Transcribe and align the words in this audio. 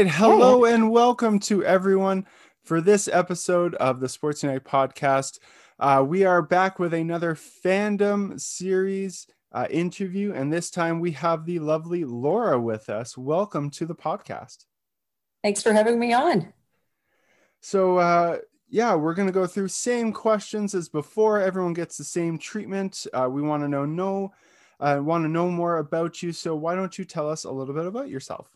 Right. 0.00 0.08
Hello 0.08 0.64
hey. 0.64 0.72
and 0.72 0.90
welcome 0.90 1.38
to 1.40 1.62
everyone 1.62 2.26
for 2.64 2.80
this 2.80 3.06
episode 3.06 3.74
of 3.74 4.00
the 4.00 4.08
Sports 4.08 4.42
Unite 4.42 4.64
podcast. 4.64 5.38
Uh, 5.78 6.02
we 6.08 6.24
are 6.24 6.40
back 6.40 6.78
with 6.78 6.94
another 6.94 7.34
fandom 7.34 8.40
series 8.40 9.26
uh, 9.52 9.66
interview, 9.68 10.32
and 10.32 10.50
this 10.50 10.70
time 10.70 11.00
we 11.00 11.12
have 11.12 11.44
the 11.44 11.58
lovely 11.58 12.06
Laura 12.06 12.58
with 12.58 12.88
us. 12.88 13.18
Welcome 13.18 13.68
to 13.72 13.84
the 13.84 13.94
podcast. 13.94 14.64
Thanks 15.44 15.62
for 15.62 15.74
having 15.74 15.98
me 15.98 16.14
on. 16.14 16.54
So, 17.60 17.98
uh, 17.98 18.38
yeah, 18.70 18.94
we're 18.94 19.12
going 19.12 19.28
to 19.28 19.34
go 19.34 19.46
through 19.46 19.68
same 19.68 20.14
questions 20.14 20.74
as 20.74 20.88
before. 20.88 21.42
Everyone 21.42 21.74
gets 21.74 21.98
the 21.98 22.04
same 22.04 22.38
treatment. 22.38 23.06
Uh, 23.12 23.28
we 23.30 23.42
want 23.42 23.62
to 23.64 23.68
know 23.68 23.84
no, 23.84 24.32
uh, 24.80 24.98
want 25.02 25.24
to 25.24 25.28
know 25.28 25.50
more 25.50 25.76
about 25.76 26.22
you. 26.22 26.32
So, 26.32 26.56
why 26.56 26.74
don't 26.74 26.96
you 26.96 27.04
tell 27.04 27.28
us 27.28 27.44
a 27.44 27.50
little 27.50 27.74
bit 27.74 27.84
about 27.84 28.08
yourself? 28.08 28.48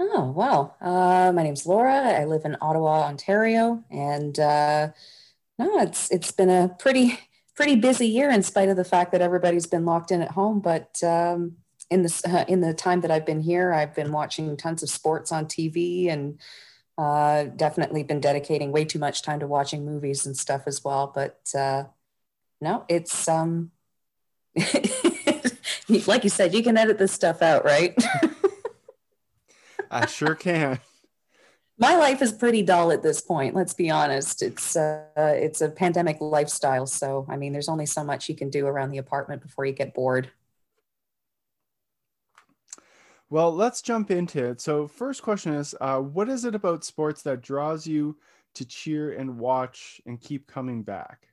Oh, 0.00 0.32
well, 0.34 0.76
uh, 0.80 1.32
my 1.32 1.42
name's 1.42 1.66
Laura. 1.66 1.94
I 1.94 2.24
live 2.24 2.44
in 2.44 2.56
Ottawa, 2.60 3.02
Ontario, 3.06 3.84
and 3.90 4.38
uh, 4.38 4.88
no, 5.58 5.78
it's 5.80 6.10
it's 6.10 6.32
been 6.32 6.50
a 6.50 6.74
pretty 6.78 7.18
pretty 7.54 7.76
busy 7.76 8.06
year 8.08 8.30
in 8.30 8.42
spite 8.42 8.68
of 8.68 8.76
the 8.76 8.84
fact 8.84 9.12
that 9.12 9.20
everybody's 9.22 9.66
been 9.66 9.84
locked 9.84 10.10
in 10.10 10.22
at 10.22 10.32
home. 10.32 10.60
But 10.60 11.02
um, 11.04 11.56
in 11.90 12.02
this 12.02 12.24
uh, 12.24 12.44
in 12.48 12.60
the 12.60 12.74
time 12.74 13.00
that 13.02 13.10
I've 13.10 13.26
been 13.26 13.40
here, 13.40 13.72
I've 13.72 13.94
been 13.94 14.12
watching 14.12 14.56
tons 14.56 14.82
of 14.82 14.90
sports 14.90 15.30
on 15.32 15.46
TV 15.46 16.08
and 16.10 16.40
uh, 16.98 17.44
definitely 17.44 18.02
been 18.02 18.20
dedicating 18.20 18.72
way 18.72 18.84
too 18.84 18.98
much 18.98 19.22
time 19.22 19.40
to 19.40 19.46
watching 19.46 19.84
movies 19.84 20.26
and 20.26 20.36
stuff 20.36 20.62
as 20.66 20.84
well. 20.84 21.12
But 21.14 21.40
uh, 21.56 21.84
no, 22.60 22.84
it's 22.88 23.28
um, 23.28 23.70
like 26.06 26.24
you 26.24 26.30
said, 26.30 26.54
you 26.54 26.62
can 26.62 26.76
edit 26.76 26.98
this 26.98 27.12
stuff 27.12 27.42
out, 27.42 27.64
right? 27.64 27.96
I 29.92 30.06
sure 30.06 30.34
can. 30.34 30.80
My 31.78 31.96
life 31.96 32.22
is 32.22 32.32
pretty 32.32 32.62
dull 32.62 32.92
at 32.92 33.02
this 33.02 33.20
point. 33.20 33.54
Let's 33.54 33.74
be 33.74 33.90
honest. 33.90 34.42
It's 34.42 34.76
uh, 34.76 35.04
it's 35.16 35.60
a 35.60 35.68
pandemic 35.68 36.18
lifestyle, 36.20 36.86
so 36.86 37.26
I 37.28 37.36
mean, 37.36 37.52
there's 37.52 37.68
only 37.68 37.86
so 37.86 38.02
much 38.02 38.28
you 38.28 38.34
can 38.34 38.50
do 38.50 38.66
around 38.66 38.90
the 38.90 38.98
apartment 38.98 39.42
before 39.42 39.64
you 39.64 39.72
get 39.72 39.94
bored. 39.94 40.30
Well, 43.28 43.54
let's 43.54 43.80
jump 43.80 44.10
into 44.10 44.44
it. 44.44 44.60
So, 44.60 44.86
first 44.86 45.22
question 45.22 45.54
is, 45.54 45.74
uh, 45.80 45.98
what 46.00 46.28
is 46.28 46.44
it 46.44 46.54
about 46.54 46.84
sports 46.84 47.22
that 47.22 47.40
draws 47.40 47.86
you 47.86 48.16
to 48.54 48.64
cheer 48.66 49.12
and 49.12 49.38
watch 49.38 50.00
and 50.06 50.20
keep 50.20 50.46
coming 50.46 50.82
back? 50.82 51.31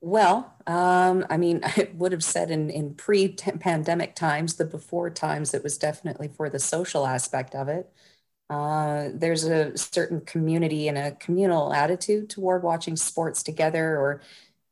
Well, 0.00 0.54
um, 0.66 1.24
I 1.30 1.36
mean, 1.36 1.60
I 1.64 1.90
would 1.94 2.12
have 2.12 2.24
said 2.24 2.50
in, 2.50 2.70
in 2.70 2.94
pre 2.94 3.28
pandemic 3.28 4.14
times, 4.14 4.54
the 4.54 4.64
before 4.64 5.10
times, 5.10 5.54
it 5.54 5.62
was 5.62 5.78
definitely 5.78 6.28
for 6.28 6.48
the 6.48 6.58
social 6.58 7.06
aspect 7.06 7.54
of 7.54 7.68
it. 7.68 7.90
Uh, 8.50 9.08
there's 9.14 9.44
a 9.44 9.76
certain 9.76 10.20
community 10.22 10.88
and 10.88 10.98
a 10.98 11.12
communal 11.12 11.72
attitude 11.72 12.30
toward 12.30 12.62
watching 12.62 12.96
sports 12.96 13.42
together 13.42 13.96
or, 13.98 14.22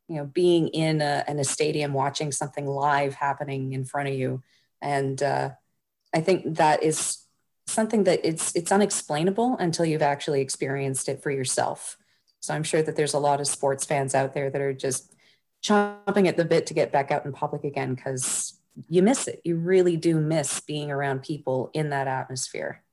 you 0.07 0.17
know, 0.17 0.25
being 0.25 0.69
in 0.69 1.01
a, 1.01 1.23
in 1.27 1.39
a 1.39 1.45
stadium 1.45 1.93
watching 1.93 2.31
something 2.31 2.67
live 2.67 3.15
happening 3.15 3.73
in 3.73 3.85
front 3.85 4.09
of 4.09 4.15
you. 4.15 4.43
And 4.81 5.21
uh, 5.23 5.51
I 6.13 6.21
think 6.21 6.57
that 6.57 6.83
is 6.83 7.19
something 7.67 8.03
that 8.05 8.21
it's, 8.23 8.55
it's 8.55 8.71
unexplainable 8.71 9.57
until 9.59 9.85
you've 9.85 10.01
actually 10.01 10.41
experienced 10.41 11.09
it 11.09 11.21
for 11.23 11.31
yourself. 11.31 11.97
So 12.41 12.53
I'm 12.53 12.63
sure 12.63 12.83
that 12.83 12.95
there's 12.95 13.13
a 13.15 13.19
lot 13.19 13.41
of 13.41 13.47
sports 13.47 13.85
fans 13.85 14.15
out 14.15 14.33
there 14.33 14.49
that 14.49 14.61
are 14.61 14.73
just 14.73 15.14
chomping 15.65 16.27
at 16.27 16.37
the 16.37 16.45
bit 16.45 16.67
to 16.67 16.73
get 16.73 16.91
back 16.91 17.11
out 17.11 17.25
in 17.25 17.33
public 17.33 17.63
again 17.63 17.95
because 17.95 18.59
you 18.89 19.01
miss 19.01 19.27
it. 19.27 19.41
You 19.43 19.57
really 19.57 19.97
do 19.97 20.19
miss 20.19 20.59
being 20.59 20.91
around 20.91 21.23
people 21.23 21.69
in 21.73 21.89
that 21.89 22.07
atmosphere. 22.07 22.83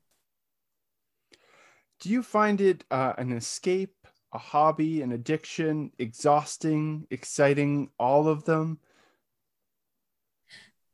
Do 2.00 2.08
you 2.08 2.22
find 2.22 2.60
it 2.60 2.84
uh, 2.90 3.12
an 3.18 3.32
escape, 3.32 3.94
a 4.32 4.38
hobby, 4.38 5.02
an 5.02 5.12
addiction, 5.12 5.92
exhausting, 5.98 7.06
exciting, 7.10 7.90
all 7.98 8.26
of 8.26 8.44
them? 8.44 8.78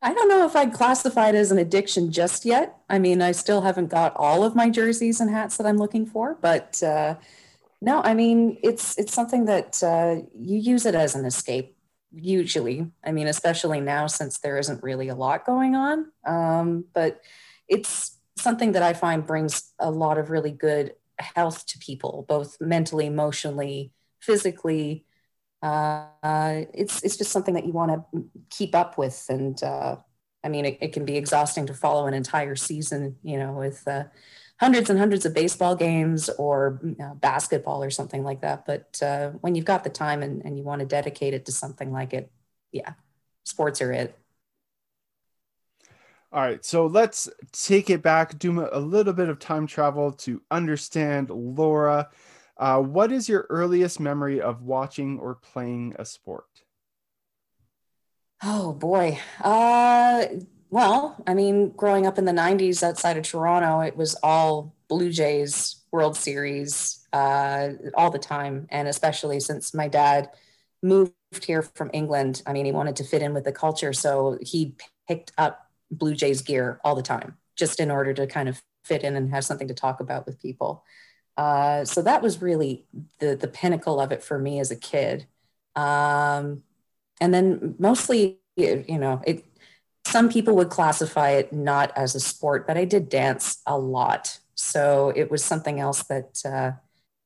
I 0.01 0.15
don't 0.15 0.29
know 0.29 0.47
if 0.47 0.55
I'd 0.55 0.73
classify 0.73 1.31
it 1.31 1.35
as 1.35 1.51
an 1.51 1.59
addiction 1.59 2.13
just 2.13 2.45
yet. 2.45 2.77
I 2.89 2.99
mean, 2.99 3.21
I 3.21 3.33
still 3.33 3.63
haven't 3.63 3.89
got 3.89 4.15
all 4.17 4.45
of 4.45 4.55
my 4.55 4.71
jerseys 4.71 5.21
and 5.21 5.31
hats 5.31 5.57
that 5.57 5.67
I'm 5.67 5.79
looking 5.79 6.07
for, 6.07 6.37
but 6.41 6.81
uh, 6.83 7.17
no, 7.81 8.01
I 8.03 8.15
mean 8.15 8.59
it's 8.63 8.99
it's 8.99 9.13
something 9.13 9.45
that 9.47 9.83
uh, 9.83 10.17
you 10.39 10.59
use 10.59 10.87
it 10.87 10.95
as 10.95 11.15
an 11.15 11.25
escape. 11.25 11.77
Usually, 12.11 12.91
I 13.05 13.13
mean, 13.13 13.27
especially 13.27 13.81
now 13.81 14.07
since 14.07 14.39
there 14.39 14.59
isn't 14.59 14.83
really 14.83 15.09
a 15.09 15.15
lot 15.15 15.45
going 15.45 15.75
on. 15.75 16.11
Um, 16.27 16.85
but 16.95 17.21
it's 17.69 18.17
something 18.37 18.73
that 18.73 18.83
I 18.83 18.95
find 18.95 19.27
brings 19.27 19.73
a 19.79 19.91
lot 19.91 20.19
of 20.19 20.31
really 20.31 20.53
good 20.53 20.95
health 21.19 21.67
to 21.67 21.79
people, 21.79 22.25
both 22.29 22.57
mentally, 22.61 23.07
emotionally, 23.07 23.93
physically. 24.21 25.05
Uh, 25.63 26.07
it's 26.73 27.03
it's 27.03 27.17
just 27.17 27.33
something 27.33 27.55
that 27.55 27.67
you 27.67 27.73
want 27.73 27.91
to 27.93 28.25
keep 28.51 28.75
up 28.75 28.97
with, 28.97 29.25
and 29.29 29.63
uh, 29.63 29.97
I 30.45 30.49
mean, 30.49 30.65
it, 30.65 30.79
it, 30.81 30.93
can 30.93 31.05
be 31.05 31.17
exhausting 31.17 31.67
to 31.67 31.75
follow 31.75 32.07
an 32.07 32.15
entire 32.15 32.55
season, 32.55 33.17
you 33.23 33.39
know, 33.39 33.53
with 33.53 33.87
uh, 33.87 34.05
hundreds 34.59 34.91
and 34.91 34.99
hundreds 34.99 35.25
of 35.25 35.35
baseball 35.35 35.77
games 35.77 36.29
or 36.31 36.81
you 36.83 36.97
know, 36.99 37.17
basketball 37.21 37.83
or 37.83 37.91
something 37.91 38.25
like 38.25 38.41
that. 38.41 38.67
But 38.67 39.01
uh, 39.03 39.31
when 39.41 39.55
you've 39.55 39.65
got 39.65 39.85
the 39.85 39.91
time 39.91 40.23
and, 40.23 40.45
and 40.45 40.59
you 40.59 40.65
want 40.65 40.81
to 40.81 40.87
dedicate 40.87 41.35
it 41.35 41.47
to 41.47 41.53
something 41.53 41.93
like 41.93 42.13
it, 42.13 42.31
yeah, 42.73 42.95
sports 43.45 43.81
are 43.81 43.93
it. 43.93 44.19
All 46.31 46.43
right, 46.43 46.63
so 46.63 46.87
let's 46.87 47.31
take 47.53 47.89
it 47.89 48.03
back, 48.03 48.39
do 48.39 48.69
a 48.71 48.79
little 48.79 49.15
bit 49.15 49.31
of 49.31 49.39
time 49.39 49.67
travel 49.67 50.13
to 50.13 50.43
understand 50.51 51.31
Laura. 51.31 52.11
Uh, 52.59 52.83
what 52.83 53.11
is 53.11 53.31
your 53.31 53.47
earliest 53.49 53.99
memory 53.99 54.41
of 54.41 54.63
watching 54.63 55.19
or 55.19 55.37
playing 55.37 55.95
a 55.99 56.05
sport? 56.05 56.45
Oh 58.43 58.73
boy. 58.73 59.19
Uh, 59.41 60.27
well, 60.71 61.23
I 61.27 61.35
mean, 61.35 61.71
growing 61.71 62.07
up 62.07 62.19
in 62.19 62.25
the 62.25 62.33
90s 62.33 62.83
outside 62.83 63.17
of 63.17 63.25
Toronto, 63.25 63.81
it 63.81 63.97
was 63.97 64.15
all 64.23 64.75
Blue 64.89 65.11
Jays 65.11 65.77
World 65.91 66.17
Series 66.17 67.07
uh, 67.13 67.71
all 67.95 68.11
the 68.11 68.19
time. 68.19 68.67
And 68.71 68.89
especially 68.89 69.41
since 69.41 69.73
my 69.73 69.89
dad 69.89 70.31
moved 70.83 71.13
here 71.43 71.63
from 71.63 71.91
England, 71.93 72.43
I 72.47 72.53
mean, 72.53 72.67
he 72.67 72.73
wanted 72.73 72.97
to 72.97 73.05
fit 73.05 73.23
in 73.23 73.35
with 73.35 73.45
the 73.45 73.53
culture. 73.53 73.93
So 73.93 74.39
he 74.43 74.75
picked 75.09 75.33
up 75.39 75.71
Blue 75.91 76.15
Jays 76.15 76.43
gear 76.43 76.81
all 76.85 76.95
the 76.95 77.03
time 77.03 77.37
just 77.57 77.81
in 77.81 77.91
order 77.91 78.13
to 78.15 78.27
kind 78.27 78.49
of 78.49 78.63
fit 78.85 79.05
in 79.05 79.17
and 79.17 79.31
have 79.31 79.45
something 79.45 79.69
to 79.69 79.75
talk 79.75 80.01
about 80.01 80.27
with 80.27 80.41
people. 80.41 80.85
Uh, 81.37 81.85
so 81.85 82.03
that 82.03 82.23
was 82.23 82.43
really 82.43 82.85
the, 83.21 83.37
the 83.37 83.49
pinnacle 83.49 84.01
of 84.01 84.13
it 84.13 84.23
for 84.23 84.39
me 84.39 84.61
as 84.61 84.71
a 84.71 84.77
kid. 84.77 85.27
Um, 85.77 86.63
and 87.21 87.33
then 87.33 87.75
mostly, 87.79 88.39
you 88.57 88.99
know, 88.99 89.23
it, 89.27 89.45
some 90.09 90.31
people 90.31 90.57
would 90.57 90.71
classify 90.71 91.31
it 91.31 91.53
not 91.53 91.93
as 91.97 92.15
a 92.15 92.21
sport, 92.21 92.67
but 92.67 92.79
I 92.79 92.85
did 92.85 93.09
dance 93.09 93.61
a 93.67 93.79
lot. 93.79 94.39
So 94.55 95.13
it 95.15 95.31
was 95.31 95.45
something 95.45 95.81
else 95.81 96.03
that, 96.05 96.43
uh, 96.45 96.73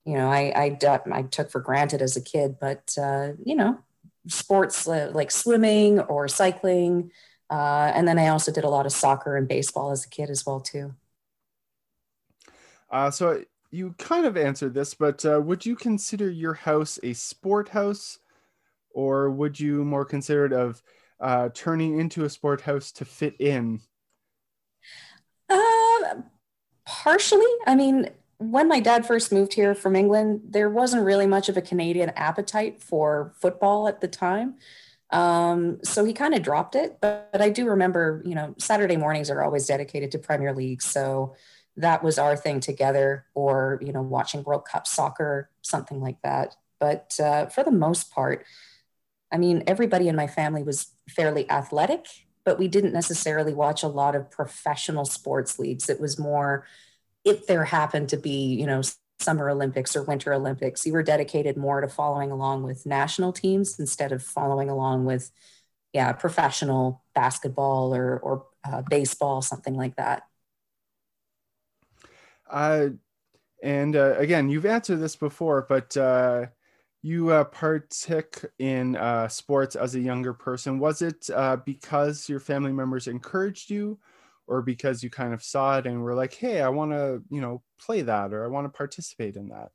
you 0.05 0.15
know, 0.15 0.31
I, 0.31 0.53
I, 0.83 0.97
I, 1.13 1.23
took 1.23 1.51
for 1.51 1.61
granted 1.61 2.03
as 2.03 2.17
a 2.17 2.21
kid, 2.21 2.57
but, 2.61 2.95
uh, 3.01 3.33
you 3.45 3.55
know, 3.55 3.79
sports 4.27 4.89
uh, 4.89 5.13
like 5.15 5.31
swimming 5.31 6.01
or 6.01 6.27
cycling. 6.27 7.13
Uh, 7.49 7.93
and 7.95 8.07
then 8.09 8.19
I 8.19 8.29
also 8.29 8.51
did 8.51 8.65
a 8.65 8.69
lot 8.69 8.87
of 8.87 8.93
soccer 8.93 9.37
and 9.37 9.47
baseball 9.47 9.93
as 9.93 10.05
a 10.05 10.09
kid 10.09 10.29
as 10.29 10.45
well, 10.45 10.61
too. 10.61 10.95
Uh, 12.91 13.11
so 13.11 13.45
you 13.71 13.95
kind 13.99 14.27
of 14.27 14.37
answered 14.37 14.75
this, 14.75 14.93
but 14.93 15.25
uh, 15.25 15.41
would 15.41 15.65
you 15.65 15.77
consider 15.77 16.29
your 16.29 16.55
house 16.55 16.99
a 17.03 17.13
sport 17.13 17.69
house 17.69 18.19
or 18.91 19.31
would 19.31 19.59
you 19.59 19.85
more 19.85 20.05
consider 20.05 20.45
it 20.45 20.53
of 20.53 20.83
uh, 21.23 21.49
turning 21.55 21.99
into 21.99 22.25
a 22.25 22.29
sport 22.29 22.61
house 22.61 22.93
to 22.93 23.07
fit 23.07 23.37
in? 23.41 23.81
Uh, 25.49 26.23
partially. 26.85 27.47
I 27.67 27.75
mean, 27.75 28.11
when 28.39 28.69
my 28.69 28.81
dad 28.81 29.07
first 29.07 29.33
moved 29.33 29.55
here 29.55 29.75
from 29.75 29.95
England, 29.95 30.41
there 30.49 30.69
wasn't 30.69 31.05
really 31.05 31.27
much 31.27 31.49
of 31.49 31.57
a 31.57 31.63
Canadian 31.63 32.11
appetite 32.11 32.83
for 32.83 33.33
football 33.41 33.87
at 33.87 34.01
the 34.01 34.09
time. 34.09 34.57
Um, 35.11 35.79
so 35.85 36.05
he 36.05 36.13
kind 36.13 36.35
of 36.35 36.43
dropped 36.43 36.75
it. 36.75 36.99
But, 37.01 37.31
but 37.31 37.41
I 37.41 37.51
do 37.51 37.69
remember, 37.69 38.23
you 38.25 38.35
know, 38.35 38.55
Saturday 38.59 38.97
mornings 38.97 39.31
are 39.31 39.43
always 39.43 39.67
dedicated 39.67 40.11
to 40.13 40.19
Premier 40.19 40.53
League. 40.53 40.83
So 40.83 41.37
that 41.77 42.03
was 42.03 42.19
our 42.19 42.37
thing 42.37 42.61
together, 42.61 43.27
or, 43.35 43.79
you 43.81 43.93
know, 43.93 44.03
watching 44.03 44.43
World 44.43 44.65
Cup 44.65 44.87
soccer, 44.87 45.51
something 45.63 46.01
like 46.01 46.21
that. 46.23 46.57
But 46.81 47.19
uh, 47.21 47.47
for 47.47 47.63
the 47.63 47.71
most 47.71 48.11
part, 48.11 48.45
I 49.33 49.39
mean, 49.39 49.65
everybody 49.67 50.09
in 50.09 50.17
my 50.17 50.27
family 50.27 50.63
was 50.63 50.93
fairly 51.09 51.51
athletic, 51.51 52.07
but 52.45 52.59
we 52.59 52.69
didn't 52.69 52.93
necessarily 52.93 53.55
watch 53.55 53.83
a 53.83 53.89
lot 53.89 54.15
of 54.15 54.31
professional 54.31 55.07
sports 55.07 55.59
leagues. 55.59 55.89
It 55.89 56.01
was 56.01 56.19
more 56.19 56.67
if 57.25 57.47
there 57.47 57.65
happened 57.65 58.11
to 58.11 58.17
be, 58.17 58.55
you 58.55 58.67
know, 58.67 58.83
summer 59.21 59.49
Olympics 59.49 59.97
or 59.97 60.03
winter 60.03 60.35
Olympics, 60.35 60.85
you 60.85 60.93
were 60.93 61.03
dedicated 61.03 61.57
more 61.57 61.81
to 61.81 61.89
following 61.89 62.31
along 62.31 62.65
with 62.65 62.85
national 62.85 63.33
teams 63.33 63.79
instead 63.79 64.13
of 64.13 64.23
following 64.23 64.69
along 64.69 65.05
with, 65.05 65.31
yeah, 65.93 66.13
professional 66.13 67.05
basketball 67.15 67.95
or, 67.95 68.19
or 68.19 68.47
uh, 68.65 68.83
baseball, 68.91 69.41
something 69.41 69.75
like 69.75 69.97
that. 69.97 70.25
Uh, 72.51 72.89
and 73.63 73.95
uh, 73.97 74.15
again, 74.19 74.51
you've 74.51 74.67
answered 74.67 74.97
this 74.97 75.17
before, 75.17 75.65
but 75.69 75.97
uh, 75.97 76.47
you 77.03 77.31
uh, 77.31 77.45
partook 77.45 78.45
in 78.59 78.97
uh, 78.97 79.27
sports 79.29 79.75
as 79.75 79.95
a 79.97 80.01
younger 80.01 80.33
person. 80.33 80.79
Was 80.79 81.03
it 81.03 81.29
uh, 81.35 81.57
because 81.57 82.29
your 82.29 82.41
family 82.41 82.73
members 82.73 83.09
encouraged 83.09 83.71
you, 83.71 83.99
or 84.47 84.63
because 84.63 85.03
you 85.03 85.11
kind 85.11 85.35
of 85.35 85.43
saw 85.43 85.79
it 85.79 85.87
and 85.87 86.03
were 86.03 86.15
like, 86.15 86.35
"Hey, 86.35 86.63
I 86.63 86.69
want 86.69 86.93
to, 86.93 87.23
you 87.29 87.41
know, 87.41 87.63
play 87.81 88.03
that, 88.03 88.33
or 88.33 88.45
I 88.45 88.49
want 88.49 88.65
to 88.67 88.77
participate 88.77 89.37
in 89.37 89.49
that"? 89.49 89.71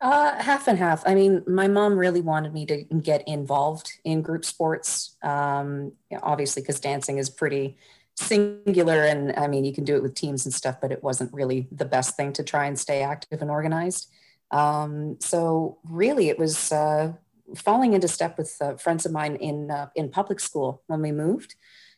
Uh, 0.00 0.42
half 0.42 0.68
and 0.68 0.78
half. 0.78 1.02
I 1.06 1.14
mean, 1.14 1.42
my 1.46 1.68
mom 1.68 1.96
really 1.96 2.20
wanted 2.20 2.52
me 2.52 2.66
to 2.66 2.84
get 2.84 3.26
involved 3.26 3.90
in 4.04 4.22
group 4.22 4.44
sports, 4.44 5.16
um, 5.22 5.92
obviously, 6.22 6.62
because 6.62 6.80
dancing 6.80 7.18
is 7.18 7.30
pretty 7.30 7.78
singular. 8.16 9.04
And 9.04 9.34
I 9.36 9.46
mean, 9.46 9.64
you 9.64 9.72
can 9.72 9.84
do 9.84 9.96
it 9.96 10.02
with 10.02 10.14
teams 10.14 10.44
and 10.44 10.54
stuff, 10.54 10.76
but 10.80 10.92
it 10.92 11.02
wasn't 11.02 11.32
really 11.32 11.68
the 11.72 11.84
best 11.84 12.16
thing 12.16 12.32
to 12.34 12.42
try 12.42 12.66
and 12.66 12.78
stay 12.78 13.02
active 13.02 13.40
and 13.40 13.50
organized. 13.50 14.10
Um, 14.50 15.16
so, 15.20 15.78
really, 15.84 16.28
it 16.28 16.38
was 16.38 16.70
uh, 16.70 17.14
falling 17.56 17.92
into 17.92 18.08
step 18.08 18.38
with 18.38 18.56
uh, 18.60 18.76
friends 18.76 19.04
of 19.06 19.12
mine 19.12 19.36
in, 19.36 19.70
uh, 19.70 19.88
in 19.94 20.10
public 20.10 20.40
school 20.40 20.82
when 20.86 21.02
we 21.02 21.12
moved. 21.12 21.54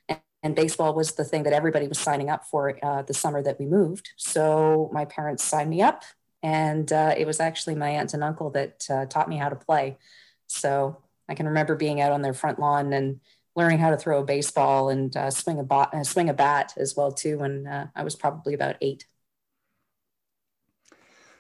And, 0.09 0.21
and, 0.43 0.55
baseball 0.55 0.95
was 0.95 1.13
the 1.13 1.25
thing 1.25 1.43
that 1.43 1.53
everybody 1.53 1.89
was 1.89 1.99
signing 1.99 2.31
up 2.31 2.45
for 2.45 2.79
uh, 2.83 3.03
the 3.03 3.15
summer 3.15 3.43
that 3.43 3.59
we 3.59 3.67
moved. 3.67 4.11
So, 4.17 4.91
my 4.93 5.05
parents 5.05 5.45
signed 5.45 5.71
me 5.71 5.83
up 5.83 6.05
and 6.43 6.93
uh, 6.93 7.15
it 7.17 7.27
was 7.27 7.41
actually 7.41 7.75
my 7.75 7.91
aunt 7.91 8.15
and 8.15 8.23
uncle 8.23 8.51
that 8.51 8.87
uh, 8.89 9.07
taught 9.07 9.29
me 9.29 9.37
how 9.37 9.49
to 9.49 9.57
play. 9.57 9.99
So 10.47 10.99
I 11.29 11.35
can 11.35 11.47
remember 11.47 11.75
being 11.75 12.01
out 12.01 12.13
on 12.13 12.23
their 12.23 12.35
front 12.35 12.59
lawn 12.59 12.93
and 12.93 13.21
learning 13.57 13.79
how 13.79 13.91
to 13.91 13.97
throw 13.97 14.21
a 14.21 14.25
baseball 14.25 14.91
and 14.91 15.17
swing 15.33 15.59
a 15.59 15.65
bat, 15.65 16.07
swing 16.07 16.29
a 16.29 16.35
bat 16.35 16.75
as 16.77 16.95
well 16.95 17.11
too. 17.11 17.39
When 17.39 17.91
I 17.97 18.05
was 18.05 18.15
probably 18.15 18.55
about 18.55 18.77
eight. 18.81 19.07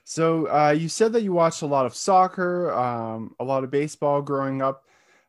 So 0.08 0.46
uh, 0.46 0.70
you 0.70 0.88
said 0.88 1.12
that 1.14 1.24
you 1.24 1.32
watched 1.32 1.62
a 1.62 1.66
lot 1.66 1.84
of 1.84 1.92
soccer, 1.92 2.72
um, 2.72 3.34
a 3.40 3.44
lot 3.44 3.64
of 3.64 3.72
baseball 3.72 4.22
growing 4.22 4.62
up. 4.62 4.84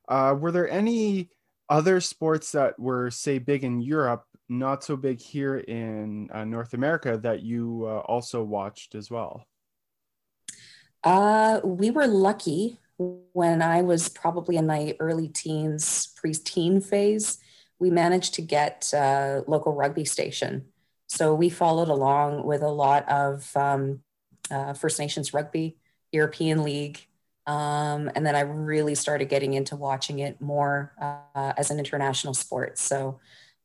were 0.08 0.52
there 0.52 0.70
any 0.70 1.32
other 1.68 2.00
sports 2.00 2.52
that 2.52 2.78
were, 2.78 3.10
say, 3.10 3.40
big 3.40 3.64
in 3.64 3.82
Europe, 3.82 4.26
not 4.50 4.84
so 4.84 4.96
big 4.96 5.20
here 5.20 5.58
in 5.58 6.30
North 6.46 6.76
America, 6.76 7.18
that 7.24 7.42
you 7.42 7.88
also 7.88 8.44
watched 8.44 8.94
as 8.94 9.10
well? 9.10 9.48
Uh, 11.04 11.60
we 11.64 11.90
were 11.90 12.06
lucky 12.06 12.80
when 12.98 13.64
I 13.64 13.82
was 13.82 14.10
probably 14.10 14.58
in 14.58 14.68
my 14.68 14.96
early 15.00 15.30
teens, 15.30 16.14
pre-teen 16.16 16.82
phase. 16.82 17.40
We 17.80 17.90
managed 17.90 18.36
to 18.36 18.44
get 18.44 18.94
a 18.94 19.44
local 19.48 19.74
rugby 19.74 20.06
station, 20.06 20.66
so 21.08 21.34
we 21.34 21.50
followed 21.50 21.90
along 21.90 22.46
with 22.46 22.62
a 22.62 22.70
lot 22.70 23.10
of 23.10 23.50
um, 23.56 24.02
uh, 24.52 24.74
First 24.74 25.00
Nations 25.00 25.34
rugby, 25.34 25.78
European 26.12 26.64
League, 26.64 27.08
um, 27.46 28.12
and 28.16 28.26
then 28.26 28.36
I 28.36 28.42
really 28.42 28.96
started 28.96 29.30
getting 29.30 29.54
into 29.54 29.76
watching 29.76 30.20
it 30.20 30.42
more 30.42 30.94
uh, 31.02 31.54
as 31.58 31.72
an 31.72 31.80
international 31.80 32.34
sport. 32.34 32.78
So 32.78 33.20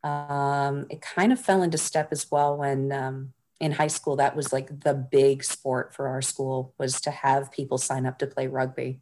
um, 0.04 0.86
it 0.88 1.00
kind 1.00 1.32
of 1.32 1.40
fell 1.40 1.62
into 1.62 1.78
step 1.78 2.08
as 2.12 2.30
well 2.30 2.56
when 2.56 2.92
um, 2.92 3.32
in 3.60 3.72
high 3.72 3.88
school 3.88 4.16
that 4.16 4.36
was 4.36 4.52
like 4.52 4.80
the 4.80 4.94
big 4.94 5.42
sport 5.42 5.94
for 5.94 6.08
our 6.08 6.22
school 6.22 6.74
was 6.78 7.00
to 7.02 7.10
have 7.10 7.52
people 7.52 7.78
sign 7.78 8.06
up 8.06 8.18
to 8.18 8.26
play 8.26 8.46
rugby. 8.46 9.00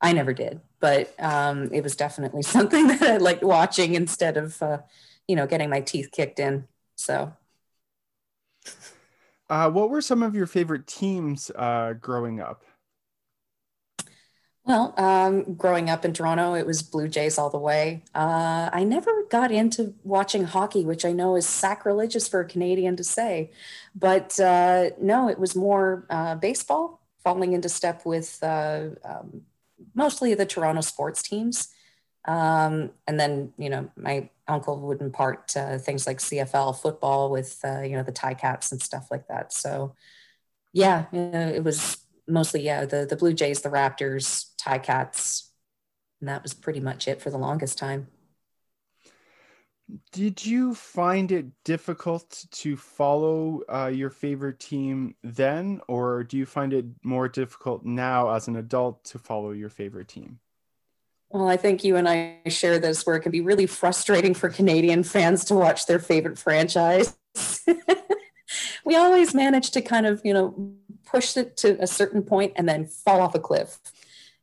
I 0.00 0.12
never 0.12 0.32
did 0.32 0.60
but 0.82 1.14
um, 1.22 1.72
it 1.72 1.82
was 1.82 1.96
definitely 1.96 2.42
something 2.56 2.88
that 2.88 3.02
i 3.02 3.16
liked 3.16 3.42
watching 3.42 3.94
instead 3.94 4.36
of 4.36 4.60
uh, 4.60 4.78
you 5.26 5.34
know 5.34 5.46
getting 5.46 5.70
my 5.70 5.80
teeth 5.80 6.10
kicked 6.12 6.38
in. 6.38 6.68
So 6.96 7.32
uh, 9.52 9.70
what 9.70 9.90
were 9.90 10.00
some 10.00 10.22
of 10.22 10.34
your 10.34 10.46
favorite 10.46 10.86
teams 10.86 11.50
uh, 11.56 11.92
growing 12.00 12.40
up 12.40 12.64
well, 14.64 14.94
um, 14.96 15.54
growing 15.54 15.90
up 15.90 16.04
in 16.04 16.12
Toronto, 16.12 16.54
it 16.54 16.64
was 16.64 16.82
Blue 16.82 17.08
Jays 17.08 17.36
all 17.36 17.50
the 17.50 17.58
way. 17.58 18.04
Uh, 18.14 18.70
I 18.72 18.84
never 18.84 19.24
got 19.28 19.50
into 19.50 19.94
watching 20.04 20.44
hockey, 20.44 20.84
which 20.84 21.04
I 21.04 21.10
know 21.10 21.34
is 21.34 21.46
sacrilegious 21.46 22.28
for 22.28 22.40
a 22.40 22.44
Canadian 22.44 22.94
to 22.96 23.02
say, 23.02 23.50
but 23.96 24.38
uh, 24.38 24.90
no, 25.00 25.28
it 25.28 25.40
was 25.40 25.56
more 25.56 26.06
uh, 26.10 26.36
baseball, 26.36 27.00
falling 27.24 27.54
into 27.54 27.68
step 27.68 28.06
with 28.06 28.38
uh, 28.40 28.90
um, 29.04 29.42
mostly 29.96 30.32
the 30.34 30.46
Toronto 30.46 30.80
sports 30.80 31.22
teams. 31.22 31.68
Um, 32.24 32.90
and 33.06 33.18
then, 33.18 33.52
you 33.58 33.68
know, 33.68 33.90
my 33.96 34.30
uncle 34.46 34.80
would 34.80 35.00
impart 35.00 35.56
uh, 35.56 35.78
things 35.78 36.06
like 36.06 36.18
CFL 36.18 36.80
football 36.80 37.30
with, 37.30 37.58
uh, 37.64 37.80
you 37.80 37.96
know, 37.96 38.02
the 38.02 38.12
Ti-Cats 38.12 38.72
and 38.72 38.80
stuff 38.80 39.08
like 39.10 39.28
that. 39.28 39.52
So, 39.52 39.94
yeah, 40.72 41.06
it 41.12 41.64
was 41.64 41.98
mostly, 42.28 42.62
yeah, 42.62 42.84
the, 42.84 43.06
the 43.06 43.16
Blue 43.16 43.32
Jays, 43.32 43.60
the 43.60 43.68
Raptors, 43.68 44.50
Ti-Cats. 44.56 45.52
And 46.20 46.28
that 46.28 46.42
was 46.42 46.54
pretty 46.54 46.80
much 46.80 47.08
it 47.08 47.20
for 47.20 47.30
the 47.30 47.38
longest 47.38 47.78
time. 47.78 48.08
Did 50.12 50.44
you 50.44 50.74
find 50.74 51.32
it 51.32 51.46
difficult 51.64 52.46
to 52.52 52.76
follow 52.76 53.62
uh, 53.68 53.90
your 53.92 54.10
favorite 54.10 54.58
team 54.58 55.14
then, 55.22 55.80
or 55.88 56.24
do 56.24 56.38
you 56.38 56.46
find 56.46 56.72
it 56.72 56.86
more 57.02 57.28
difficult 57.28 57.84
now 57.84 58.30
as 58.30 58.48
an 58.48 58.56
adult 58.56 59.04
to 59.06 59.18
follow 59.18 59.50
your 59.50 59.68
favorite 59.68 60.08
team? 60.08 60.38
Well, 61.32 61.48
I 61.48 61.56
think 61.56 61.82
you 61.82 61.96
and 61.96 62.06
I 62.06 62.40
share 62.48 62.78
this 62.78 63.06
where 63.06 63.16
it 63.16 63.20
can 63.20 63.32
be 63.32 63.40
really 63.40 63.66
frustrating 63.66 64.34
for 64.34 64.50
Canadian 64.50 65.02
fans 65.02 65.46
to 65.46 65.54
watch 65.54 65.86
their 65.86 65.98
favorite 65.98 66.38
franchise. 66.38 67.16
we 68.84 68.96
always 68.96 69.34
manage 69.34 69.70
to 69.70 69.80
kind 69.80 70.04
of, 70.04 70.20
you 70.24 70.34
know, 70.34 70.74
push 71.06 71.38
it 71.38 71.56
to 71.58 71.82
a 71.82 71.86
certain 71.86 72.22
point 72.22 72.52
and 72.56 72.68
then 72.68 72.86
fall 72.86 73.22
off 73.22 73.34
a 73.34 73.38
cliff. 73.38 73.78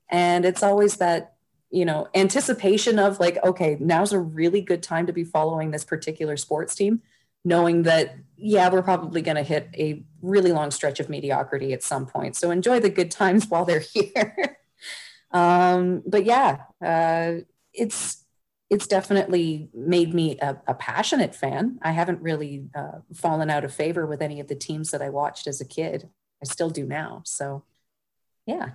And 0.09 0.45
it's 0.45 0.63
always 0.63 0.97
that, 0.97 1.35
you 1.69 1.85
know, 1.85 2.07
anticipation 2.15 2.97
of 2.97 3.19
like, 3.19 3.37
okay, 3.43 3.77
now's 3.79 4.11
a 4.11 4.19
really 4.19 4.61
good 4.61 4.81
time 4.81 5.05
to 5.05 5.13
be 5.13 5.23
following 5.23 5.69
this 5.69 5.85
particular 5.85 6.37
sports 6.37 6.73
team, 6.73 7.03
knowing 7.45 7.83
that, 7.83 8.15
yeah, 8.35 8.67
we're 8.69 8.81
probably 8.81 9.21
going 9.21 9.37
to 9.37 9.43
hit 9.43 9.69
a 9.75 10.03
really 10.23 10.51
long 10.51 10.71
stretch 10.71 10.99
of 10.99 11.07
mediocrity 11.07 11.71
at 11.71 11.83
some 11.83 12.07
point. 12.07 12.35
So 12.35 12.49
enjoy 12.49 12.79
the 12.79 12.89
good 12.89 13.11
times 13.11 13.45
while 13.49 13.65
they're 13.65 13.79
here. 13.79 14.57
Um, 15.31 16.03
but 16.05 16.25
yeah, 16.25 16.61
uh, 16.83 17.41
it's, 17.73 18.25
it's 18.69 18.87
definitely 18.87 19.69
made 19.73 20.13
me 20.13 20.37
a, 20.39 20.57
a, 20.67 20.73
passionate 20.75 21.33
fan. 21.33 21.79
I 21.81 21.91
haven't 21.91 22.21
really 22.21 22.65
uh, 22.75 22.99
fallen 23.15 23.49
out 23.49 23.63
of 23.63 23.73
favor 23.73 24.05
with 24.05 24.21
any 24.21 24.39
of 24.39 24.47
the 24.47 24.55
teams 24.55 24.91
that 24.91 25.01
I 25.01 25.09
watched 25.09 25.47
as 25.47 25.59
a 25.59 25.65
kid. 25.65 26.09
I 26.41 26.45
still 26.45 26.69
do 26.69 26.85
now. 26.85 27.23
So, 27.25 27.63
yeah. 28.45 28.71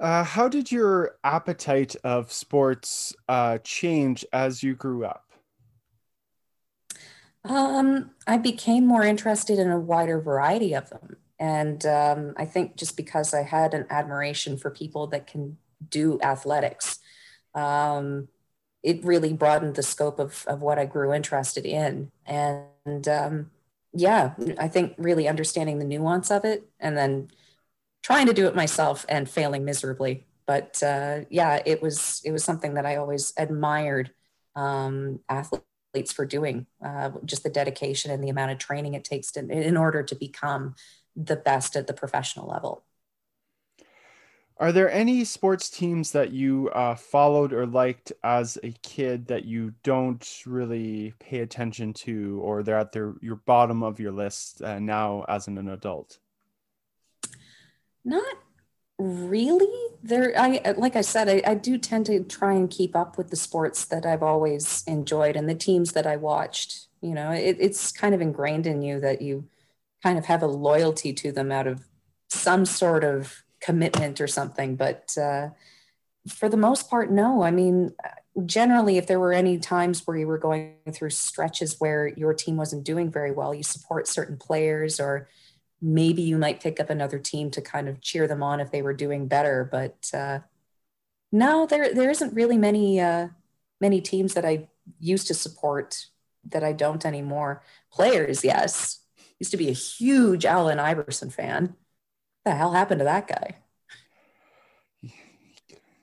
Uh, 0.00 0.24
how 0.24 0.48
did 0.48 0.72
your 0.72 1.16
appetite 1.22 1.94
of 2.04 2.32
sports 2.32 3.14
uh, 3.28 3.58
change 3.62 4.24
as 4.32 4.62
you 4.62 4.74
grew 4.74 5.04
up? 5.04 5.30
Um, 7.44 8.10
I 8.26 8.38
became 8.38 8.86
more 8.86 9.04
interested 9.04 9.58
in 9.58 9.70
a 9.70 9.78
wider 9.78 10.20
variety 10.20 10.74
of 10.74 10.90
them. 10.90 11.16
And 11.40 11.84
um, 11.86 12.34
I 12.36 12.44
think 12.44 12.76
just 12.76 12.98
because 12.98 13.32
I 13.32 13.42
had 13.42 13.72
an 13.72 13.86
admiration 13.88 14.58
for 14.58 14.70
people 14.70 15.06
that 15.08 15.26
can 15.26 15.56
do 15.88 16.20
athletics, 16.22 16.98
um, 17.54 18.28
it 18.82 19.02
really 19.02 19.32
broadened 19.32 19.74
the 19.74 19.82
scope 19.82 20.18
of, 20.18 20.44
of 20.46 20.60
what 20.60 20.78
I 20.78 20.84
grew 20.84 21.14
interested 21.14 21.64
in. 21.64 22.12
And 22.26 23.08
um, 23.08 23.50
yeah, 23.92 24.34
I 24.58 24.68
think 24.68 24.94
really 24.98 25.26
understanding 25.26 25.78
the 25.78 25.84
nuance 25.86 26.30
of 26.30 26.44
it 26.44 26.68
and 26.78 26.96
then 26.96 27.30
trying 28.02 28.26
to 28.26 28.34
do 28.34 28.46
it 28.46 28.54
myself 28.54 29.06
and 29.08 29.28
failing 29.28 29.64
miserably. 29.64 30.26
But 30.46 30.82
uh, 30.82 31.20
yeah, 31.30 31.62
it 31.64 31.80
was 31.80 32.20
it 32.24 32.32
was 32.32 32.44
something 32.44 32.74
that 32.74 32.84
I 32.84 32.96
always 32.96 33.32
admired 33.36 34.10
um, 34.56 35.20
athletes 35.28 36.12
for 36.12 36.26
doing. 36.26 36.66
Uh, 36.84 37.10
just 37.24 37.44
the 37.44 37.50
dedication 37.50 38.10
and 38.10 38.22
the 38.22 38.30
amount 38.30 38.52
of 38.52 38.58
training 38.58 38.94
it 38.94 39.04
takes 39.04 39.32
to, 39.32 39.40
in 39.40 39.76
order 39.76 40.02
to 40.02 40.14
become 40.14 40.74
the 41.16 41.36
best 41.36 41.76
at 41.76 41.86
the 41.86 41.92
professional 41.92 42.48
level. 42.48 42.82
Are 44.60 44.72
there 44.72 44.90
any 44.90 45.24
sports 45.24 45.70
teams 45.70 46.12
that 46.12 46.32
you 46.32 46.68
uh, 46.68 46.94
followed 46.94 47.54
or 47.54 47.64
liked 47.64 48.12
as 48.22 48.58
a 48.62 48.72
kid 48.82 49.28
that 49.28 49.46
you 49.46 49.72
don't 49.82 50.42
really 50.44 51.14
pay 51.18 51.38
attention 51.38 51.94
to, 51.94 52.38
or 52.42 52.62
they're 52.62 52.78
at 52.78 52.92
their 52.92 53.14
your 53.22 53.36
bottom 53.36 53.82
of 53.82 53.98
your 53.98 54.12
list 54.12 54.60
uh, 54.60 54.78
now 54.78 55.24
as 55.28 55.48
an, 55.48 55.56
an 55.56 55.70
adult? 55.70 56.18
Not 58.04 58.36
really. 58.98 59.96
There, 60.02 60.38
I 60.38 60.74
like 60.76 60.94
I 60.94 61.00
said, 61.00 61.30
I, 61.30 61.42
I 61.50 61.54
do 61.54 61.78
tend 61.78 62.04
to 62.06 62.22
try 62.24 62.52
and 62.52 62.70
keep 62.70 62.94
up 62.94 63.16
with 63.16 63.30
the 63.30 63.36
sports 63.36 63.86
that 63.86 64.04
I've 64.04 64.22
always 64.22 64.84
enjoyed 64.86 65.36
and 65.36 65.48
the 65.48 65.54
teams 65.54 65.92
that 65.92 66.06
I 66.06 66.16
watched. 66.16 66.88
You 67.00 67.14
know, 67.14 67.30
it, 67.30 67.56
it's 67.58 67.92
kind 67.92 68.14
of 68.14 68.20
ingrained 68.20 68.66
in 68.66 68.82
you 68.82 69.00
that 69.00 69.22
you 69.22 69.48
kind 70.02 70.18
of 70.18 70.26
have 70.26 70.42
a 70.42 70.46
loyalty 70.46 71.12
to 71.12 71.32
them 71.32 71.52
out 71.52 71.66
of 71.66 71.82
some 72.28 72.64
sort 72.64 73.04
of 73.04 73.42
commitment 73.60 74.20
or 74.20 74.26
something. 74.26 74.76
But 74.76 75.16
uh, 75.20 75.50
for 76.28 76.48
the 76.48 76.56
most 76.56 76.88
part, 76.88 77.10
no. 77.10 77.42
I 77.42 77.50
mean, 77.50 77.94
generally, 78.46 78.96
if 78.96 79.06
there 79.06 79.20
were 79.20 79.32
any 79.32 79.58
times 79.58 80.06
where 80.06 80.16
you 80.16 80.26
were 80.26 80.38
going 80.38 80.76
through 80.92 81.10
stretches 81.10 81.76
where 81.78 82.08
your 82.08 82.34
team 82.34 82.56
wasn't 82.56 82.84
doing 82.84 83.10
very 83.10 83.32
well, 83.32 83.54
you 83.54 83.62
support 83.62 84.08
certain 84.08 84.36
players, 84.36 85.00
or 85.00 85.28
maybe 85.80 86.22
you 86.22 86.38
might 86.38 86.62
pick 86.62 86.80
up 86.80 86.90
another 86.90 87.18
team 87.18 87.50
to 87.50 87.60
kind 87.60 87.88
of 87.88 88.00
cheer 88.00 88.26
them 88.28 88.42
on 88.42 88.60
if 88.60 88.70
they 88.70 88.82
were 88.82 88.94
doing 88.94 89.28
better. 89.28 89.68
But 89.70 90.10
uh, 90.14 90.40
no, 91.32 91.66
there 91.66 91.92
there 91.94 92.10
isn't 92.10 92.34
really 92.34 92.58
many 92.58 93.00
uh, 93.00 93.28
many 93.80 94.00
teams 94.00 94.34
that 94.34 94.44
I 94.44 94.68
used 94.98 95.26
to 95.28 95.34
support 95.34 96.06
that 96.48 96.64
I 96.64 96.72
don't 96.72 97.04
anymore. 97.04 97.62
Players, 97.92 98.44
yes, 98.44 98.99
used 99.40 99.50
to 99.50 99.56
be 99.56 99.68
a 99.68 99.72
huge 99.72 100.44
Allen 100.44 100.78
Iverson 100.78 101.30
fan. 101.30 101.74
What 102.42 102.52
the 102.52 102.54
hell 102.54 102.72
happened 102.72 103.00
to 103.00 103.04
that 103.04 103.26
guy? 103.26 103.56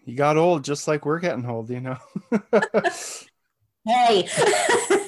He 0.06 0.15
got 0.15 0.38
old 0.38 0.63
just 0.63 0.88
like 0.88 1.06
we're 1.06 1.20
getting 1.20 1.46
old, 1.46 1.70
you 1.70 1.82
know. 1.82 1.98
hey. 3.86 4.27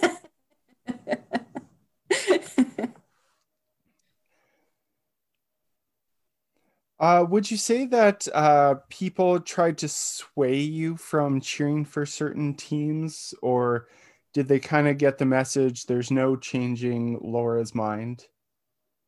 Uh, 7.00 7.26
would 7.30 7.50
you 7.50 7.56
say 7.56 7.86
that 7.86 8.28
uh, 8.34 8.76
people 8.90 9.40
tried 9.40 9.78
to 9.78 9.88
sway 9.88 10.58
you 10.58 10.98
from 10.98 11.40
cheering 11.40 11.86
for 11.86 12.06
certain 12.06 12.54
teams, 12.54 13.34
or 13.42 13.88
did 14.34 14.48
they 14.48 14.60
kind 14.60 14.88
of 14.88 14.98
get 14.98 15.18
the 15.18 15.26
message 15.26 15.86
there's 15.86 16.12
no 16.12 16.36
changing 16.36 17.20
Laura's 17.22 17.74
mind? 17.74 18.26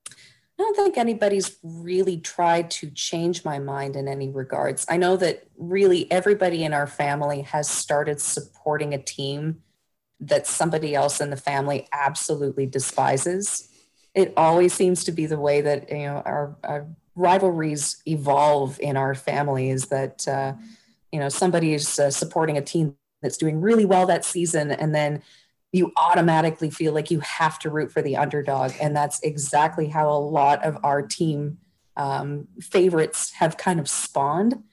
I 0.10 0.64
don't 0.64 0.76
think 0.76 0.98
anybody's 0.98 1.58
really 1.64 2.20
tried 2.20 2.70
to 2.72 2.92
change 2.92 3.44
my 3.44 3.58
mind 3.58 3.96
in 3.96 4.08
any 4.08 4.30
regards. 4.30 4.86
I 4.88 4.98
know 4.98 5.18
that 5.18 5.48
really 5.58 6.12
everybody 6.12 6.64
in 6.64 6.74
our 6.74 6.86
family 6.86 7.42
has 7.42 7.68
started 7.68 8.22
supporting 8.22 8.94
a 8.94 9.02
team 9.02 9.64
that 10.20 10.46
somebody 10.46 10.94
else 10.94 11.20
in 11.20 11.32
the 11.32 11.38
family 11.38 11.88
absolutely 11.92 12.68
despises. 12.68 13.70
It 14.14 14.34
always 14.38 14.74
seems 14.74 15.04
to 15.06 15.12
be 15.12 15.26
the 15.26 15.40
way 15.40 15.62
that 15.62 15.90
you 15.90 16.06
know 16.06 16.22
our, 16.26 16.56
our 16.64 16.88
rivalries 17.16 18.02
evolve 18.06 18.80
in 18.80 18.98
our 18.98 19.16
family. 19.16 19.72
Is 19.72 19.88
that 19.88 20.28
uh, 20.28 20.54
you 21.12 21.20
know 21.20 21.30
somebody 21.30 21.74
is 21.74 21.98
uh, 21.98 22.12
supporting 22.12 22.58
a 22.58 22.62
team 22.62 22.96
that's 23.22 23.38
doing 23.38 23.62
really 23.62 23.86
well 23.86 24.06
that 24.08 24.26
season, 24.26 24.72
and 24.72 24.94
then 24.94 25.22
you 25.72 25.92
automatically 25.96 26.70
feel 26.70 26.94
like 26.94 27.10
you 27.10 27.20
have 27.22 27.58
to 27.60 27.70
root 27.70 27.92
for 27.92 28.02
the 28.02 28.18
underdog. 28.18 28.74
And 28.82 28.96
that's 28.96 29.22
exactly 29.22 29.88
how 29.88 30.10
a 30.10 30.20
lot 30.20 30.64
of 30.66 30.78
our 30.84 31.02
team 31.02 31.60
um, 31.96 32.48
favorites 32.60 33.32
have 33.34 33.58
kind 33.58 33.80
of 33.80 33.88
spawned 33.88 34.64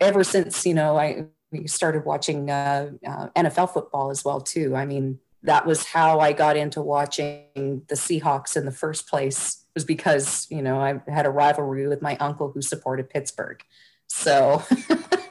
ever 0.00 0.22
since, 0.22 0.64
you 0.66 0.74
know, 0.74 0.96
I 0.96 1.26
started 1.66 2.04
watching 2.04 2.50
uh, 2.50 2.90
uh, 3.06 3.28
NFL 3.36 3.72
football 3.72 4.10
as 4.10 4.24
well, 4.24 4.40
too. 4.40 4.76
I 4.76 4.86
mean, 4.86 5.18
that 5.42 5.66
was 5.66 5.84
how 5.84 6.20
I 6.20 6.32
got 6.32 6.56
into 6.56 6.80
watching 6.80 7.82
the 7.88 7.94
Seahawks 7.94 8.56
in 8.56 8.64
the 8.64 8.72
first 8.72 9.08
place 9.08 9.64
was 9.74 9.84
because, 9.84 10.46
you 10.50 10.62
know, 10.62 10.80
I 10.80 11.00
had 11.10 11.26
a 11.26 11.30
rivalry 11.30 11.86
with 11.86 12.00
my 12.00 12.16
uncle 12.16 12.50
who 12.50 12.62
supported 12.62 13.10
Pittsburgh. 13.10 13.62
So 14.06 14.62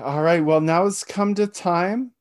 All 0.00 0.22
right. 0.22 0.42
Well, 0.42 0.60
now 0.60 0.86
it's 0.86 1.04
come 1.04 1.34
to 1.34 1.46
time 1.46 2.12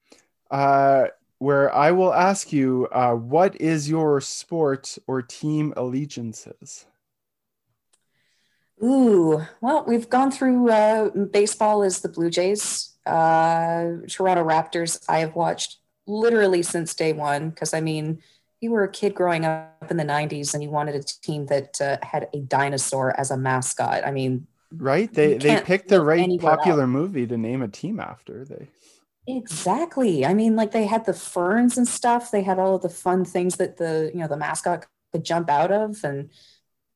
uh, 0.49 1.07
where 1.37 1.73
I 1.73 1.91
will 1.91 2.13
ask 2.13 2.51
you 2.51 2.87
uh, 2.91 3.13
what 3.13 3.59
is 3.61 3.89
your 3.89 4.19
sport 4.19 4.97
or 5.07 5.21
team 5.21 5.73
allegiances? 5.77 6.85
Ooh, 8.83 9.41
well, 9.61 9.85
we've 9.87 10.09
gone 10.09 10.31
through 10.31 10.69
uh, 10.69 11.09
baseball 11.31 11.83
is 11.83 12.01
the 12.01 12.09
Blue 12.09 12.29
Jays, 12.29 12.97
uh, 13.05 13.85
Toronto 14.09 14.43
Raptors. 14.43 15.03
I 15.07 15.19
have 15.19 15.35
watched 15.35 15.77
literally 16.07 16.63
since 16.63 16.93
day 16.95 17.13
one 17.13 17.51
because 17.51 17.73
I 17.73 17.79
mean, 17.79 18.21
you 18.59 18.71
were 18.71 18.83
a 18.83 18.91
kid 18.91 19.15
growing 19.15 19.45
up 19.45 19.89
in 19.89 19.97
the 19.97 20.03
90s 20.03 20.53
and 20.53 20.61
you 20.61 20.69
wanted 20.69 20.95
a 20.95 21.03
team 21.03 21.45
that 21.45 21.79
uh, 21.79 21.97
had 22.01 22.27
a 22.33 22.39
dinosaur 22.39 23.17
as 23.19 23.31
a 23.31 23.37
mascot. 23.37 24.05
I 24.05 24.11
mean, 24.11 24.47
right? 24.71 25.11
They 25.13 25.37
they 25.37 25.61
picked 25.61 25.89
the 25.89 26.01
right 26.01 26.39
popular 26.39 26.87
movie 26.87 27.27
to 27.27 27.37
name 27.37 27.61
a 27.61 27.67
team 27.67 27.99
after. 27.99 28.45
They 28.45 28.67
exactly. 29.27 30.25
I 30.25 30.33
mean 30.33 30.55
like 30.55 30.71
they 30.71 30.85
had 30.85 31.05
the 31.05 31.13
ferns 31.13 31.77
and 31.77 31.87
stuff. 31.87 32.31
They 32.31 32.43
had 32.43 32.59
all 32.59 32.75
of 32.75 32.81
the 32.81 32.89
fun 32.89 33.25
things 33.25 33.57
that 33.57 33.77
the 33.77 34.11
you 34.13 34.19
know 34.19 34.27
the 34.27 34.37
mascot 34.37 34.85
could 35.11 35.23
jump 35.25 35.49
out 35.49 35.71
of. 35.71 36.03
And 36.03 36.29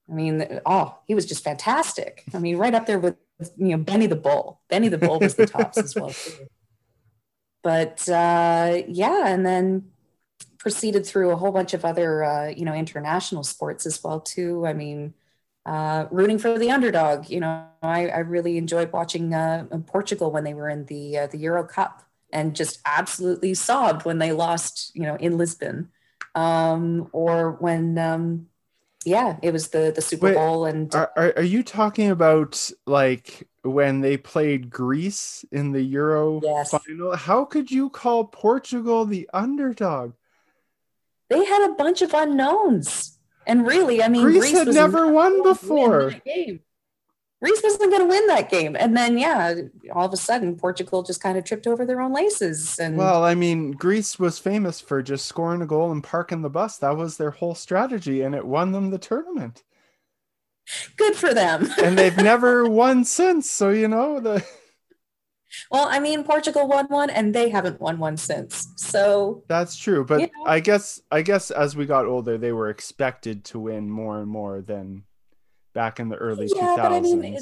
i 0.10 0.14
mean 0.14 0.62
oh 0.66 0.98
he 1.08 1.16
was 1.16 1.26
just 1.26 1.44
fantastic. 1.44 2.24
I 2.34 2.40
mean 2.40 2.58
right 2.58 2.74
up 2.74 2.86
there 2.86 3.00
with 3.00 3.18
you 3.58 3.70
know 3.70 3.78
benny 3.78 4.08
the 4.08 4.16
bull. 4.16 4.62
Benny 4.70 4.88
the 4.88 4.98
bull 4.98 5.20
was 5.20 5.36
the 5.36 5.46
tops 5.46 5.78
as 5.78 5.96
well 5.96 6.10
too. 6.10 6.48
but 7.64 8.08
uh 8.10 8.82
yeah 8.88 9.28
and 9.28 9.46
then 9.46 9.92
proceeded 10.58 11.06
through 11.06 11.30
a 11.32 11.36
whole 11.36 11.52
bunch 11.52 11.74
of 11.74 11.86
other 11.86 12.24
uh 12.24 12.48
you 12.48 12.66
know 12.66 12.74
international 12.74 13.44
sports 13.44 13.86
as 13.86 14.04
well 14.04 14.20
too. 14.22 14.66
I 14.66 14.74
mean 14.74 15.14
uh, 15.66 16.06
rooting 16.12 16.38
for 16.38 16.58
the 16.60 16.72
underdog. 16.72 17.30
You 17.30 17.40
know, 17.40 17.66
I, 17.82 18.08
I 18.08 18.20
really 18.20 18.58
enjoyed 18.58 18.92
watching 18.92 19.34
uh, 19.34 19.66
Portugal 19.88 20.32
when 20.32 20.44
they 20.44 20.54
were 20.54 20.70
in 20.70 20.86
the 20.86 21.18
uh, 21.20 21.28
the 21.28 21.38
Euro 21.40 21.64
Cup 21.64 22.04
and 22.32 22.56
just 22.56 22.80
absolutely 22.86 23.54
sobbed 23.54 24.06
when 24.06 24.20
they 24.20 24.32
lost. 24.32 24.92
You 24.96 25.04
know, 25.04 25.16
in 25.16 25.38
Lisbon, 25.38 25.90
um, 26.36 27.10
or 27.12 27.52
when 27.54 27.98
um, 27.98 28.48
yeah, 29.06 29.38
it 29.42 29.52
was 29.52 29.70
the 29.70 29.92
the 29.96 30.02
Super 30.02 30.28
Wait, 30.28 30.36
Bowl. 30.36 30.66
And 30.66 30.94
are, 30.94 31.12
are 31.16 31.42
you 31.42 31.64
talking 31.64 32.12
about 32.12 32.70
like 32.86 33.48
when 33.64 34.02
they 34.02 34.18
played 34.18 34.70
Greece 34.70 35.44
in 35.52 35.72
the 35.72 35.82
Euro 35.82 36.42
yes. 36.44 36.72
final? 36.72 37.16
How 37.16 37.46
could 37.46 37.72
you 37.72 37.90
call 37.90 38.26
Portugal 38.26 39.06
the 39.06 39.28
underdog? 39.34 40.14
They 41.30 41.44
had 41.44 41.72
a 41.72 41.74
bunch 41.74 42.04
of 42.04 42.14
unknowns 42.14 43.15
and 43.48 43.66
really, 43.66 44.02
I 44.02 44.08
mean, 44.08 44.24
Greece, 44.24 44.52
Greece 44.52 44.58
had 44.58 44.68
never 44.70 45.12
won 45.12 45.44
before. 45.44 46.12
Game. 46.26 46.62
Greece 47.44 47.62
wasn't 47.62 47.92
going 47.92 48.02
to 48.02 48.08
win 48.08 48.26
that 48.28 48.50
game, 48.50 48.76
and 48.80 48.96
then 48.96 49.18
yeah, 49.18 49.54
all 49.94 50.06
of 50.06 50.14
a 50.14 50.18
sudden 50.18 50.56
Portugal 50.56 51.04
just 51.04 51.22
kind 51.22 51.38
of 51.38 51.44
tripped 51.44 51.68
over 51.68 51.86
their 51.86 52.02
own 52.02 52.14
laces. 52.14 52.80
And 52.80 52.98
well, 52.98 53.24
I 53.24 53.36
mean, 53.36 53.72
Greece 53.74 54.18
was 54.18 54.40
famous 54.40 54.80
for 54.80 55.04
just 55.04 55.26
scoring 55.26 55.62
a 55.62 55.68
goal 55.68 55.92
and 55.92 56.04
parking 56.04 56.42
the 56.42 56.50
bus. 56.50 56.78
That 56.78 56.98
was 56.98 57.18
their 57.18 57.32
whole 57.32 57.54
strategy, 57.54 58.22
and 58.22 58.34
it 58.34 58.46
won 58.46 58.72
them 58.72 58.90
the 58.90 58.98
tournament. 58.98 59.64
Good 60.98 61.16
for 61.16 61.34
them. 61.34 61.70
and 61.84 61.98
they've 61.98 62.18
never 62.24 62.68
won 62.68 63.06
since. 63.06 63.50
So 63.52 63.70
you 63.70 63.88
know 63.88 64.20
the. 64.20 64.44
Well, 65.72 65.88
I 65.90 66.00
mean, 66.00 66.24
Portugal 66.24 66.68
won 66.68 66.88
one, 66.88 67.10
and 67.10 67.34
they 67.34 67.50
haven't 67.50 67.80
won 67.80 68.00
one 68.00 68.18
since. 68.18 68.74
So 68.78 69.44
that's 69.48 69.78
true. 69.78 70.06
But 70.06 70.22
you 70.22 70.28
know. 70.28 70.46
I 70.46 70.60
guess, 70.60 71.02
I 71.12 71.22
guess, 71.22 71.52
as 71.52 71.76
we 71.76 71.86
got 71.86 72.06
older, 72.06 72.38
they 72.38 72.52
were 72.52 72.70
expected 72.70 73.44
to 73.46 73.60
win 73.60 73.90
more 73.90 74.20
and 74.20 74.30
more 74.30 74.62
than 74.62 75.04
back 75.74 76.00
in 76.00 76.10
the 76.10 76.16
early 76.16 76.48
yeah, 76.56 76.62
two 76.62 76.82
thousands. 76.82 77.14
I 77.14 77.18
mean, 77.18 77.40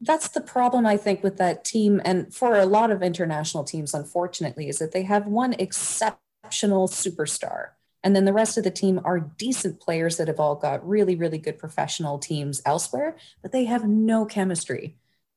that's 0.00 0.28
the 0.28 0.40
problem 0.40 0.86
I 0.86 0.96
think 0.96 1.22
with 1.22 1.36
that 1.38 1.64
team, 1.64 2.00
and 2.04 2.32
for 2.32 2.56
a 2.56 2.66
lot 2.66 2.90
of 2.90 3.02
international 3.02 3.64
teams, 3.64 3.94
unfortunately, 3.94 4.68
is 4.68 4.78
that 4.78 4.92
they 4.92 5.02
have 5.02 5.26
one 5.26 5.54
exceptional 5.54 6.88
superstar. 6.88 7.70
And 8.02 8.16
then 8.16 8.24
the 8.24 8.32
rest 8.32 8.56
of 8.56 8.64
the 8.64 8.70
team 8.70 9.00
are 9.04 9.20
decent 9.20 9.78
players 9.78 10.16
that 10.16 10.28
have 10.28 10.40
all 10.40 10.54
got 10.54 10.86
really, 10.88 11.16
really 11.16 11.36
good 11.36 11.58
professional 11.58 12.18
teams 12.18 12.62
elsewhere, 12.64 13.16
but 13.42 13.52
they 13.52 13.66
have 13.66 13.86
no 13.86 14.24
chemistry. 14.24 14.96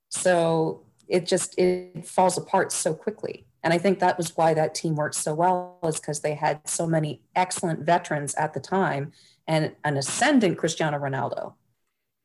So 0.09 0.83
it 1.07 1.25
just 1.25 1.57
it 1.57 2.07
falls 2.07 2.37
apart 2.37 2.71
so 2.71 2.93
quickly. 2.93 3.45
And 3.63 3.73
i 3.73 3.77
think 3.77 3.99
that 3.99 4.17
was 4.17 4.35
why 4.35 4.53
that 4.53 4.75
team 4.75 4.95
worked 4.95 5.15
so 5.15 5.33
well 5.33 5.79
is 5.83 5.99
because 5.99 6.19
they 6.21 6.35
had 6.35 6.67
so 6.67 6.85
many 6.85 7.21
excellent 7.35 7.85
veterans 7.85 8.35
at 8.35 8.53
the 8.53 8.59
time 8.59 9.11
and 9.47 9.75
an 9.83 9.97
ascendant 9.97 10.57
cristiano 10.57 10.97
ronaldo. 10.97 11.53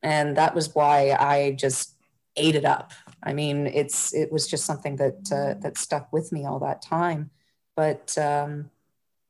And 0.01 0.37
that 0.37 0.55
was 0.55 0.75
why 0.75 1.11
i 1.11 1.51
just 1.51 1.95
ate 2.35 2.55
it 2.55 2.65
up. 2.65 2.91
I 3.23 3.33
mean 3.33 3.67
it's 3.67 4.13
it 4.13 4.31
was 4.31 4.47
just 4.47 4.65
something 4.65 4.95
that 4.97 5.31
uh, 5.31 5.59
that 5.61 5.77
stuck 5.77 6.11
with 6.13 6.31
me 6.31 6.45
all 6.45 6.59
that 6.59 6.81
time. 6.81 7.31
But 7.75 8.17
um, 8.17 8.71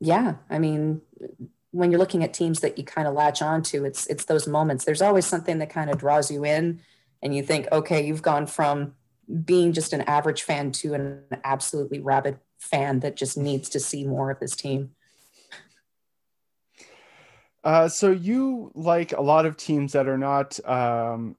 yeah 0.01 0.36
i 0.50 0.58
mean 0.60 1.01
when 1.72 1.91
you're 1.91 2.00
looking 2.00 2.24
at 2.24 2.34
teams 2.34 2.62
that 2.62 2.77
you 2.77 2.84
kind 2.84 3.08
of 3.08 3.13
latch 3.13 3.41
onto 3.41 3.86
it's 3.86 4.08
it's 4.08 4.25
those 4.25 4.48
moments. 4.48 4.86
There's 4.86 5.01
always 5.01 5.25
something 5.25 5.60
that 5.60 5.70
kind 5.70 5.89
of 5.89 5.98
draws 5.98 6.32
you 6.32 6.44
in 6.46 6.82
and 7.22 7.36
you 7.36 7.44
think 7.44 7.68
okay 7.72 8.06
you've 8.06 8.22
gone 8.22 8.48
from 8.48 8.96
being 9.45 9.74
just 9.74 9.93
an 9.93 10.01
average 10.01 10.43
fan 10.43 10.71
to 10.71 10.93
an 10.93 11.24
absolutely 11.43 12.00
rabid 12.00 12.39
fan 12.59 13.00
that 13.01 13.15
just 13.15 13.38
needs 13.38 13.69
to 13.69 13.79
see 13.79 14.05
more 14.05 14.31
of 14.31 14.39
this 14.39 14.55
team. 14.55 14.91
Uh, 17.63 17.88
so 17.88 18.12
you 18.12 18.71
like 18.74 19.12
a 19.12 19.21
lot 19.21 19.45
of 19.45 19.57
teams 19.57 19.91
that 19.93 20.07
are 20.07 20.17
not, 20.17 20.59
um, 20.67 21.36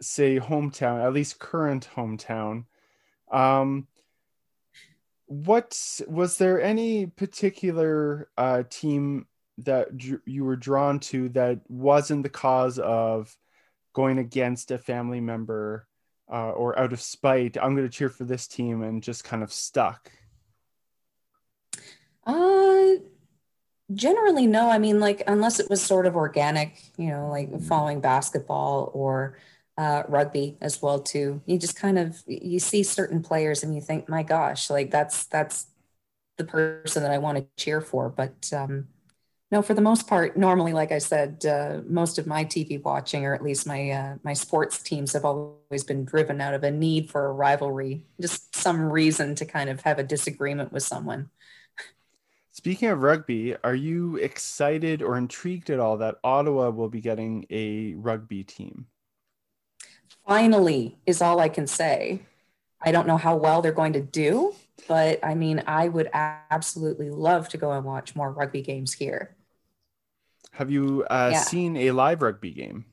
say, 0.00 0.38
hometown, 0.38 1.04
at 1.04 1.12
least 1.12 1.38
current 1.38 1.88
hometown. 1.94 2.64
Um, 3.30 3.88
what 5.26 5.78
was 6.08 6.38
there 6.38 6.60
any 6.60 7.06
particular 7.06 8.28
uh, 8.36 8.62
team 8.68 9.26
that 9.58 9.88
you 10.24 10.44
were 10.44 10.56
drawn 10.56 10.98
to 11.00 11.28
that 11.30 11.60
wasn't 11.68 12.22
the 12.22 12.28
cause 12.28 12.78
of 12.78 13.36
going 13.92 14.18
against 14.18 14.70
a 14.70 14.78
family 14.78 15.20
member 15.20 15.86
uh, 16.30 16.50
or 16.50 16.78
out 16.78 16.92
of 16.92 17.00
spite, 17.00 17.56
I'm 17.60 17.74
going 17.74 17.88
to 17.88 17.92
cheer 17.92 18.08
for 18.08 18.24
this 18.24 18.46
team 18.46 18.82
and 18.82 19.02
just 19.02 19.24
kind 19.24 19.42
of 19.42 19.52
stuck? 19.52 20.12
Uh, 22.24 22.90
generally, 23.92 24.46
no. 24.46 24.70
I 24.70 24.78
mean, 24.78 25.00
like, 25.00 25.22
unless 25.26 25.58
it 25.58 25.68
was 25.68 25.82
sort 25.82 26.06
of 26.06 26.16
organic, 26.16 26.82
you 26.96 27.08
know, 27.08 27.28
like 27.28 27.60
following 27.62 28.00
basketball 28.00 28.90
or 28.94 29.36
uh, 29.80 30.02
rugby 30.08 30.58
as 30.60 30.82
well 30.82 31.00
too. 31.00 31.40
You 31.46 31.58
just 31.58 31.74
kind 31.74 31.98
of 31.98 32.22
you 32.26 32.58
see 32.58 32.82
certain 32.82 33.22
players 33.22 33.62
and 33.62 33.74
you 33.74 33.80
think, 33.80 34.08
my 34.10 34.22
gosh, 34.22 34.68
like 34.68 34.90
that's 34.90 35.24
that's 35.24 35.68
the 36.36 36.44
person 36.44 37.02
that 37.02 37.10
I 37.10 37.18
want 37.18 37.38
to 37.38 37.46
cheer 37.56 37.80
for. 37.80 38.10
But 38.10 38.52
um, 38.52 38.88
no, 39.50 39.62
for 39.62 39.74
the 39.74 39.80
most 39.80 40.06
part, 40.06 40.36
normally, 40.36 40.72
like 40.72 40.92
I 40.92 40.98
said, 40.98 41.44
uh, 41.44 41.80
most 41.84 42.18
of 42.18 42.26
my 42.26 42.44
TV 42.44 42.80
watching, 42.80 43.24
or 43.26 43.34
at 43.34 43.42
least 43.42 43.66
my 43.66 43.90
uh, 43.90 44.14
my 44.22 44.32
sports 44.32 44.80
teams, 44.80 45.12
have 45.12 45.24
always 45.24 45.82
been 45.82 46.04
driven 46.04 46.40
out 46.40 46.54
of 46.54 46.62
a 46.62 46.70
need 46.70 47.10
for 47.10 47.26
a 47.26 47.32
rivalry, 47.32 48.04
just 48.20 48.54
some 48.54 48.92
reason 48.92 49.34
to 49.34 49.44
kind 49.44 49.68
of 49.68 49.80
have 49.80 49.98
a 49.98 50.04
disagreement 50.04 50.72
with 50.72 50.84
someone. 50.84 51.30
Speaking 52.52 52.90
of 52.90 53.02
rugby, 53.02 53.56
are 53.64 53.74
you 53.74 54.16
excited 54.16 55.02
or 55.02 55.16
intrigued 55.16 55.70
at 55.70 55.80
all 55.80 55.96
that 55.96 56.18
Ottawa 56.22 56.70
will 56.70 56.88
be 56.88 57.00
getting 57.00 57.46
a 57.50 57.94
rugby 57.94 58.44
team? 58.44 58.86
Finally, 60.26 60.96
is 61.06 61.22
all 61.22 61.40
I 61.40 61.48
can 61.48 61.66
say. 61.66 62.20
I 62.82 62.92
don't 62.92 63.06
know 63.06 63.16
how 63.16 63.36
well 63.36 63.62
they're 63.62 63.72
going 63.72 63.94
to 63.94 64.00
do, 64.00 64.54
but 64.88 65.24
I 65.24 65.34
mean, 65.34 65.62
I 65.66 65.88
would 65.88 66.08
absolutely 66.12 67.10
love 67.10 67.48
to 67.50 67.58
go 67.58 67.72
and 67.72 67.84
watch 67.84 68.14
more 68.14 68.30
rugby 68.32 68.62
games 68.62 68.92
here. 68.92 69.36
Have 70.52 70.70
you 70.70 71.04
uh, 71.10 71.30
yeah. 71.32 71.40
seen 71.40 71.76
a 71.76 71.90
live 71.92 72.22
rugby 72.22 72.50
game? 72.52 72.84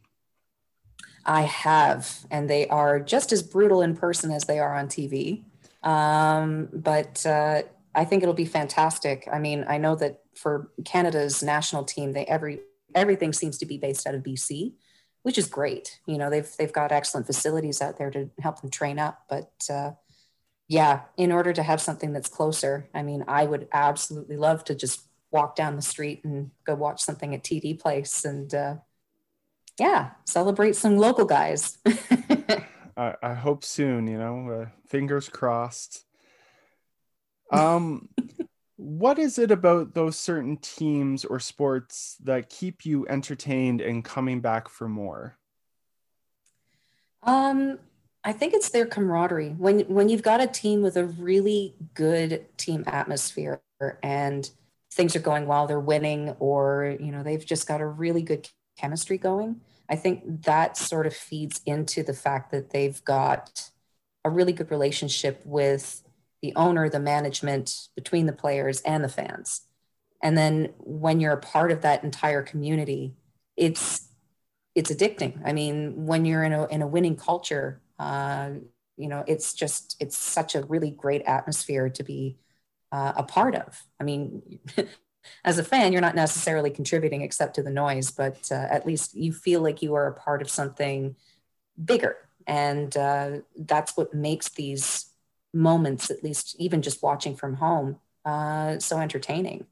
I 1.26 1.42
have, 1.42 2.26
and 2.32 2.50
they 2.50 2.68
are 2.70 3.00
just 3.00 3.34
as 3.34 3.44
brutal 3.44 3.82
in 3.82 3.98
person 3.98 4.32
as 4.32 4.46
they 4.46 4.60
are 4.60 4.74
on 4.74 4.88
TV. 4.88 5.44
Um, 5.84 6.70
but 6.72 7.26
uh, 7.26 7.64
I 7.94 8.06
think 8.06 8.24
it'll 8.24 8.34
be 8.34 8.46
fantastic. 8.46 9.28
I 9.32 9.40
mean, 9.40 9.66
I 9.68 9.78
know 9.78 9.96
that 9.96 10.22
for 10.36 10.72
Canada's 10.86 11.44
national 11.44 11.84
team, 11.84 12.14
they 12.14 12.26
every 12.26 12.60
everything 12.96 13.34
seems 13.34 13.58
to 13.58 13.66
be 13.66 13.78
based 13.78 14.08
out 14.08 14.16
of 14.16 14.24
BC, 14.24 14.74
which 15.24 15.38
is 15.38 15.48
great. 15.48 16.00
You 16.06 16.18
know, 16.18 16.30
they've 16.30 16.50
they've 16.58 16.72
got 16.72 16.92
excellent 16.92 17.26
facilities 17.26 17.82
out 17.82 17.98
there 17.98 18.12
to 18.12 18.30
help 18.40 18.62
them 18.62 18.70
train 18.70 18.98
up. 18.98 19.24
But 19.30 19.52
uh, 19.70 19.92
yeah, 20.68 21.02
in 21.18 21.32
order 21.32 21.54
to 21.54 21.64
have 21.64 21.82
something 21.82 22.14
that's 22.14 22.30
closer, 22.30 22.90
I 22.94 23.04
mean, 23.04 23.26
I 23.28 23.46
would 23.46 23.68
absolutely 23.72 24.38
love 24.38 24.64
to 24.66 24.76
just 24.76 25.07
walk 25.32 25.56
down 25.56 25.76
the 25.76 25.82
street 25.82 26.24
and 26.24 26.52
go 26.66 26.76
watch 26.76 27.02
something 27.02 27.36
at 27.36 27.44
TD 27.44 27.80
Place 27.80 28.26
and 28.26 28.54
uh, 28.54 28.76
yeah, 29.80 30.12
celebrate 30.26 30.76
some 30.76 30.98
local 30.98 31.26
guys. 31.26 31.78
I, 32.98 33.14
I, 33.22 33.34
hope 33.34 33.64
soon. 33.64 34.08
You 34.08 34.18
know, 34.18 34.50
uh, 34.50 34.66
fingers 34.88 35.30
crossed. 35.30 36.06
Um, 37.52 38.10
what 38.78 39.20
is 39.20 39.38
it 39.38 39.52
about 39.52 39.94
those 39.94 40.18
certain 40.18 40.58
teams 40.58 41.26
or 41.26 41.40
sports 41.40 42.18
that 42.24 42.50
keep 42.50 42.86
you 42.86 43.08
entertained 43.08 43.82
and 43.82 44.04
coming 44.04 44.42
back 44.42 44.68
for 44.70 44.88
more? 44.88 45.38
Um, 47.24 47.80
I 48.24 48.34
think 48.34 48.54
it's 48.54 48.70
their 48.70 48.86
camaraderie. 48.86 49.56
When 49.58 49.82
when 49.82 50.10
you've 50.10 50.24
got 50.24 50.42
a 50.42 50.48
team 50.48 50.82
with 50.82 50.98
a 50.98 51.06
really 51.06 51.76
good 51.94 52.46
team 52.58 52.84
atmosphere 52.88 53.62
and 54.02 54.50
things 54.98 55.16
are 55.16 55.20
going 55.20 55.46
well, 55.46 55.68
they're 55.68 55.80
winning, 55.80 56.32
or 56.40 56.98
you 57.00 57.12
know 57.12 57.24
they've 57.24 57.46
just 57.46 57.68
got 57.68 57.80
a 57.80 57.86
really 57.86 58.24
good 58.24 58.50
chemistry 58.78 59.18
going. 59.18 59.62
I 59.88 59.96
think 59.96 60.44
that 60.44 60.76
sort 60.76 61.08
of 61.08 61.16
feeds 61.16 61.62
into 61.66 62.04
the 62.04 62.14
fact 62.14 62.52
that 62.52 62.72
they've 62.72 63.02
got 63.06 63.70
a 64.26 64.30
really 64.30 64.52
good 64.52 64.72
relationship 64.72 65.42
with 65.46 66.04
the 66.42 66.54
owner, 66.56 66.90
the 66.90 67.00
management, 67.00 67.88
between 67.96 68.26
the 68.26 68.34
players 68.34 68.82
and 68.82 69.04
the 69.04 69.10
fans. 69.10 69.62
And 70.22 70.38
then 70.38 70.74
when 70.80 71.20
you're 71.20 71.34
a 71.34 71.40
part 71.40 71.72
of 71.72 71.82
that 71.84 72.04
entire 72.04 72.42
community, 72.42 73.14
it's 73.56 74.10
it's 74.76 74.92
addicting. 74.92 75.42
I 75.46 75.54
mean, 75.54 76.06
when 76.06 76.26
you're 76.26 76.44
in 76.44 76.54
a 76.54 76.68
in 76.68 76.82
a 76.82 76.88
winning 76.88 77.16
culture, 77.16 77.82
uh, 78.00 78.50
you 78.98 79.08
know, 79.08 79.24
it's 79.28 79.54
just 79.54 79.96
it's 80.00 80.18
such 80.18 80.56
a 80.56 80.64
really 80.64 80.92
great 80.92 81.22
atmosphere 81.24 81.88
to 81.90 82.04
be 82.04 82.38
uh, 82.92 83.14
a 83.16 83.24
part 83.24 83.56
of. 83.56 83.84
I 84.00 84.04
mean, 84.04 84.60
as 85.46 85.58
a 85.60 85.64
fan, 85.64 85.92
you're 85.92 86.02
not 86.02 86.16
necessarily 86.16 86.70
contributing 86.70 87.22
except 87.22 87.56
to 87.56 87.64
the 87.64 87.70
noise, 87.70 88.12
but 88.12 88.50
uh, 88.52 88.68
at 88.70 88.86
least 88.86 89.16
you 89.16 89.34
feel 89.34 89.62
like 89.62 89.82
you 89.82 89.96
are 89.96 90.08
a 90.08 90.14
part 90.14 90.42
of 90.42 90.50
something 90.50 91.16
bigger, 91.84 92.18
and 92.46 92.96
uh, 92.98 93.30
that's 93.58 93.98
what 93.98 94.14
makes 94.14 94.50
these 94.50 95.08
moments, 95.54 96.12
at 96.12 96.24
least 96.24 96.56
even 96.60 96.82
just 96.82 97.04
watching 97.04 97.36
from 97.36 97.56
home, 97.56 97.98
uh, 98.26 98.80
so 98.80 99.00
entertaining. 99.00 99.66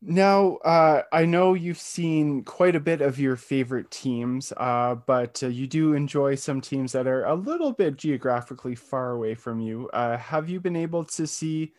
Now, 0.00 0.56
uh, 0.58 1.02
I 1.12 1.24
know 1.24 1.54
you've 1.54 1.78
seen 1.78 2.44
quite 2.44 2.76
a 2.76 2.80
bit 2.80 3.00
of 3.00 3.18
your 3.18 3.34
favorite 3.34 3.90
teams, 3.90 4.52
uh, 4.56 4.94
but 4.94 5.42
uh, 5.42 5.48
you 5.48 5.66
do 5.66 5.94
enjoy 5.94 6.36
some 6.36 6.60
teams 6.60 6.92
that 6.92 7.08
are 7.08 7.24
a 7.24 7.34
little 7.34 7.72
bit 7.72 7.96
geographically 7.96 8.76
far 8.76 9.10
away 9.10 9.34
from 9.34 9.58
you. 9.58 9.90
Uh, 9.92 10.16
have 10.16 10.48
you 10.48 10.60
been 10.60 10.76
able 10.76 11.04
to 11.04 11.26
see 11.26 11.72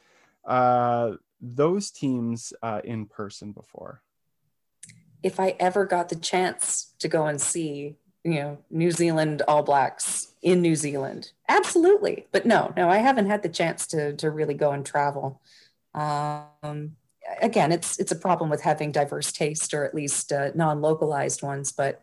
uh, 0.43 1.13
those 1.39 1.91
teams 1.91 2.51
uh, 2.61 2.81
in 2.83 3.05
person 3.05 3.53
before? 3.53 4.01
If 5.23 5.39
I 5.39 5.55
ever 5.57 5.85
got 5.85 6.09
the 6.09 6.17
chance 6.17 6.93
to 6.99 7.07
go 7.07 7.25
and 7.25 7.39
see, 7.39 7.95
you 8.25 8.33
know, 8.35 8.57
New 8.69 8.91
Zealand 8.91 9.43
All 9.47 9.63
Blacks 9.63 10.33
in 10.41 10.61
New 10.61 10.75
Zealand, 10.75 11.31
absolutely. 11.47 12.27
But 12.33 12.45
no, 12.45 12.73
no, 12.75 12.89
I 12.89 12.97
haven't 12.97 13.27
had 13.27 13.43
the 13.43 13.49
chance 13.49 13.87
to 13.87 14.13
to 14.17 14.29
really 14.29 14.55
go 14.55 14.71
and 14.71 14.85
travel. 14.85 15.41
Um, 15.93 16.95
again, 17.41 17.71
it's 17.71 17.99
it's 17.99 18.11
a 18.11 18.15
problem 18.15 18.49
with 18.49 18.61
having 18.61 18.91
diverse 18.91 19.31
taste 19.31 19.73
or 19.73 19.85
at 19.85 19.93
least 19.93 20.31
uh, 20.31 20.51
non-localized 20.55 21.41
ones, 21.41 21.71
but 21.71 22.01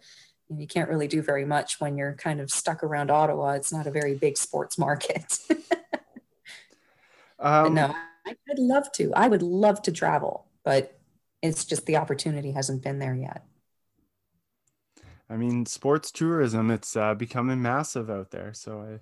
you 0.49 0.67
can't 0.67 0.89
really 0.89 1.09
do 1.09 1.23
very 1.23 1.45
much 1.45 1.81
when 1.81 1.97
you're 1.97 2.15
kind 2.15 2.41
of 2.41 2.51
stuck 2.51 2.85
around 2.85 3.11
Ottawa. 3.11 3.53
It's 3.53 3.73
not 3.73 3.87
a 3.87 3.91
very 3.91 4.15
big 4.15 4.37
sports 4.37 4.79
market. 4.79 5.39
um, 7.39 7.75
no, 7.75 7.95
I'd 8.27 8.59
love 8.59 8.91
to. 8.93 9.13
I 9.15 9.29
would 9.29 9.43
love 9.43 9.83
to 9.83 9.93
travel, 9.93 10.47
but 10.65 10.99
it's 11.43 11.65
just 11.65 11.87
the 11.87 11.97
opportunity 11.97 12.53
hasn't 12.53 12.83
been 12.83 12.99
there 12.99 13.15
yet. 13.15 13.45
I 15.29 15.37
mean, 15.37 15.67
sports 15.67 16.13
tourism, 16.13 16.71
it's 16.71 16.97
uh, 16.97 17.15
becoming 17.15 17.61
massive 17.61 18.09
out 18.11 18.31
there. 18.31 18.53
So 18.55 18.81
I 18.81 19.01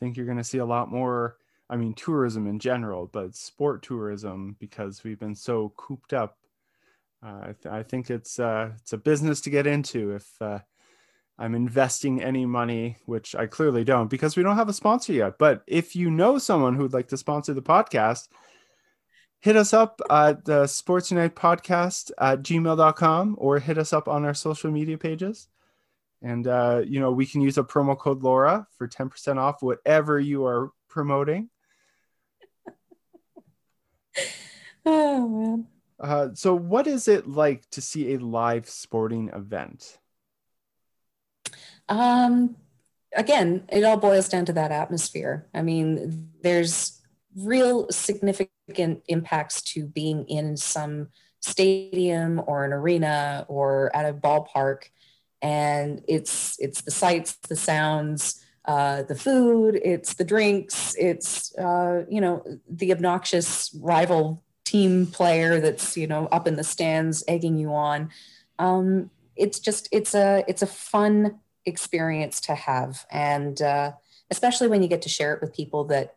think 0.00 0.16
you're 0.16 0.26
going 0.26 0.38
to 0.38 0.44
see 0.44 0.58
a 0.58 0.66
lot 0.66 0.90
more 0.90 1.36
I 1.68 1.76
mean, 1.76 1.94
tourism 1.94 2.46
in 2.46 2.58
general, 2.58 3.08
but 3.12 3.34
sport 3.34 3.82
tourism 3.82 4.56
because 4.60 5.02
we've 5.02 5.18
been 5.18 5.34
so 5.34 5.72
cooped 5.76 6.12
up. 6.12 6.38
Uh, 7.24 7.40
I, 7.40 7.54
th- 7.60 7.74
I, 7.74 7.82
think 7.82 8.10
it's 8.10 8.38
uh, 8.38 8.70
it's 8.80 8.92
a 8.92 8.98
business 8.98 9.40
to 9.42 9.50
get 9.50 9.66
into 9.66 10.12
if 10.12 10.30
uh, 10.40 10.60
I'm 11.38 11.54
investing 11.54 12.22
any 12.22 12.46
money, 12.46 12.98
which 13.06 13.34
I 13.34 13.46
clearly 13.46 13.84
don't 13.84 14.08
because 14.08 14.36
we 14.36 14.42
don't 14.42 14.56
have 14.56 14.68
a 14.68 14.74
sponsor 14.74 15.12
yet. 15.12 15.38
But 15.38 15.62
if 15.66 15.96
you 15.96 16.10
know 16.10 16.38
someone 16.38 16.76
who'd 16.76 16.92
like 16.92 17.08
to 17.08 17.16
sponsor 17.16 17.52
the 17.52 17.62
podcast, 17.62 18.28
hit 19.40 19.56
us 19.56 19.72
up 19.72 20.00
at 20.10 20.44
the 20.44 20.66
Sports 20.66 21.10
Unite 21.10 21.34
podcast 21.34 22.10
at 22.18 22.42
gmail.com 22.42 23.36
or 23.38 23.58
hit 23.58 23.78
us 23.78 23.92
up 23.92 24.08
on 24.08 24.24
our 24.24 24.34
social 24.34 24.70
media 24.70 24.98
pages. 24.98 25.48
And, 26.22 26.46
uh, 26.46 26.82
you 26.86 27.00
know, 27.00 27.12
we 27.12 27.26
can 27.26 27.42
use 27.42 27.58
a 27.58 27.62
promo 27.62 27.98
code 27.98 28.22
Laura 28.22 28.66
for 28.78 28.88
10% 28.88 29.36
off 29.36 29.62
whatever 29.62 30.18
you 30.18 30.46
are 30.46 30.70
promoting. 30.88 31.50
oh 34.86 35.28
man. 35.28 35.66
Uh, 35.98 36.28
so, 36.34 36.54
what 36.54 36.86
is 36.86 37.08
it 37.08 37.26
like 37.26 37.68
to 37.70 37.80
see 37.80 38.12
a 38.12 38.18
live 38.18 38.68
sporting 38.68 39.30
event? 39.30 39.98
Um, 41.88 42.56
again, 43.14 43.64
it 43.70 43.84
all 43.84 43.96
boils 43.96 44.28
down 44.28 44.44
to 44.46 44.52
that 44.54 44.72
atmosphere. 44.72 45.46
I 45.54 45.62
mean, 45.62 46.30
there's 46.42 47.00
real 47.34 47.86
significant 47.90 49.02
impacts 49.08 49.62
to 49.62 49.86
being 49.86 50.24
in 50.26 50.56
some 50.56 51.08
stadium 51.40 52.42
or 52.46 52.64
an 52.64 52.72
arena 52.72 53.46
or 53.48 53.94
at 53.96 54.04
a 54.04 54.12
ballpark, 54.12 54.84
and 55.40 56.02
it's 56.08 56.56
it's 56.58 56.82
the 56.82 56.90
sights, 56.90 57.36
the 57.48 57.56
sounds, 57.56 58.44
uh, 58.66 59.02
the 59.02 59.14
food, 59.14 59.80
it's 59.84 60.14
the 60.14 60.24
drinks, 60.24 60.94
it's 60.98 61.56
uh, 61.56 62.04
you 62.08 62.20
know 62.20 62.44
the 62.68 62.92
obnoxious 62.92 63.74
rival 63.80 64.42
team 64.64 65.06
player 65.06 65.60
that's 65.60 65.96
you 65.96 66.06
know 66.06 66.26
up 66.26 66.48
in 66.48 66.56
the 66.56 66.64
stands 66.64 67.22
egging 67.28 67.56
you 67.56 67.72
on. 67.72 68.10
Um, 68.58 69.10
it's 69.36 69.60
just 69.60 69.88
it's 69.92 70.14
a 70.14 70.44
it's 70.48 70.62
a 70.62 70.66
fun 70.66 71.38
experience 71.64 72.40
to 72.42 72.54
have, 72.54 73.06
and 73.10 73.60
uh, 73.62 73.92
especially 74.30 74.68
when 74.68 74.82
you 74.82 74.88
get 74.88 75.02
to 75.02 75.08
share 75.08 75.32
it 75.34 75.40
with 75.40 75.54
people 75.54 75.84
that 75.84 76.16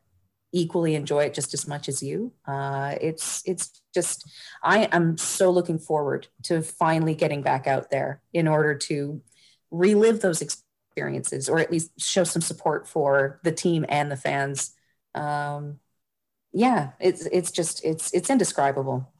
equally 0.51 0.95
enjoy 0.95 1.25
it 1.25 1.35
just 1.35 1.53
as 1.53 1.67
much 1.67 1.87
as 1.87 2.01
you. 2.01 2.33
Uh, 2.47 2.95
it's 2.99 3.43
it's 3.45 3.81
just 3.93 4.27
I 4.63 4.85
am 4.91 5.17
so 5.19 5.51
looking 5.51 5.77
forward 5.77 6.27
to 6.43 6.63
finally 6.63 7.13
getting 7.13 7.43
back 7.43 7.67
out 7.67 7.91
there 7.91 8.21
in 8.33 8.47
order 8.47 8.73
to 8.73 9.21
relive 9.69 10.21
those 10.21 10.41
experiences 10.41 10.65
or 11.01 11.59
at 11.59 11.71
least 11.71 11.99
show 11.99 12.23
some 12.23 12.41
support 12.41 12.87
for 12.87 13.39
the 13.43 13.51
team 13.51 13.85
and 13.89 14.11
the 14.11 14.17
fans. 14.17 14.73
Um, 15.15 15.79
yeah, 16.51 16.91
it's 16.99 17.25
it's 17.27 17.51
just 17.51 17.83
it's 17.85 18.13
it's 18.13 18.29
indescribable. 18.29 19.11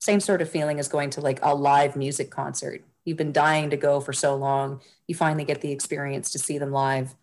Same 0.00 0.20
sort 0.20 0.42
of 0.42 0.50
feeling 0.50 0.78
as 0.78 0.88
going 0.88 1.10
to 1.10 1.20
like 1.20 1.40
a 1.42 1.54
live 1.54 1.96
music 1.96 2.30
concert. 2.30 2.84
You've 3.04 3.16
been 3.16 3.32
dying 3.32 3.70
to 3.70 3.76
go 3.76 4.00
for 4.00 4.12
so 4.12 4.36
long. 4.36 4.82
You 5.06 5.14
finally 5.14 5.44
get 5.44 5.60
the 5.60 5.72
experience 5.72 6.32
to 6.32 6.38
see 6.38 6.58
them 6.58 6.72
live. 6.72 7.14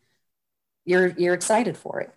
You're 0.85 1.07
you're 1.17 1.33
excited 1.33 1.77
for 1.77 2.01
it. 2.01 2.13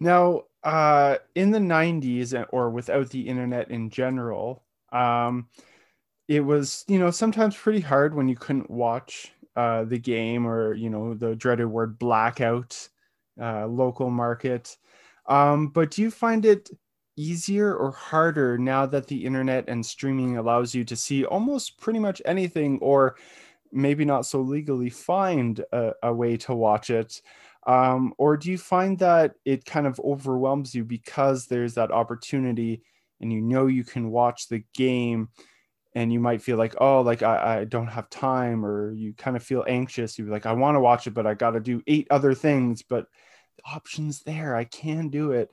Now, 0.00 0.44
uh, 0.62 1.18
in 1.34 1.50
the 1.50 1.58
90s 1.60 2.46
or 2.50 2.70
without 2.70 3.10
the 3.10 3.28
internet 3.28 3.70
in 3.70 3.90
general, 3.90 4.62
um, 4.92 5.48
it 6.28 6.40
was, 6.40 6.84
you 6.88 6.98
know, 6.98 7.10
sometimes 7.10 7.56
pretty 7.56 7.80
hard 7.80 8.14
when 8.14 8.28
you 8.28 8.36
couldn't 8.36 8.70
watch 8.70 9.32
uh, 9.56 9.84
the 9.84 9.98
game 9.98 10.46
or, 10.46 10.74
you 10.74 10.90
know, 10.90 11.14
the 11.14 11.34
dreaded 11.34 11.68
word 11.68 11.98
blackout, 11.98 12.88
uh, 13.40 13.66
local 13.66 14.10
market. 14.10 14.76
Um, 15.26 15.68
but 15.68 15.90
do 15.90 16.02
you 16.02 16.10
find 16.10 16.44
it 16.44 16.70
easier 17.16 17.74
or 17.74 17.90
harder 17.90 18.58
now 18.58 18.84
that 18.86 19.06
the 19.06 19.24
internet 19.24 19.68
and 19.68 19.84
streaming 19.84 20.36
allows 20.36 20.74
you 20.74 20.84
to 20.84 20.96
see 20.96 21.24
almost 21.24 21.80
pretty 21.80 21.98
much 21.98 22.20
anything 22.26 22.78
or 22.80 23.16
maybe 23.72 24.04
not 24.04 24.26
so 24.26 24.40
legally 24.40 24.90
find 24.90 25.64
a, 25.72 25.92
a 26.02 26.14
way 26.14 26.36
to 26.38 26.54
watch 26.54 26.90
it? 26.90 27.22
Um, 27.66 28.14
or 28.18 28.36
do 28.36 28.50
you 28.50 28.58
find 28.58 28.98
that 29.00 29.34
it 29.44 29.64
kind 29.64 29.86
of 29.86 29.98
overwhelms 30.00 30.74
you 30.74 30.84
because 30.84 31.46
there's 31.46 31.74
that 31.74 31.90
opportunity 31.90 32.82
and 33.20 33.32
you 33.32 33.40
know 33.40 33.66
you 33.66 33.82
can 33.82 34.10
watch 34.10 34.48
the 34.48 34.62
game 34.74 35.30
and 35.96 36.12
you 36.12 36.20
might 36.20 36.42
feel 36.42 36.58
like 36.58 36.74
oh 36.78 37.00
like 37.00 37.22
I, 37.22 37.60
I 37.60 37.64
don't 37.64 37.86
have 37.88 38.10
time 38.10 38.64
or 38.64 38.92
you 38.92 39.14
kind 39.14 39.34
of 39.34 39.42
feel 39.42 39.64
anxious 39.66 40.18
you're 40.18 40.28
like 40.28 40.44
i 40.44 40.52
want 40.52 40.76
to 40.76 40.80
watch 40.80 41.06
it 41.06 41.14
but 41.14 41.26
i 41.26 41.32
got 41.32 41.52
to 41.52 41.60
do 41.60 41.82
eight 41.86 42.06
other 42.10 42.34
things 42.34 42.82
but 42.82 43.06
the 43.56 43.62
options 43.74 44.22
there 44.22 44.54
i 44.54 44.62
can 44.62 45.08
do 45.08 45.32
it. 45.32 45.50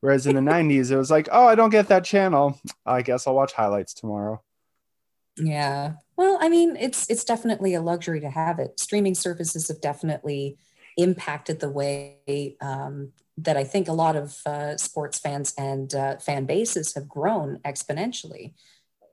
Whereas 0.00 0.26
in 0.26 0.36
the 0.36 0.40
90s 0.52 0.90
it 0.92 0.96
was 0.96 1.10
like 1.10 1.28
oh 1.30 1.46
i 1.46 1.56
don't 1.56 1.70
get 1.70 1.88
that 1.88 2.04
channel 2.04 2.58
i 2.86 3.02
guess 3.02 3.26
i'll 3.26 3.34
watch 3.34 3.52
highlights 3.52 3.92
tomorrow. 3.92 4.42
Yeah. 5.36 5.94
Well 6.16 6.38
i 6.40 6.48
mean 6.48 6.76
it's 6.76 7.10
it's 7.10 7.24
definitely 7.24 7.74
a 7.74 7.82
luxury 7.82 8.20
to 8.20 8.30
have 8.30 8.60
it. 8.60 8.78
Streaming 8.78 9.16
services 9.16 9.68
have 9.68 9.80
definitely 9.80 10.56
impacted 10.96 11.60
the 11.60 11.70
way 11.70 12.56
um, 12.60 13.12
that 13.38 13.56
I 13.56 13.64
think 13.64 13.88
a 13.88 13.92
lot 13.92 14.16
of 14.16 14.38
uh, 14.44 14.76
sports 14.76 15.18
fans 15.18 15.54
and 15.56 15.94
uh, 15.94 16.16
fan 16.18 16.44
bases 16.44 16.94
have 16.94 17.08
grown 17.08 17.58
exponentially. 17.64 18.52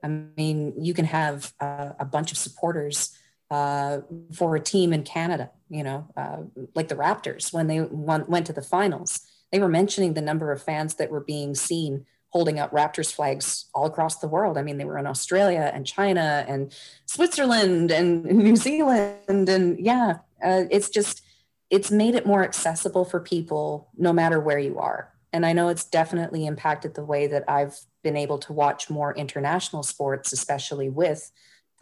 I 0.02 0.08
mean, 0.08 0.74
you 0.78 0.94
can 0.94 1.04
have 1.04 1.52
a 1.60 2.04
bunch 2.04 2.32
of 2.32 2.38
supporters 2.38 3.16
uh, 3.50 4.00
for 4.32 4.56
a 4.56 4.60
team 4.60 4.92
in 4.92 5.02
Canada, 5.02 5.50
you 5.70 5.82
know, 5.82 6.06
uh, 6.16 6.38
like 6.74 6.88
the 6.88 6.94
Raptors 6.94 7.52
when 7.52 7.66
they 7.66 7.80
went, 7.80 8.28
went 8.28 8.46
to 8.46 8.52
the 8.52 8.62
finals. 8.62 9.20
They 9.52 9.58
were 9.58 9.68
mentioning 9.68 10.14
the 10.14 10.20
number 10.20 10.52
of 10.52 10.62
fans 10.62 10.94
that 10.96 11.10
were 11.10 11.20
being 11.20 11.54
seen 11.54 12.04
holding 12.30 12.58
up 12.58 12.70
Raptors 12.72 13.12
flags 13.12 13.66
all 13.74 13.86
across 13.86 14.16
the 14.18 14.28
world. 14.28 14.58
I 14.58 14.62
mean, 14.62 14.76
they 14.76 14.84
were 14.84 14.98
in 14.98 15.06
Australia 15.06 15.70
and 15.72 15.86
China 15.86 16.44
and 16.46 16.74
Switzerland 17.06 17.90
and 17.90 18.24
New 18.26 18.56
Zealand. 18.56 19.48
And 19.48 19.80
yeah, 19.80 20.18
uh, 20.44 20.64
it's 20.70 20.90
just, 20.90 21.22
it's 21.70 21.90
made 21.90 22.14
it 22.14 22.26
more 22.26 22.44
accessible 22.44 23.06
for 23.06 23.20
people 23.20 23.88
no 23.96 24.12
matter 24.12 24.40
where 24.40 24.58
you 24.58 24.78
are. 24.78 25.10
And 25.32 25.44
I 25.44 25.52
know 25.52 25.68
it's 25.68 25.84
definitely 25.84 26.46
impacted 26.46 26.94
the 26.94 27.04
way 27.04 27.26
that 27.26 27.44
I've 27.48 27.78
been 28.02 28.16
able 28.16 28.38
to 28.38 28.52
watch 28.52 28.88
more 28.88 29.14
international 29.14 29.82
sports, 29.82 30.32
especially 30.32 30.88
with 30.88 31.30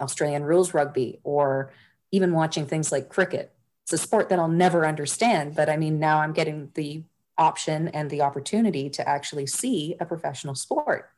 Australian 0.01 0.45
rules 0.45 0.75
rugby 0.75 1.21
or 1.23 1.73
even 2.11 2.33
watching 2.33 2.67
things 2.67 2.91
like 2.91 3.09
cricket. 3.09 3.53
It's 3.85 3.93
a 3.93 3.99
sport 3.99 4.29
that 4.31 4.39
I'll 4.39 4.49
never 4.49 4.85
understand, 4.85 5.55
but 5.55 5.69
I 5.69 5.77
mean, 5.77 6.01
now 6.01 6.21
I'm 6.21 6.33
getting 6.33 6.71
the 6.75 7.05
option 7.39 7.89
and 7.89 8.11
the 8.11 8.23
opportunity 8.23 8.91
to 8.91 9.09
actually 9.09 9.47
see 9.47 9.97
a 10.01 10.07
professional 10.07 10.55
sport. 10.55 11.11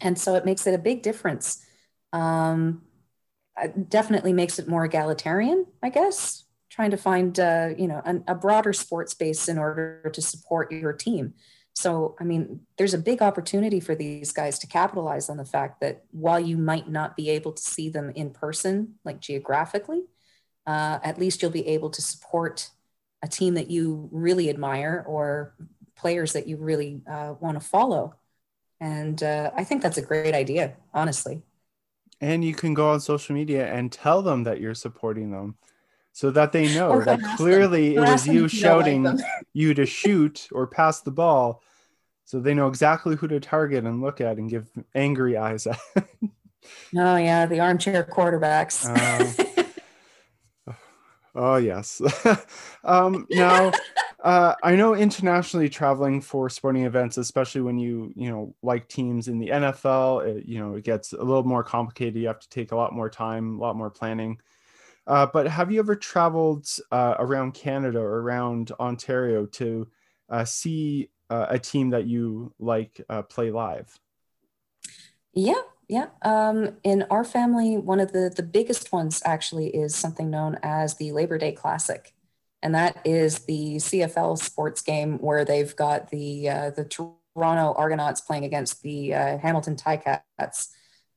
And 0.00 0.18
so 0.18 0.36
it 0.36 0.44
makes 0.44 0.66
it 0.66 0.74
a 0.74 0.78
big 0.78 1.02
difference. 1.02 1.64
Um, 2.12 2.82
definitely 3.88 4.32
makes 4.32 4.58
it 4.58 4.68
more 4.68 4.84
egalitarian, 4.84 5.66
I 5.82 5.88
guess, 5.90 6.44
trying 6.70 6.90
to 6.90 6.96
find 6.96 7.38
uh, 7.40 7.70
you 7.76 7.88
know 7.88 8.02
an, 8.04 8.24
a 8.26 8.34
broader 8.34 8.72
sports 8.72 9.14
base 9.14 9.48
in 9.48 9.58
order 9.58 10.10
to 10.12 10.22
support 10.22 10.70
your 10.72 10.92
team. 10.92 11.34
So 11.74 12.16
i 12.18 12.24
mean 12.24 12.62
there's 12.76 12.94
a 12.94 12.98
big 12.98 13.22
opportunity 13.22 13.78
for 13.78 13.94
these 13.94 14.32
guys 14.32 14.58
to 14.58 14.66
capitalize 14.66 15.30
on 15.30 15.36
the 15.36 15.44
fact 15.44 15.80
that 15.80 16.02
while 16.10 16.40
you 16.40 16.58
might 16.58 16.88
not 16.88 17.16
be 17.16 17.30
able 17.30 17.52
to 17.52 17.62
see 17.62 17.88
them 17.88 18.10
in 18.16 18.30
person 18.30 18.94
like 19.04 19.20
geographically 19.20 20.02
uh, 20.66 20.98
at 21.04 21.18
least 21.18 21.40
you'll 21.40 21.50
be 21.50 21.66
able 21.68 21.88
to 21.90 22.02
support 22.02 22.68
a 23.22 23.28
team 23.28 23.54
that 23.54 23.70
you 23.70 24.08
really 24.12 24.50
admire 24.50 25.04
or 25.06 25.54
players 25.96 26.32
that 26.34 26.46
you 26.46 26.56
really 26.56 27.00
uh, 27.10 27.34
want 27.40 27.60
to 27.60 27.66
follow. 27.66 28.14
And 28.80 29.20
uh, 29.22 29.50
i 29.56 29.64
think 29.64 29.82
that's 29.82 29.98
a 29.98 30.02
great 30.02 30.34
idea 30.34 30.74
honestly. 30.92 31.42
And 32.20 32.44
you 32.44 32.54
can 32.54 32.74
go 32.74 32.90
on 32.90 33.00
social 33.00 33.34
media 33.36 33.72
and 33.72 33.92
tell 33.92 34.20
them 34.22 34.42
that 34.42 34.60
you're 34.60 34.74
supporting 34.74 35.30
them 35.30 35.56
so 36.18 36.32
that 36.32 36.50
they 36.50 36.74
know 36.74 37.00
that 37.00 37.20
clearly 37.36 37.94
it 37.94 38.00
was 38.00 38.26
you 38.26 38.48
shouting 38.48 39.04
like 39.04 39.24
you 39.52 39.72
to 39.72 39.86
shoot 39.86 40.48
or 40.50 40.66
pass 40.66 41.00
the 41.00 41.12
ball. 41.12 41.62
So 42.24 42.40
they 42.40 42.54
know 42.54 42.66
exactly 42.66 43.14
who 43.14 43.28
to 43.28 43.38
target 43.38 43.84
and 43.84 44.02
look 44.02 44.20
at 44.20 44.36
and 44.36 44.50
give 44.50 44.68
angry 44.96 45.36
eyes 45.36 45.68
at. 45.68 45.78
oh, 45.96 47.16
yeah, 47.16 47.46
the 47.46 47.60
armchair 47.60 48.02
quarterbacks. 48.02 48.84
uh, 50.66 50.72
oh, 51.36 51.54
yes. 51.54 52.02
um, 52.82 53.24
now, 53.30 53.70
uh, 54.18 54.56
I 54.60 54.74
know 54.74 54.96
internationally 54.96 55.68
traveling 55.68 56.20
for 56.20 56.50
sporting 56.50 56.84
events, 56.84 57.16
especially 57.16 57.60
when 57.60 57.78
you, 57.78 58.12
you 58.16 58.28
know, 58.28 58.56
like 58.60 58.88
teams 58.88 59.28
in 59.28 59.38
the 59.38 59.50
NFL, 59.50 60.26
it, 60.26 60.46
you 60.46 60.58
know, 60.58 60.74
it 60.74 60.82
gets 60.82 61.12
a 61.12 61.22
little 61.22 61.44
more 61.44 61.62
complicated. 61.62 62.20
You 62.20 62.26
have 62.26 62.40
to 62.40 62.48
take 62.48 62.72
a 62.72 62.76
lot 62.76 62.92
more 62.92 63.08
time, 63.08 63.60
a 63.60 63.60
lot 63.60 63.76
more 63.76 63.88
planning. 63.88 64.40
Uh, 65.08 65.26
but 65.32 65.48
have 65.48 65.72
you 65.72 65.80
ever 65.80 65.96
traveled 65.96 66.68
uh, 66.92 67.14
around 67.18 67.54
Canada 67.54 67.98
or 67.98 68.20
around 68.20 68.72
Ontario 68.78 69.46
to 69.46 69.88
uh, 70.28 70.44
see 70.44 71.08
uh, 71.30 71.46
a 71.48 71.58
team 71.58 71.90
that 71.90 72.06
you 72.06 72.52
like 72.58 73.00
uh, 73.08 73.22
play 73.22 73.50
live? 73.50 73.98
Yeah, 75.32 75.62
yeah. 75.88 76.08
Um, 76.20 76.76
in 76.84 77.06
our 77.10 77.24
family, 77.24 77.78
one 77.78 78.00
of 78.00 78.12
the, 78.12 78.30
the 78.34 78.42
biggest 78.42 78.92
ones 78.92 79.22
actually 79.24 79.68
is 79.68 79.94
something 79.94 80.28
known 80.28 80.58
as 80.62 80.94
the 80.96 81.12
Labor 81.12 81.38
Day 81.38 81.52
Classic. 81.52 82.14
And 82.62 82.74
that 82.74 83.00
is 83.06 83.40
the 83.40 83.76
CFL 83.76 84.36
sports 84.36 84.82
game 84.82 85.18
where 85.20 85.44
they've 85.44 85.74
got 85.74 86.10
the 86.10 86.50
uh, 86.50 86.70
the 86.70 86.84
Toronto 86.84 87.72
Argonauts 87.78 88.20
playing 88.20 88.44
against 88.44 88.82
the 88.82 89.10
Hamilton 89.10 89.76
Ticats. 89.76 90.68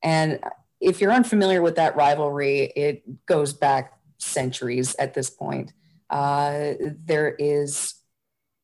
And 0.04 0.39
if 0.82 1.00
you're 1.00 1.13
unfamiliar 1.13 1.62
with 1.62 1.76
that 1.76 1.96
rivalry, 1.96 2.72
it 2.76 3.26
goes 3.28 3.54
back 3.54 3.94
centuries 4.17 4.96
at 4.96 5.13
this 5.13 5.30
point. 5.30 5.74
Uh, 6.10 6.74
there 7.06 7.30
is 7.30 7.96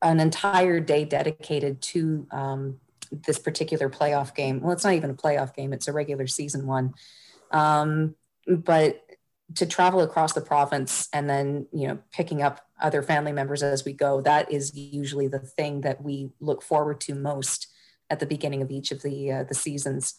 an 0.02 0.20
entire 0.20 0.80
day 0.80 1.04
dedicated 1.04 1.80
to 1.80 2.26
um, 2.30 2.80
this 3.10 3.38
particular 3.38 3.88
playoff 3.88 4.34
game. 4.34 4.60
Well, 4.60 4.72
it's 4.72 4.84
not 4.84 4.94
even 4.94 5.10
a 5.10 5.14
playoff 5.14 5.54
game, 5.54 5.72
it's 5.72 5.88
a 5.88 5.92
regular 5.92 6.26
season 6.26 6.66
one. 6.66 6.94
Um, 7.52 8.14
but 8.46 9.02
to 9.54 9.64
travel 9.64 10.00
across 10.00 10.34
the 10.34 10.40
province 10.40 11.08
and 11.12 11.30
then, 11.30 11.66
you 11.72 11.88
know, 11.88 11.98
picking 12.12 12.42
up 12.42 12.66
other 12.80 13.02
family 13.02 13.32
members 13.32 13.62
as 13.62 13.84
we 13.84 13.92
go, 13.92 14.20
that 14.20 14.52
is 14.52 14.74
usually 14.76 15.28
the 15.28 15.38
thing 15.38 15.80
that 15.82 16.02
we 16.02 16.30
look 16.40 16.62
forward 16.62 17.00
to 17.00 17.14
most 17.14 17.68
at 18.10 18.20
the 18.20 18.26
beginning 18.26 18.60
of 18.60 18.70
each 18.70 18.90
of 18.90 19.02
the, 19.02 19.32
uh, 19.32 19.44
the 19.44 19.54
seasons. 19.54 20.14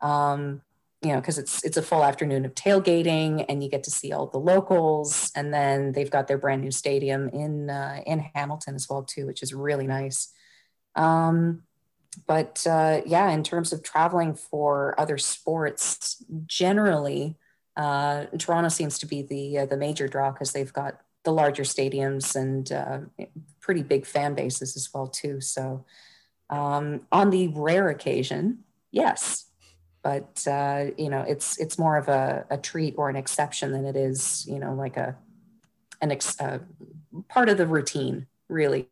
Um, 0.00 0.62
you 1.02 1.12
know, 1.12 1.20
because 1.20 1.38
it's 1.38 1.64
it's 1.64 1.78
a 1.78 1.82
full 1.82 2.04
afternoon 2.04 2.44
of 2.44 2.54
tailgating, 2.54 3.44
and 3.48 3.62
you 3.62 3.70
get 3.70 3.84
to 3.84 3.90
see 3.90 4.12
all 4.12 4.26
the 4.26 4.38
locals, 4.38 5.32
and 5.34 5.52
then 5.52 5.92
they've 5.92 6.10
got 6.10 6.28
their 6.28 6.36
brand 6.36 6.60
new 6.60 6.70
stadium 6.70 7.28
in 7.30 7.70
uh, 7.70 8.02
in 8.06 8.18
Hamilton 8.34 8.74
as 8.74 8.86
well 8.88 9.02
too, 9.02 9.26
which 9.26 9.42
is 9.42 9.54
really 9.54 9.86
nice. 9.86 10.32
Um, 10.96 11.62
but 12.26 12.66
uh, 12.68 13.00
yeah, 13.06 13.30
in 13.30 13.42
terms 13.42 13.72
of 13.72 13.82
traveling 13.82 14.34
for 14.34 14.98
other 15.00 15.16
sports, 15.16 16.22
generally, 16.46 17.36
uh, 17.76 18.26
Toronto 18.38 18.68
seems 18.68 18.98
to 18.98 19.06
be 19.06 19.22
the 19.22 19.60
uh, 19.60 19.66
the 19.66 19.76
major 19.76 20.06
draw 20.06 20.30
because 20.30 20.52
they've 20.52 20.72
got 20.72 21.00
the 21.24 21.32
larger 21.32 21.62
stadiums 21.62 22.34
and 22.36 22.72
uh, 22.72 23.00
pretty 23.60 23.82
big 23.82 24.06
fan 24.06 24.34
bases 24.34 24.76
as 24.76 24.90
well 24.92 25.06
too. 25.06 25.40
So, 25.40 25.84
um, 26.50 27.06
on 27.12 27.30
the 27.30 27.48
rare 27.48 27.88
occasion, 27.88 28.64
yes, 28.90 29.49
but 30.02 30.46
uh, 30.46 30.86
you 30.96 31.08
know 31.08 31.20
it's 31.22 31.58
it's 31.58 31.78
more 31.78 31.96
of 31.96 32.08
a, 32.08 32.44
a 32.50 32.56
treat 32.56 32.94
or 32.96 33.08
an 33.08 33.16
exception 33.16 33.72
than 33.72 33.84
it 33.84 33.96
is 33.96 34.46
you 34.46 34.58
know 34.58 34.74
like 34.74 34.96
a 34.96 35.16
an 36.00 36.10
ex, 36.10 36.40
uh, 36.40 36.58
part 37.28 37.48
of 37.48 37.58
the 37.58 37.66
routine 37.66 38.26
really. 38.48 38.88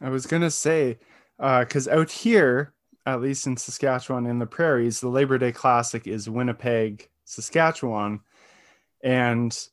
I 0.00 0.10
was 0.10 0.26
gonna 0.26 0.50
say, 0.50 0.98
because 1.38 1.88
uh, 1.88 1.98
out 1.98 2.10
here, 2.10 2.72
at 3.04 3.20
least 3.20 3.46
in 3.46 3.56
Saskatchewan 3.56 4.26
in 4.26 4.38
the 4.38 4.46
prairies, 4.46 5.00
the 5.00 5.08
Labor 5.08 5.38
Day 5.38 5.52
Classic 5.52 6.06
is 6.06 6.30
Winnipeg, 6.30 7.08
Saskatchewan, 7.24 8.20
and 9.02 9.68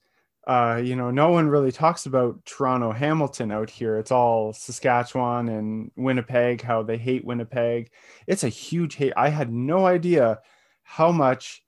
uh, 0.48 0.80
you 0.84 0.96
know, 0.96 1.10
no 1.10 1.30
one 1.30 1.48
really 1.48 1.72
talks 1.72 2.06
about 2.06 2.46
Toronto 2.46 2.92
Hamilton 2.92 3.52
out 3.52 3.70
here. 3.70 3.98
It's 3.98 4.12
all 4.12 4.54
Saskatchewan 4.54 5.50
and 5.50 5.92
Winnipeg, 5.96 6.62
how 6.62 6.84
they 6.84 6.98
hate 6.98 7.26
Winnipeg. 7.26 7.90
It's 8.28 8.44
a 8.44 8.50
huge 8.50 8.96
hate. 8.96 9.14
I 9.18 9.30
had 9.30 9.52
no 9.52 9.88
idea 9.88 10.40
how 10.84 11.12
much 11.12 11.64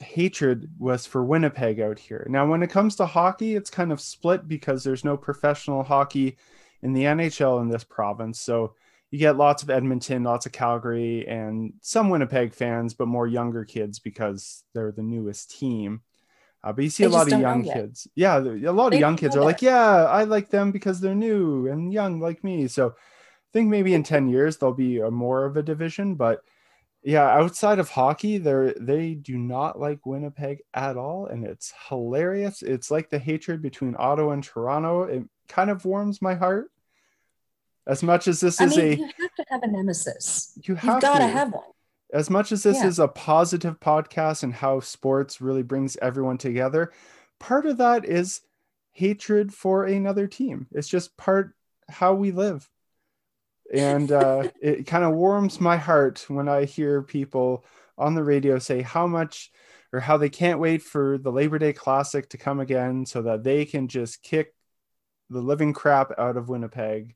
hatred 0.00 0.70
was 0.78 1.06
for 1.06 1.24
Winnipeg 1.24 1.80
out 1.80 1.98
here. 1.98 2.26
Now, 2.28 2.46
when 2.46 2.62
it 2.62 2.70
comes 2.70 2.96
to 2.96 3.06
hockey, 3.06 3.54
it's 3.54 3.70
kind 3.70 3.90
of 3.92 4.00
split 4.00 4.46
because 4.46 4.84
there's 4.84 5.04
no 5.04 5.16
professional 5.16 5.82
hockey 5.82 6.36
in 6.82 6.92
the 6.92 7.04
NHL 7.04 7.62
in 7.62 7.68
this 7.68 7.84
province. 7.84 8.38
So 8.38 8.74
you 9.10 9.18
get 9.18 9.36
lots 9.36 9.62
of 9.62 9.70
Edmonton, 9.70 10.24
lots 10.24 10.46
of 10.46 10.52
Calgary, 10.52 11.26
and 11.26 11.72
some 11.80 12.10
Winnipeg 12.10 12.54
fans, 12.54 12.94
but 12.94 13.08
more 13.08 13.26
younger 13.26 13.64
kids 13.64 13.98
because 13.98 14.64
they're 14.74 14.92
the 14.92 15.02
newest 15.02 15.58
team. 15.58 16.02
Uh, 16.62 16.72
but 16.72 16.84
you 16.84 16.90
see 16.90 17.04
they 17.04 17.08
a 17.08 17.12
lot 17.12 17.32
of 17.32 17.40
young 17.40 17.64
kids. 17.64 18.06
Yeah, 18.14 18.38
a 18.38 18.72
lot 18.72 18.90
they 18.90 18.96
of 18.96 19.00
young 19.00 19.16
kids 19.16 19.36
are 19.36 19.44
like, 19.44 19.62
yeah, 19.62 20.04
I 20.04 20.24
like 20.24 20.50
them 20.50 20.72
because 20.72 21.00
they're 21.00 21.14
new 21.14 21.68
and 21.68 21.92
young 21.92 22.20
like 22.20 22.44
me. 22.44 22.68
So 22.68 22.88
I 22.88 23.50
think 23.52 23.68
maybe 23.68 23.94
in 23.94 24.02
10 24.02 24.28
years 24.28 24.58
there'll 24.58 24.74
be 24.74 24.98
a 24.98 25.10
more 25.10 25.46
of 25.46 25.56
a 25.56 25.62
division. 25.62 26.16
But 26.16 26.42
yeah, 27.02 27.26
outside 27.26 27.78
of 27.78 27.88
hockey, 27.88 28.36
they're 28.36 28.74
they 28.74 29.14
do 29.14 29.38
not 29.38 29.80
like 29.80 30.04
Winnipeg 30.04 30.58
at 30.74 30.98
all. 30.98 31.26
And 31.26 31.46
it's 31.46 31.72
hilarious. 31.88 32.62
It's 32.62 32.90
like 32.90 33.08
the 33.08 33.18
hatred 33.18 33.62
between 33.62 33.96
Ottawa 33.98 34.32
and 34.32 34.44
Toronto. 34.44 35.04
It 35.04 35.24
kind 35.48 35.70
of 35.70 35.86
warms 35.86 36.20
my 36.20 36.34
heart. 36.34 36.70
As 37.86 38.02
much 38.02 38.28
as 38.28 38.38
this 38.38 38.60
I 38.60 38.64
is 38.64 38.76
mean, 38.76 38.86
a 38.86 38.96
you 38.96 39.04
have 39.18 39.34
to 39.34 39.44
have 39.48 39.62
a 39.62 39.66
nemesis. 39.66 40.58
You 40.62 40.74
have 40.74 40.94
You've 40.94 41.02
got 41.02 41.18
to 41.20 41.26
have 41.26 41.52
one 41.52 41.64
as 42.12 42.30
much 42.30 42.52
as 42.52 42.62
this 42.62 42.78
yeah. 42.78 42.86
is 42.86 42.98
a 42.98 43.08
positive 43.08 43.78
podcast 43.80 44.42
and 44.42 44.52
how 44.52 44.80
sports 44.80 45.40
really 45.40 45.62
brings 45.62 45.96
everyone 45.98 46.38
together, 46.38 46.92
part 47.38 47.66
of 47.66 47.78
that 47.78 48.04
is 48.04 48.40
hatred 48.92 49.52
for 49.52 49.84
another 49.84 50.26
team. 50.26 50.66
It's 50.72 50.88
just 50.88 51.16
part 51.16 51.54
how 51.88 52.14
we 52.14 52.32
live. 52.32 52.68
And 53.72 54.10
uh, 54.10 54.48
it 54.60 54.86
kind 54.86 55.04
of 55.04 55.14
warms 55.14 55.60
my 55.60 55.76
heart 55.76 56.24
when 56.28 56.48
I 56.48 56.64
hear 56.64 57.02
people 57.02 57.64
on 57.96 58.14
the 58.14 58.24
radio 58.24 58.58
say 58.58 58.82
how 58.82 59.06
much 59.06 59.50
or 59.92 60.00
how 60.00 60.16
they 60.16 60.28
can't 60.28 60.60
wait 60.60 60.82
for 60.82 61.18
the 61.18 61.32
Labor 61.32 61.58
Day 61.58 61.72
Classic 61.72 62.28
to 62.30 62.38
come 62.38 62.60
again 62.60 63.06
so 63.06 63.22
that 63.22 63.42
they 63.42 63.64
can 63.64 63.88
just 63.88 64.22
kick 64.22 64.54
the 65.28 65.40
living 65.40 65.72
crap 65.72 66.12
out 66.18 66.36
of 66.36 66.48
Winnipeg. 66.48 67.14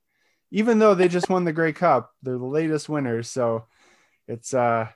Even 0.51 0.79
though 0.79 0.95
they 0.95 1.09
just 1.09 1.29
won 1.29 1.45
the 1.45 1.53
Grey 1.53 1.73
Cup, 1.73 2.13
they're 2.23 2.39
the 2.39 2.45
latest 2.45 2.89
winners. 2.89 3.29
So 3.31 3.67
it's 4.29 4.55
uh, 4.55 4.89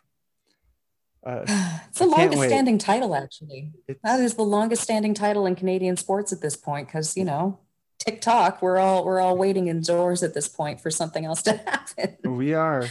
uh 1.24 1.44
it's 1.88 1.98
the 1.98 2.06
longest 2.06 2.38
wait. 2.38 2.48
standing 2.48 2.78
title 2.78 3.14
actually. 3.14 3.72
It's, 3.86 4.00
that 4.02 4.20
is 4.20 4.34
the 4.34 4.42
longest 4.42 4.82
standing 4.82 5.14
title 5.14 5.46
in 5.46 5.54
canadian 5.54 5.96
sports 5.96 6.32
at 6.32 6.40
this 6.40 6.56
point 6.56 6.88
because 6.88 7.16
you 7.16 7.24
know 7.24 7.58
tiktok 7.98 8.62
we're 8.62 8.78
all 8.78 9.04
we're 9.04 9.20
all 9.20 9.36
waiting 9.36 9.68
indoors 9.68 10.22
at 10.22 10.34
this 10.34 10.48
point 10.48 10.80
for 10.80 10.90
something 10.90 11.24
else 11.24 11.42
to 11.42 11.52
happen. 11.66 12.36
We 12.36 12.54
are. 12.54 12.86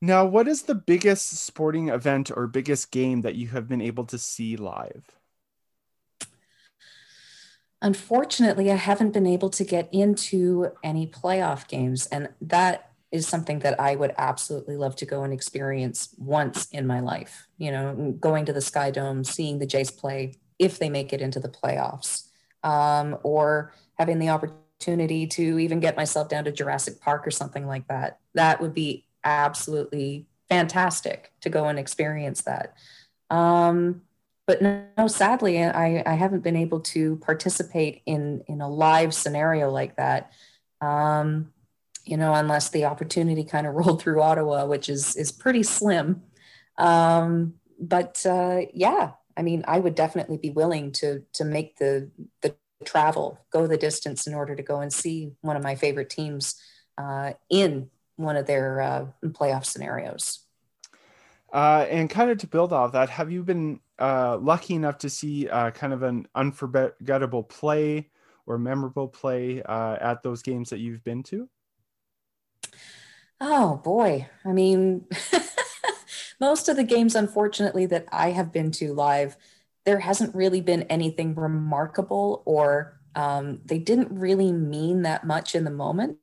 Now 0.00 0.26
what 0.26 0.48
is 0.48 0.62
the 0.62 0.74
biggest 0.74 1.38
sporting 1.38 1.88
event 1.88 2.30
or 2.34 2.46
biggest 2.46 2.90
game 2.90 3.22
that 3.22 3.34
you 3.34 3.48
have 3.48 3.68
been 3.68 3.80
able 3.80 4.04
to 4.06 4.18
see 4.18 4.56
live? 4.56 5.16
Unfortunately 7.80 8.70
i 8.70 8.76
haven't 8.76 9.12
been 9.12 9.26
able 9.26 9.50
to 9.50 9.64
get 9.64 9.88
into 9.92 10.72
any 10.82 11.06
playoff 11.06 11.68
games 11.68 12.06
and 12.06 12.30
that 12.40 12.93
is 13.14 13.28
something 13.28 13.60
that 13.60 13.78
I 13.78 13.94
would 13.94 14.12
absolutely 14.18 14.76
love 14.76 14.96
to 14.96 15.06
go 15.06 15.22
and 15.22 15.32
experience 15.32 16.12
once 16.18 16.66
in 16.72 16.84
my 16.84 16.98
life. 16.98 17.46
You 17.58 17.70
know, 17.70 18.16
going 18.18 18.44
to 18.46 18.52
the 18.52 18.60
Sky 18.60 18.90
Dome, 18.90 19.22
seeing 19.22 19.60
the 19.60 19.66
Jays 19.66 19.92
play 19.92 20.34
if 20.58 20.80
they 20.80 20.90
make 20.90 21.12
it 21.12 21.20
into 21.20 21.38
the 21.38 21.48
playoffs, 21.48 22.24
um, 22.64 23.16
or 23.22 23.72
having 23.98 24.18
the 24.18 24.30
opportunity 24.30 25.28
to 25.28 25.60
even 25.60 25.78
get 25.78 25.96
myself 25.96 26.28
down 26.28 26.42
to 26.44 26.52
Jurassic 26.52 27.00
Park 27.00 27.24
or 27.24 27.30
something 27.30 27.68
like 27.68 27.86
that. 27.86 28.18
That 28.34 28.60
would 28.60 28.74
be 28.74 29.06
absolutely 29.22 30.26
fantastic 30.48 31.30
to 31.42 31.48
go 31.48 31.68
and 31.68 31.78
experience 31.78 32.42
that. 32.42 32.74
Um, 33.30 34.02
but 34.46 34.60
no, 34.60 35.06
sadly, 35.06 35.62
I, 35.62 36.02
I 36.04 36.14
haven't 36.14 36.42
been 36.42 36.56
able 36.56 36.80
to 36.80 37.16
participate 37.18 38.02
in 38.06 38.42
in 38.48 38.60
a 38.60 38.68
live 38.68 39.14
scenario 39.14 39.70
like 39.70 39.96
that. 39.96 40.32
Um, 40.80 41.53
you 42.04 42.16
know, 42.16 42.34
unless 42.34 42.70
the 42.70 42.84
opportunity 42.84 43.44
kind 43.44 43.66
of 43.66 43.74
rolled 43.74 44.02
through 44.02 44.22
Ottawa, 44.22 44.66
which 44.66 44.88
is 44.88 45.16
is 45.16 45.32
pretty 45.32 45.62
slim. 45.62 46.22
Um, 46.78 47.54
but 47.80 48.24
uh, 48.26 48.62
yeah, 48.72 49.12
I 49.36 49.42
mean, 49.42 49.64
I 49.66 49.78
would 49.78 49.94
definitely 49.94 50.38
be 50.38 50.50
willing 50.50 50.92
to 50.92 51.22
to 51.34 51.44
make 51.44 51.78
the 51.78 52.10
the 52.42 52.56
travel, 52.84 53.40
go 53.50 53.66
the 53.66 53.76
distance 53.76 54.26
in 54.26 54.34
order 54.34 54.54
to 54.54 54.62
go 54.62 54.80
and 54.80 54.92
see 54.92 55.32
one 55.40 55.56
of 55.56 55.62
my 55.62 55.74
favorite 55.74 56.10
teams 56.10 56.56
uh, 56.98 57.32
in 57.48 57.90
one 58.16 58.36
of 58.36 58.46
their 58.46 58.80
uh, 58.80 59.06
playoff 59.24 59.64
scenarios. 59.64 60.40
Uh, 61.52 61.86
and 61.88 62.10
kind 62.10 62.30
of 62.30 62.38
to 62.38 62.46
build 62.46 62.72
off 62.72 62.92
that, 62.92 63.08
have 63.08 63.30
you 63.30 63.42
been 63.42 63.80
uh, 63.98 64.36
lucky 64.38 64.74
enough 64.74 64.98
to 64.98 65.08
see 65.08 65.48
uh, 65.48 65.70
kind 65.70 65.92
of 65.92 66.02
an 66.02 66.26
unforgettable 66.34 67.44
play 67.44 68.10
or 68.46 68.58
memorable 68.58 69.08
play 69.08 69.62
uh, 69.62 69.96
at 70.00 70.22
those 70.22 70.42
games 70.42 70.70
that 70.70 70.80
you've 70.80 71.04
been 71.04 71.22
to? 71.22 71.48
Oh 73.40 73.80
boy. 73.84 74.28
I 74.44 74.52
mean, 74.52 75.06
most 76.40 76.68
of 76.68 76.76
the 76.76 76.84
games, 76.84 77.14
unfortunately, 77.14 77.86
that 77.86 78.06
I 78.12 78.30
have 78.30 78.52
been 78.52 78.70
to 78.72 78.92
live, 78.94 79.36
there 79.84 80.00
hasn't 80.00 80.34
really 80.34 80.60
been 80.60 80.82
anything 80.84 81.34
remarkable 81.34 82.42
or 82.46 83.00
um, 83.14 83.60
they 83.64 83.78
didn't 83.78 84.18
really 84.18 84.52
mean 84.52 85.02
that 85.02 85.24
much 85.26 85.54
in 85.54 85.64
the 85.64 85.70
moment. 85.70 86.18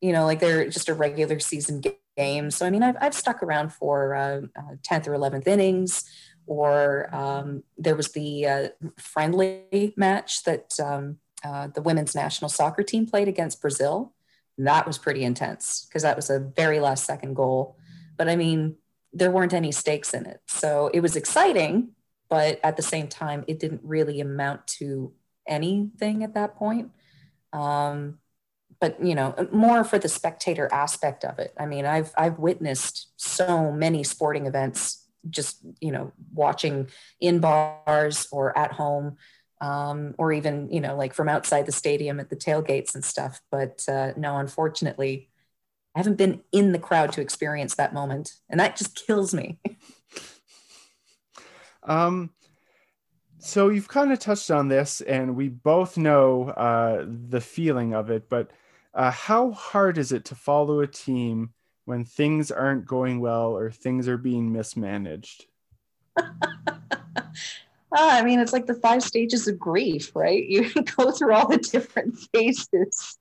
You 0.00 0.12
know, 0.12 0.24
like 0.24 0.40
they're 0.40 0.68
just 0.68 0.88
a 0.88 0.94
regular 0.94 1.38
season 1.40 1.82
game. 2.16 2.50
So, 2.50 2.66
I 2.66 2.70
mean, 2.70 2.82
I've, 2.82 2.96
I've 3.00 3.14
stuck 3.14 3.42
around 3.42 3.72
for 3.72 4.14
uh, 4.14 4.40
uh, 4.56 4.76
10th 4.82 5.08
or 5.08 5.12
11th 5.12 5.46
innings, 5.46 6.04
or 6.46 7.14
um, 7.14 7.62
there 7.76 7.96
was 7.96 8.12
the 8.12 8.46
uh, 8.46 8.68
friendly 8.98 9.94
match 9.96 10.44
that 10.44 10.78
um, 10.80 11.18
uh, 11.44 11.68
the 11.68 11.82
women's 11.82 12.14
national 12.14 12.48
soccer 12.48 12.82
team 12.82 13.06
played 13.06 13.28
against 13.28 13.60
Brazil 13.60 14.12
that 14.58 14.86
was 14.86 14.98
pretty 14.98 15.24
intense 15.24 15.86
because 15.86 16.02
that 16.02 16.16
was 16.16 16.30
a 16.30 16.40
very 16.40 16.80
last 16.80 17.04
second 17.04 17.34
goal. 17.34 17.76
But 18.16 18.28
I 18.28 18.36
mean, 18.36 18.76
there 19.12 19.30
weren't 19.30 19.54
any 19.54 19.72
stakes 19.72 20.14
in 20.14 20.26
it. 20.26 20.40
So 20.46 20.90
it 20.92 21.00
was 21.00 21.16
exciting, 21.16 21.90
but 22.28 22.60
at 22.62 22.76
the 22.76 22.82
same 22.82 23.08
time, 23.08 23.44
it 23.46 23.58
didn't 23.58 23.82
really 23.84 24.20
amount 24.20 24.66
to 24.78 25.12
anything 25.46 26.22
at 26.22 26.34
that 26.34 26.56
point. 26.56 26.90
Um, 27.52 28.18
but 28.80 29.02
you 29.02 29.14
know, 29.14 29.34
more 29.52 29.84
for 29.84 29.98
the 29.98 30.08
spectator 30.08 30.68
aspect 30.72 31.24
of 31.24 31.38
it. 31.38 31.54
I 31.58 31.66
mean, 31.66 31.86
I've 31.86 32.12
I've 32.16 32.38
witnessed 32.38 33.08
so 33.16 33.72
many 33.72 34.02
sporting 34.04 34.46
events 34.46 35.06
just 35.30 35.58
you 35.80 35.90
know 35.90 36.12
watching 36.32 36.88
in 37.20 37.40
bars 37.40 38.28
or 38.30 38.56
at 38.56 38.72
home 38.72 39.16
um, 39.60 40.14
or 40.18 40.32
even 40.32 40.68
you 40.70 40.80
know 40.80 40.96
like 40.96 41.14
from 41.14 41.28
outside 41.28 41.66
the 41.66 41.72
stadium 41.72 42.20
at 42.20 42.30
the 42.30 42.36
tailgates 42.36 42.94
and 42.94 43.04
stuff. 43.04 43.40
But 43.50 43.84
uh, 43.88 44.12
no 44.16 44.36
unfortunately 44.38 45.30
i 45.96 45.98
haven't 45.98 46.18
been 46.18 46.42
in 46.52 46.72
the 46.72 46.78
crowd 46.78 47.10
to 47.12 47.22
experience 47.22 47.74
that 47.74 47.94
moment. 47.94 48.34
And 48.50 48.60
that 48.60 48.76
just 48.76 49.06
kills 49.06 49.34
me. 49.34 49.58
Um 51.82 52.30
so 53.38 53.68
you've 53.68 53.86
kind 53.86 54.12
of 54.12 54.18
touched 54.18 54.50
on 54.50 54.66
this 54.66 55.00
and 55.00 55.36
we 55.36 55.48
both 55.48 55.96
know 55.96 56.48
uh, 56.48 57.04
the 57.06 57.40
feeling 57.40 57.94
of 57.94 58.10
it 58.10 58.28
but 58.28 58.50
uh, 58.92 59.12
how 59.12 59.52
hard 59.52 59.98
is 59.98 60.10
it 60.10 60.24
to 60.24 60.34
follow 60.34 60.80
a 60.80 60.86
team 60.88 61.50
when 61.84 62.04
things 62.04 62.50
aren't 62.50 62.86
going 62.86 63.20
well 63.20 63.56
or 63.56 63.70
things 63.70 64.08
are 64.08 64.18
being 64.18 64.52
mismanaged 64.52 65.44
I 67.98 68.22
mean, 68.22 68.40
it's 68.40 68.52
like 68.52 68.66
the 68.66 68.74
five 68.74 69.02
stages 69.02 69.48
of 69.48 69.58
grief, 69.58 70.14
right? 70.14 70.44
You 70.44 70.70
go 70.96 71.10
through 71.10 71.34
all 71.34 71.48
the 71.48 71.58
different 71.58 72.16
phases 72.34 73.18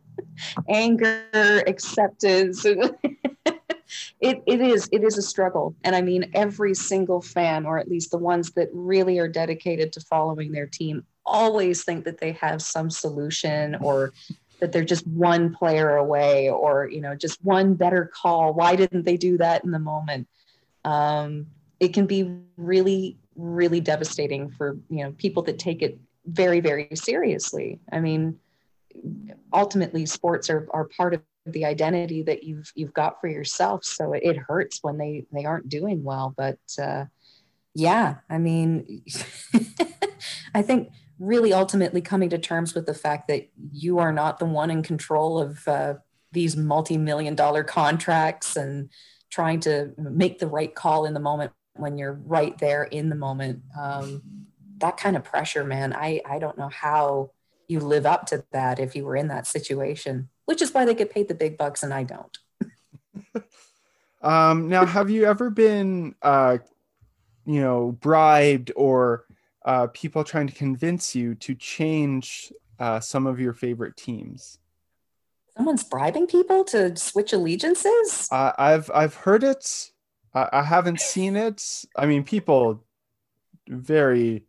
anger, 0.68 1.62
acceptance. 1.66 2.64
it, 4.20 4.42
it 4.46 4.60
is 4.60 4.88
it 4.92 5.02
is 5.02 5.16
a 5.16 5.22
struggle 5.22 5.74
and 5.82 5.96
i 5.96 6.02
mean 6.02 6.30
every 6.34 6.74
single 6.74 7.22
fan 7.22 7.64
or 7.64 7.78
at 7.78 7.88
least 7.88 8.10
the 8.10 8.18
ones 8.18 8.50
that 8.52 8.68
really 8.72 9.18
are 9.18 9.28
dedicated 9.28 9.92
to 9.92 10.00
following 10.00 10.52
their 10.52 10.66
team 10.66 11.04
always 11.24 11.84
think 11.84 12.04
that 12.04 12.18
they 12.18 12.32
have 12.32 12.60
some 12.60 12.90
solution 12.90 13.76
or 13.76 14.12
that 14.60 14.72
they're 14.72 14.84
just 14.84 15.06
one 15.06 15.54
player 15.54 15.96
away 15.96 16.50
or 16.50 16.88
you 16.90 17.00
know 17.00 17.14
just 17.14 17.42
one 17.42 17.74
better 17.74 18.10
call 18.14 18.52
why 18.52 18.76
didn't 18.76 19.04
they 19.04 19.16
do 19.16 19.38
that 19.38 19.64
in 19.64 19.70
the 19.70 19.78
moment 19.78 20.28
um, 20.84 21.46
it 21.80 21.92
can 21.92 22.06
be 22.06 22.34
really 22.56 23.16
really 23.38 23.80
devastating 23.80 24.50
for 24.50 24.76
you 24.90 25.04
know 25.04 25.12
people 25.12 25.42
that 25.44 25.58
take 25.58 25.80
it 25.80 25.98
very 26.26 26.60
very 26.60 26.88
seriously. 26.94 27.80
I 27.90 28.00
mean 28.00 28.38
ultimately 29.52 30.04
sports 30.04 30.50
are, 30.50 30.66
are 30.72 30.88
part 30.96 31.14
of 31.14 31.22
the 31.46 31.64
identity 31.64 32.22
that 32.24 32.44
you've 32.44 32.70
you've 32.74 32.92
got 32.92 33.20
for 33.20 33.28
yourself. 33.28 33.84
So 33.84 34.12
it 34.12 34.36
hurts 34.36 34.80
when 34.82 34.98
they 34.98 35.24
they 35.32 35.46
aren't 35.46 35.68
doing 35.68 36.04
well. 36.04 36.34
But 36.36 36.58
uh, 36.78 37.06
yeah 37.78 38.16
i 38.28 38.38
mean 38.38 39.04
i 40.54 40.60
think 40.60 40.90
really 41.20 41.52
ultimately 41.52 42.00
coming 42.00 42.28
to 42.28 42.38
terms 42.38 42.74
with 42.74 42.86
the 42.86 42.94
fact 42.94 43.28
that 43.28 43.48
you 43.72 43.98
are 43.98 44.12
not 44.12 44.38
the 44.38 44.44
one 44.44 44.70
in 44.70 44.82
control 44.82 45.38
of 45.38 45.66
uh, 45.66 45.94
these 46.32 46.56
multi-million 46.56 47.34
dollar 47.34 47.64
contracts 47.64 48.56
and 48.56 48.90
trying 49.30 49.60
to 49.60 49.92
make 49.96 50.38
the 50.38 50.46
right 50.46 50.74
call 50.74 51.04
in 51.04 51.14
the 51.14 51.20
moment 51.20 51.52
when 51.78 51.98
you're 51.98 52.20
right 52.24 52.56
there 52.58 52.84
in 52.84 53.08
the 53.08 53.16
moment 53.16 53.62
um, 53.78 54.22
that 54.78 54.96
kind 54.96 55.16
of 55.16 55.24
pressure 55.24 55.64
man 55.64 55.92
i 55.92 56.20
i 56.26 56.38
don't 56.38 56.58
know 56.58 56.68
how 56.68 57.30
you 57.66 57.80
live 57.80 58.06
up 58.06 58.26
to 58.26 58.44
that 58.52 58.78
if 58.78 58.94
you 58.96 59.04
were 59.04 59.16
in 59.16 59.28
that 59.28 59.46
situation 59.46 60.28
which 60.46 60.62
is 60.62 60.72
why 60.72 60.84
they 60.84 60.94
get 60.94 61.10
paid 61.10 61.28
the 61.28 61.34
big 61.34 61.58
bucks 61.58 61.82
and 61.82 61.92
i 61.92 62.02
don't. 62.02 62.38
Um, 64.22 64.68
now 64.68 64.84
have 64.84 65.10
you 65.10 65.24
ever 65.24 65.50
been 65.50 66.14
uh, 66.22 66.58
you 67.46 67.60
know 67.60 67.92
bribed 67.92 68.72
or 68.74 69.24
uh, 69.64 69.86
people 69.88 70.24
trying 70.24 70.48
to 70.48 70.54
convince 70.54 71.14
you 71.14 71.34
to 71.36 71.54
change 71.54 72.52
uh, 72.78 73.00
some 73.00 73.26
of 73.26 73.38
your 73.38 73.52
favorite 73.52 73.96
teams? 73.96 74.58
Someone's 75.56 75.84
bribing 75.84 76.26
people 76.26 76.64
to 76.64 76.96
switch 76.96 77.32
allegiances? 77.32 78.28
Uh, 78.30 78.52
i've 78.58 78.90
i've 78.92 79.14
heard 79.14 79.44
it 79.44 79.90
I, 80.38 80.60
I 80.60 80.62
haven't 80.62 81.00
seen 81.00 81.36
it 81.36 81.84
i 81.96 82.06
mean 82.06 82.24
people 82.24 82.84
very 83.68 84.44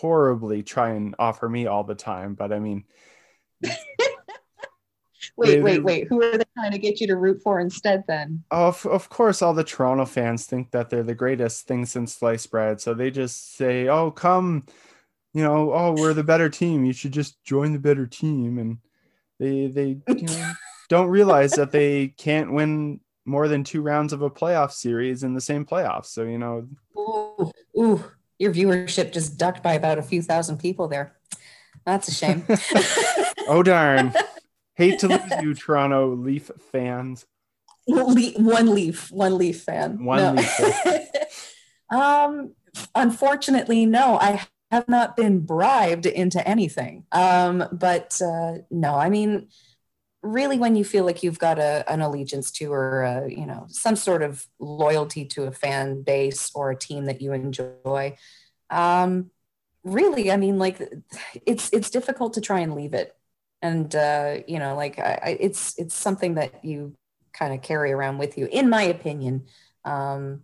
horribly 0.00 0.62
try 0.62 0.90
and 0.90 1.14
offer 1.18 1.48
me 1.48 1.66
all 1.66 1.84
the 1.84 1.94
time, 1.94 2.34
but 2.34 2.52
I 2.52 2.58
mean, 2.58 2.84
wait, 5.36 5.62
wait, 5.62 5.84
wait. 5.84 6.08
Who 6.08 6.22
are 6.22 6.38
they 6.38 6.44
trying 6.54 6.72
to 6.72 6.78
get 6.78 7.00
you 7.00 7.06
to 7.08 7.16
root 7.16 7.42
for 7.42 7.60
instead 7.60 8.04
then? 8.08 8.42
Of, 8.50 8.86
of 8.86 9.10
course, 9.10 9.42
all 9.42 9.52
the 9.52 9.64
Toronto 9.64 10.06
fans 10.06 10.46
think 10.46 10.70
that 10.70 10.88
they're 10.88 11.02
the 11.02 11.14
greatest 11.14 11.66
thing 11.66 11.84
since 11.84 12.14
sliced 12.14 12.50
bread. 12.50 12.80
So 12.80 12.94
they 12.94 13.10
just 13.10 13.56
say, 13.56 13.88
oh, 13.88 14.10
come, 14.10 14.64
you 15.34 15.42
know, 15.42 15.72
oh, 15.72 15.94
we're 15.98 16.14
the 16.14 16.24
better 16.24 16.48
team. 16.48 16.84
You 16.84 16.94
should 16.94 17.12
just 17.12 17.42
join 17.44 17.72
the 17.72 17.78
better 17.78 18.06
team. 18.06 18.58
And 18.58 18.78
they, 19.38 19.66
they, 19.66 19.98
you 20.14 20.26
know, 20.26 20.52
don't 20.88 21.10
realize 21.10 21.52
that 21.52 21.72
they 21.72 22.08
can't 22.08 22.52
win 22.52 23.00
more 23.24 23.48
than 23.48 23.64
two 23.64 23.82
rounds 23.82 24.12
of 24.12 24.22
a 24.22 24.30
playoff 24.30 24.72
series 24.72 25.22
in 25.22 25.34
the 25.34 25.40
same 25.40 25.64
playoffs. 25.64 26.06
So, 26.06 26.24
you 26.24 26.38
know, 26.38 26.68
ooh, 26.96 27.50
ooh 27.78 28.04
your 28.40 28.52
viewership 28.52 29.12
just 29.12 29.36
ducked 29.36 29.62
by 29.62 29.74
about 29.74 29.98
a 29.98 30.02
few 30.02 30.22
thousand 30.22 30.58
people 30.58 30.88
there. 30.88 31.14
That's 31.84 32.08
a 32.08 32.12
shame. 32.12 32.44
oh 33.48 33.62
darn! 33.62 34.14
Hate 34.74 34.98
to 35.00 35.08
lose 35.08 35.42
you, 35.42 35.54
Toronto 35.54 36.14
Leaf 36.14 36.50
fans. 36.72 37.26
One 37.84 38.14
Leaf, 38.14 39.10
one 39.10 39.36
Leaf 39.36 39.62
fan. 39.62 40.04
One 40.04 40.36
no. 40.36 40.42
Leaf. 40.42 41.10
um, 41.90 42.54
unfortunately, 42.94 43.84
no. 43.84 44.18
I 44.18 44.42
have 44.70 44.88
not 44.88 45.16
been 45.16 45.40
bribed 45.40 46.06
into 46.06 46.46
anything. 46.48 47.04
Um, 47.12 47.64
but 47.72 48.20
uh, 48.22 48.58
no, 48.70 48.94
I 48.94 49.10
mean, 49.10 49.48
really, 50.22 50.58
when 50.58 50.76
you 50.76 50.84
feel 50.84 51.04
like 51.04 51.22
you've 51.22 51.38
got 51.38 51.58
a, 51.58 51.84
an 51.90 52.00
allegiance 52.00 52.50
to, 52.52 52.72
or 52.72 53.02
a, 53.02 53.30
you 53.30 53.46
know, 53.46 53.66
some 53.68 53.96
sort 53.96 54.22
of 54.22 54.46
loyalty 54.58 55.24
to 55.24 55.44
a 55.44 55.52
fan 55.52 56.02
base 56.02 56.50
or 56.54 56.70
a 56.70 56.76
team 56.76 57.06
that 57.06 57.22
you 57.22 57.32
enjoy, 57.32 58.16
um, 58.68 59.30
really, 59.82 60.30
I 60.30 60.36
mean, 60.36 60.58
like, 60.58 60.80
it's 61.46 61.70
it's 61.72 61.90
difficult 61.90 62.34
to 62.34 62.40
try 62.40 62.60
and 62.60 62.74
leave 62.74 62.94
it, 62.94 63.16
and 63.62 63.94
uh, 63.94 64.38
you 64.46 64.58
know, 64.58 64.76
like, 64.76 64.98
I, 64.98 65.38
it's 65.40 65.78
it's 65.78 65.94
something 65.94 66.34
that 66.34 66.64
you 66.64 66.96
kind 67.32 67.54
of 67.54 67.62
carry 67.62 67.92
around 67.92 68.18
with 68.18 68.36
you, 68.36 68.46
in 68.50 68.68
my 68.68 68.82
opinion. 68.82 69.46
Um, 69.84 70.42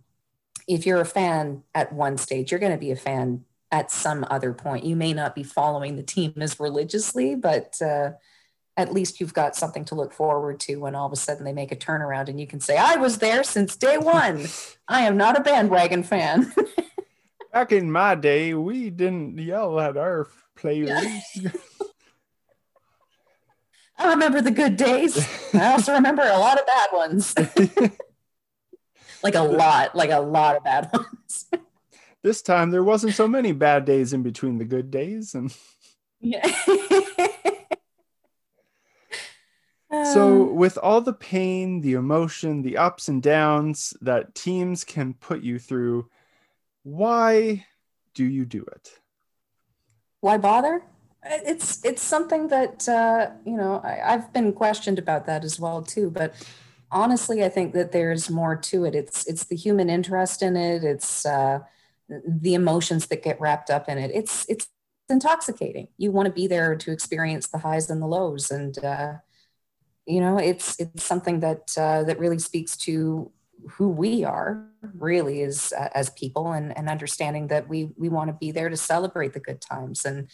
if 0.67 0.85
you're 0.85 1.01
a 1.01 1.05
fan 1.05 1.63
at 1.73 1.93
one 1.93 2.17
stage, 2.17 2.51
you're 2.51 2.59
going 2.59 2.71
to 2.71 2.77
be 2.77 2.91
a 2.91 2.95
fan 2.95 3.45
at 3.71 3.91
some 3.91 4.25
other 4.29 4.53
point. 4.53 4.85
You 4.85 4.95
may 4.95 5.13
not 5.13 5.35
be 5.35 5.43
following 5.43 5.95
the 5.95 6.03
team 6.03 6.33
as 6.37 6.59
religiously, 6.59 7.35
but 7.35 7.81
uh, 7.81 8.11
at 8.77 8.93
least 8.93 9.19
you've 9.19 9.33
got 9.33 9.55
something 9.55 9.83
to 9.85 9.95
look 9.95 10.13
forward 10.13 10.59
to 10.61 10.75
when 10.77 10.93
all 10.93 11.07
of 11.07 11.11
a 11.11 11.15
sudden 11.15 11.43
they 11.43 11.51
make 11.51 11.71
a 11.71 11.75
turnaround 11.75 12.29
and 12.29 12.39
you 12.39 12.45
can 12.45 12.59
say, 12.59 12.77
I 12.77 12.95
was 12.95 13.17
there 13.17 13.43
since 13.43 13.75
day 13.75 13.97
one. 13.97 14.45
I 14.87 15.01
am 15.01 15.17
not 15.17 15.37
a 15.37 15.41
bandwagon 15.41 16.03
fan. 16.03 16.53
Back 17.51 17.71
in 17.71 17.91
my 17.91 18.13
day, 18.13 18.53
we 18.53 18.91
didn't 18.91 19.39
yell 19.39 19.79
at 19.79 19.97
our 19.97 20.27
players. 20.55 20.91
I 23.97 24.09
remember 24.09 24.41
the 24.41 24.51
good 24.51 24.77
days. 24.77 25.27
I 25.55 25.71
also 25.71 25.93
remember 25.93 26.21
a 26.21 26.37
lot 26.37 26.59
of 26.59 26.67
bad 26.67 26.89
ones. 26.93 27.33
like 29.23 29.33
a 29.33 29.41
lot, 29.41 29.95
like 29.95 30.11
a 30.11 30.19
lot 30.19 30.55
of 30.55 30.63
bad 30.63 30.91
ones. 30.93 31.49
this 32.21 32.43
time 32.43 32.69
there 32.69 32.83
wasn't 32.83 33.15
so 33.15 33.27
many 33.27 33.53
bad 33.53 33.85
days 33.85 34.13
in 34.13 34.21
between 34.21 34.59
the 34.59 34.65
good 34.65 34.91
days 34.91 35.33
and 35.33 35.51
yeah. 36.19 36.47
So, 39.89 40.49
um, 40.49 40.55
with 40.55 40.77
all 40.77 40.99
the 40.99 41.13
pain, 41.13 41.79
the 41.79 41.93
emotion, 41.93 42.61
the 42.61 42.77
ups 42.77 43.07
and 43.07 43.23
downs 43.23 43.93
that 44.01 44.35
teams 44.35 44.83
can 44.83 45.13
put 45.13 45.41
you 45.41 45.59
through, 45.59 46.09
why 46.83 47.65
do 48.13 48.25
you 48.25 48.45
do 48.45 48.63
it? 48.63 48.99
Why 50.19 50.37
bother? 50.37 50.83
It's 51.23 51.83
it's 51.85 52.01
something 52.01 52.49
that 52.49 52.87
uh, 52.87 53.31
you 53.45 53.55
know 53.55 53.81
I, 53.83 54.13
I've 54.13 54.33
been 54.33 54.51
questioned 54.51 54.99
about 54.99 55.25
that 55.27 55.45
as 55.45 55.59
well 55.59 55.81
too. 55.81 56.11
But 56.11 56.35
honestly, 56.91 57.43
I 57.43 57.49
think 57.49 57.73
that 57.73 57.91
there's 57.93 58.29
more 58.29 58.55
to 58.55 58.83
it. 58.85 58.93
It's 58.93 59.25
it's 59.25 59.45
the 59.45 59.55
human 59.55 59.89
interest 59.89 60.41
in 60.41 60.57
it. 60.57 60.83
It's 60.83 61.25
uh, 61.25 61.59
the 62.09 62.55
emotions 62.55 63.07
that 63.07 63.23
get 63.23 63.39
wrapped 63.39 63.69
up 63.69 63.87
in 63.87 63.97
it. 63.97 64.11
It's 64.13 64.45
it's 64.49 64.67
intoxicating. 65.09 65.87
You 65.97 66.11
want 66.11 66.25
to 66.25 66.33
be 66.33 66.47
there 66.47 66.75
to 66.75 66.91
experience 66.91 67.47
the 67.47 67.59
highs 67.59 67.89
and 67.89 68.01
the 68.01 68.07
lows, 68.07 68.51
and 68.51 68.77
uh, 68.83 69.13
you 70.07 70.21
know 70.21 70.37
it's 70.37 70.79
it's 70.79 71.03
something 71.03 71.39
that 71.41 71.71
uh, 71.77 72.03
that 72.03 72.19
really 72.19 72.39
speaks 72.39 72.77
to 72.77 73.31
who 73.71 73.89
we 73.89 74.23
are 74.23 74.63
really 74.93 75.41
is 75.41 75.73
uh, 75.77 75.89
as 75.93 76.09
people 76.11 76.51
and, 76.51 76.77
and 76.77 76.89
understanding 76.89 77.47
that 77.47 77.67
we 77.67 77.91
we 77.97 78.09
want 78.09 78.29
to 78.29 78.33
be 78.33 78.51
there 78.51 78.69
to 78.69 78.77
celebrate 78.77 79.33
the 79.33 79.39
good 79.39 79.61
times 79.61 80.05
and 80.05 80.27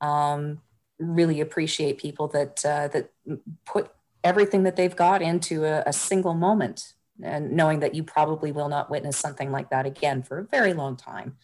um, 0.00 0.60
really 0.98 1.40
appreciate 1.40 1.98
people 1.98 2.28
that 2.28 2.64
uh, 2.64 2.88
that 2.88 3.10
put 3.64 3.90
everything 4.22 4.62
that 4.64 4.76
they've 4.76 4.96
got 4.96 5.22
into 5.22 5.64
a, 5.64 5.82
a, 5.86 5.92
single 5.92 6.32
moment 6.32 6.94
and 7.22 7.52
knowing 7.52 7.80
that 7.80 7.94
you 7.94 8.02
probably 8.02 8.50
will 8.50 8.70
not 8.70 8.90
witness 8.90 9.18
something 9.18 9.52
like 9.52 9.68
that 9.68 9.84
again 9.84 10.22
for 10.22 10.38
a 10.38 10.44
very 10.44 10.72
long 10.72 10.96
time. 10.96 11.36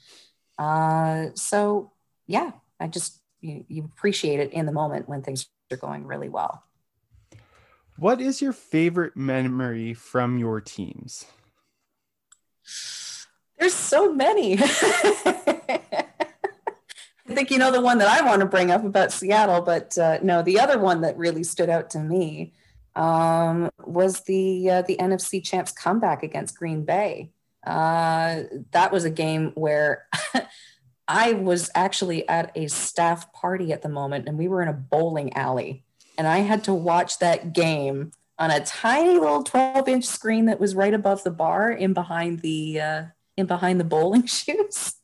Uh, 0.59 1.27
so 1.35 1.93
yeah 2.31 2.53
i 2.79 2.87
just 2.87 3.21
you, 3.41 3.65
you 3.69 3.85
appreciate 3.85 4.41
it 4.41 4.53
in 4.53 4.67
the 4.67 4.73
moment 4.73 5.09
when 5.09 5.21
things 5.21 5.49
are 5.73 5.77
going 5.77 6.07
really 6.07 6.29
well 6.29 6.63
what 8.01 8.19
is 8.19 8.41
your 8.41 8.55
favorite 8.55 9.15
memory 9.15 9.93
from 9.93 10.39
your 10.39 10.59
teams? 10.59 11.27
There's 13.59 13.75
so 13.75 14.15
many. 14.15 14.57
I 14.59 14.65
think 17.29 17.51
you 17.51 17.59
know 17.59 17.71
the 17.71 17.83
one 17.83 17.99
that 17.99 18.09
I 18.09 18.27
want 18.27 18.41
to 18.41 18.47
bring 18.47 18.71
up 18.71 18.85
about 18.85 19.13
Seattle, 19.13 19.61
but 19.61 19.99
uh, 19.99 20.19
no, 20.23 20.43
the 20.43 20.59
other 20.59 20.79
one 20.79 21.03
that 21.03 21.19
really 21.19 21.45
stood 21.45 21.69
out 21.69 21.91
to 21.91 21.99
me 21.99 22.55
um, 22.97 23.69
was 23.85 24.23
the 24.23 24.71
uh, 24.71 24.83
the 24.83 24.97
NFC 24.97 25.45
champs 25.45 25.71
comeback 25.71 26.23
against 26.23 26.57
Green 26.57 26.87
Bay. 26.87 27.33
Uh, 27.67 28.45
that 28.71 28.93
was 28.93 29.05
a 29.05 29.11
game 29.11 29.53
where 29.57 30.07
I 31.07 31.35
was 31.35 31.71
actually 31.75 32.27
at 32.31 32.51
a 32.57 32.69
staff 32.69 33.31
party 33.35 33.75
at 33.75 33.83
the 33.83 33.91
moment, 33.91 34.27
and 34.27 34.39
we 34.39 34.49
were 34.49 34.63
in 34.63 34.69
a 34.69 34.73
bowling 34.73 35.35
alley 35.35 35.85
and 36.19 36.27
I 36.27 36.39
had 36.39 36.65
to 36.65 36.75
watch 36.75 37.19
that 37.19 37.53
game 37.53 38.13
on 38.39 38.51
a 38.51 38.65
tiny 38.65 39.19
little 39.19 39.43
12 39.43 39.89
inch 39.89 40.05
screen 40.05 40.47
that 40.47 40.61
was 40.61 40.75
right 40.75 40.95
above 40.95 41.23
the 41.25 41.31
bar 41.31 41.71
in 41.71 41.93
behind 41.93 42.41
the 42.41 42.81
uh, 42.81 43.03
in 43.37 43.47
behind 43.47 43.81
the 43.81 43.85
bowling 43.85 44.27
shoes 44.27 44.95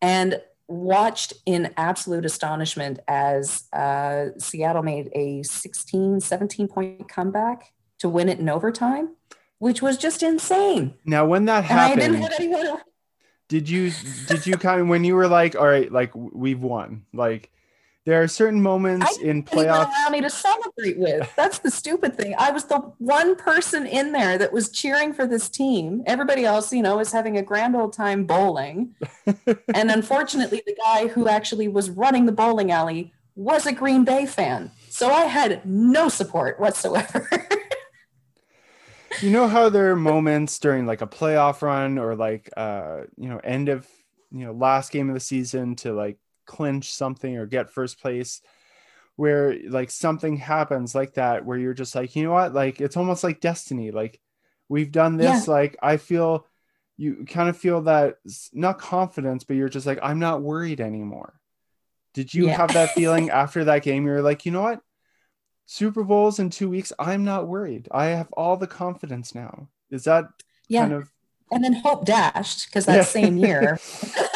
and 0.00 0.40
watched 0.68 1.34
in 1.44 1.72
absolute 1.76 2.24
astonishment 2.24 2.98
as 3.06 3.64
uh, 3.72 4.28
Seattle 4.38 4.82
made 4.82 5.10
a 5.14 5.42
16 5.42 6.20
17 6.20 6.68
point 6.68 7.08
comeback 7.08 7.72
to 7.98 8.08
win 8.08 8.28
it 8.28 8.38
in 8.38 8.48
overtime 8.48 9.10
which 9.62 9.80
was 9.80 9.96
just 9.96 10.24
insane. 10.24 10.92
Now 11.04 11.24
when 11.24 11.44
that 11.44 11.62
happened 11.62 12.16
did 13.48 13.68
you 13.68 13.92
did 14.26 14.46
you 14.46 14.56
kind 14.56 14.80
of 14.80 14.88
when 14.88 15.04
you 15.04 15.14
were 15.14 15.28
like 15.28 15.54
all 15.54 15.66
right 15.66 15.92
like 15.92 16.10
we've 16.14 16.62
won 16.62 17.04
like 17.12 17.51
there 18.04 18.20
are 18.20 18.26
certain 18.26 18.60
moments 18.60 19.18
in 19.18 19.44
playoffs. 19.44 19.86
allow 19.86 20.08
me 20.10 20.20
to 20.20 20.30
celebrate 20.30 20.98
with. 20.98 21.30
That's 21.36 21.60
the 21.60 21.70
stupid 21.70 22.16
thing. 22.16 22.34
I 22.36 22.50
was 22.50 22.64
the 22.64 22.78
one 22.98 23.36
person 23.36 23.86
in 23.86 24.10
there 24.12 24.36
that 24.38 24.52
was 24.52 24.70
cheering 24.70 25.12
for 25.12 25.26
this 25.26 25.48
team. 25.48 26.02
Everybody 26.06 26.44
else, 26.44 26.72
you 26.72 26.82
know, 26.82 26.96
was 26.96 27.12
having 27.12 27.36
a 27.36 27.42
grand 27.42 27.76
old 27.76 27.92
time 27.92 28.24
bowling. 28.24 28.96
and 29.46 29.90
unfortunately, 29.90 30.62
the 30.66 30.76
guy 30.84 31.06
who 31.06 31.28
actually 31.28 31.68
was 31.68 31.90
running 31.90 32.26
the 32.26 32.32
bowling 32.32 32.72
alley 32.72 33.12
was 33.36 33.66
a 33.66 33.72
Green 33.72 34.04
Bay 34.04 34.26
fan. 34.26 34.72
So 34.88 35.10
I 35.10 35.24
had 35.24 35.64
no 35.64 36.08
support 36.08 36.58
whatsoever. 36.58 37.28
you 39.20 39.30
know 39.30 39.46
how 39.46 39.68
there 39.68 39.92
are 39.92 39.96
moments 39.96 40.58
during 40.58 40.86
like 40.86 41.02
a 41.02 41.06
playoff 41.06 41.62
run 41.62 41.98
or 41.98 42.16
like 42.16 42.50
uh 42.56 43.02
you 43.16 43.28
know 43.28 43.38
end 43.38 43.68
of 43.68 43.86
you 44.30 44.44
know 44.44 44.52
last 44.52 44.90
game 44.90 45.08
of 45.08 45.14
the 45.14 45.20
season 45.20 45.76
to 45.76 45.92
like 45.92 46.18
clinch 46.46 46.92
something 46.92 47.36
or 47.36 47.46
get 47.46 47.70
first 47.70 48.00
place 48.00 48.40
where 49.16 49.56
like 49.68 49.90
something 49.90 50.36
happens 50.36 50.94
like 50.94 51.14
that 51.14 51.44
where 51.44 51.58
you're 51.58 51.74
just 51.74 51.94
like 51.94 52.16
you 52.16 52.24
know 52.24 52.32
what? 52.32 52.54
Like 52.54 52.80
it's 52.80 52.96
almost 52.96 53.24
like 53.24 53.40
destiny. 53.40 53.90
Like 53.90 54.20
we've 54.68 54.92
done 54.92 55.16
this. 55.16 55.46
Yeah. 55.46 55.52
like 55.52 55.76
i 55.82 55.96
feel 55.96 56.46
you 56.96 57.24
kind 57.26 57.48
of 57.48 57.56
feel 57.56 57.82
that 57.82 58.16
not 58.52 58.78
confidence 58.78 59.44
but 59.44 59.56
you're 59.56 59.68
just 59.68 59.86
like 59.86 59.98
i'm 60.02 60.18
not 60.18 60.42
worried 60.42 60.80
anymore. 60.80 61.38
Did 62.14 62.32
you 62.32 62.46
yeah. 62.46 62.56
have 62.56 62.74
that 62.74 62.90
feeling 62.94 63.30
after 63.30 63.64
that 63.64 63.82
game? 63.82 64.06
You're 64.06 64.22
like 64.22 64.46
you 64.46 64.52
know 64.52 64.62
what? 64.62 64.80
Super 65.66 66.04
bowls 66.04 66.38
in 66.38 66.50
two 66.50 66.68
weeks 66.68 66.92
i'm 66.98 67.24
not 67.24 67.48
worried. 67.48 67.88
I 67.90 68.06
have 68.06 68.32
all 68.32 68.56
the 68.56 68.66
confidence 68.66 69.34
now. 69.34 69.68
Is 69.90 70.04
that 70.04 70.24
yeah. 70.68 70.82
kind 70.82 70.94
of 70.94 71.10
and 71.50 71.62
then 71.62 71.74
hope 71.74 72.06
dashed 72.06 72.66
because 72.66 72.86
that 72.86 72.96
yeah. 72.96 73.02
same 73.02 73.36
year 73.36 73.78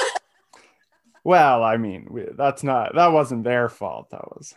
well 1.26 1.62
i 1.62 1.76
mean 1.76 2.06
we, 2.10 2.24
that's 2.36 2.62
not 2.62 2.94
that 2.94 3.12
wasn't 3.12 3.42
their 3.44 3.68
fault 3.68 4.08
that 4.10 4.26
was 4.34 4.54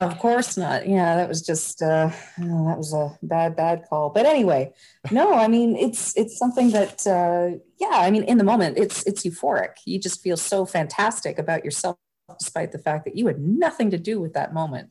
of 0.00 0.18
course 0.18 0.58
not. 0.58 0.86
Yeah, 0.86 1.16
that 1.16 1.28
was 1.28 1.40
just 1.40 1.80
uh, 1.80 2.10
oh, 2.42 2.66
that 2.68 2.76
was 2.76 2.92
a 2.92 3.18
bad, 3.22 3.56
bad 3.56 3.84
call. 3.88 4.10
But 4.10 4.26
anyway, 4.26 4.74
no, 5.10 5.32
I 5.32 5.48
mean 5.48 5.74
it's 5.74 6.14
it's 6.18 6.36
something 6.36 6.70
that 6.72 7.06
uh, 7.06 7.58
yeah, 7.78 7.92
I 7.92 8.10
mean 8.10 8.24
in 8.24 8.36
the 8.36 8.44
moment 8.44 8.76
it's 8.76 9.04
it's 9.04 9.24
euphoric. 9.24 9.76
You 9.86 9.98
just 9.98 10.22
feel 10.22 10.36
so 10.36 10.66
fantastic 10.66 11.38
about 11.38 11.64
yourself, 11.64 11.96
despite 12.38 12.72
the 12.72 12.78
fact 12.78 13.06
that 13.06 13.16
you 13.16 13.26
had 13.26 13.40
nothing 13.40 13.90
to 13.92 13.98
do 13.98 14.20
with 14.20 14.34
that 14.34 14.52
moment. 14.52 14.90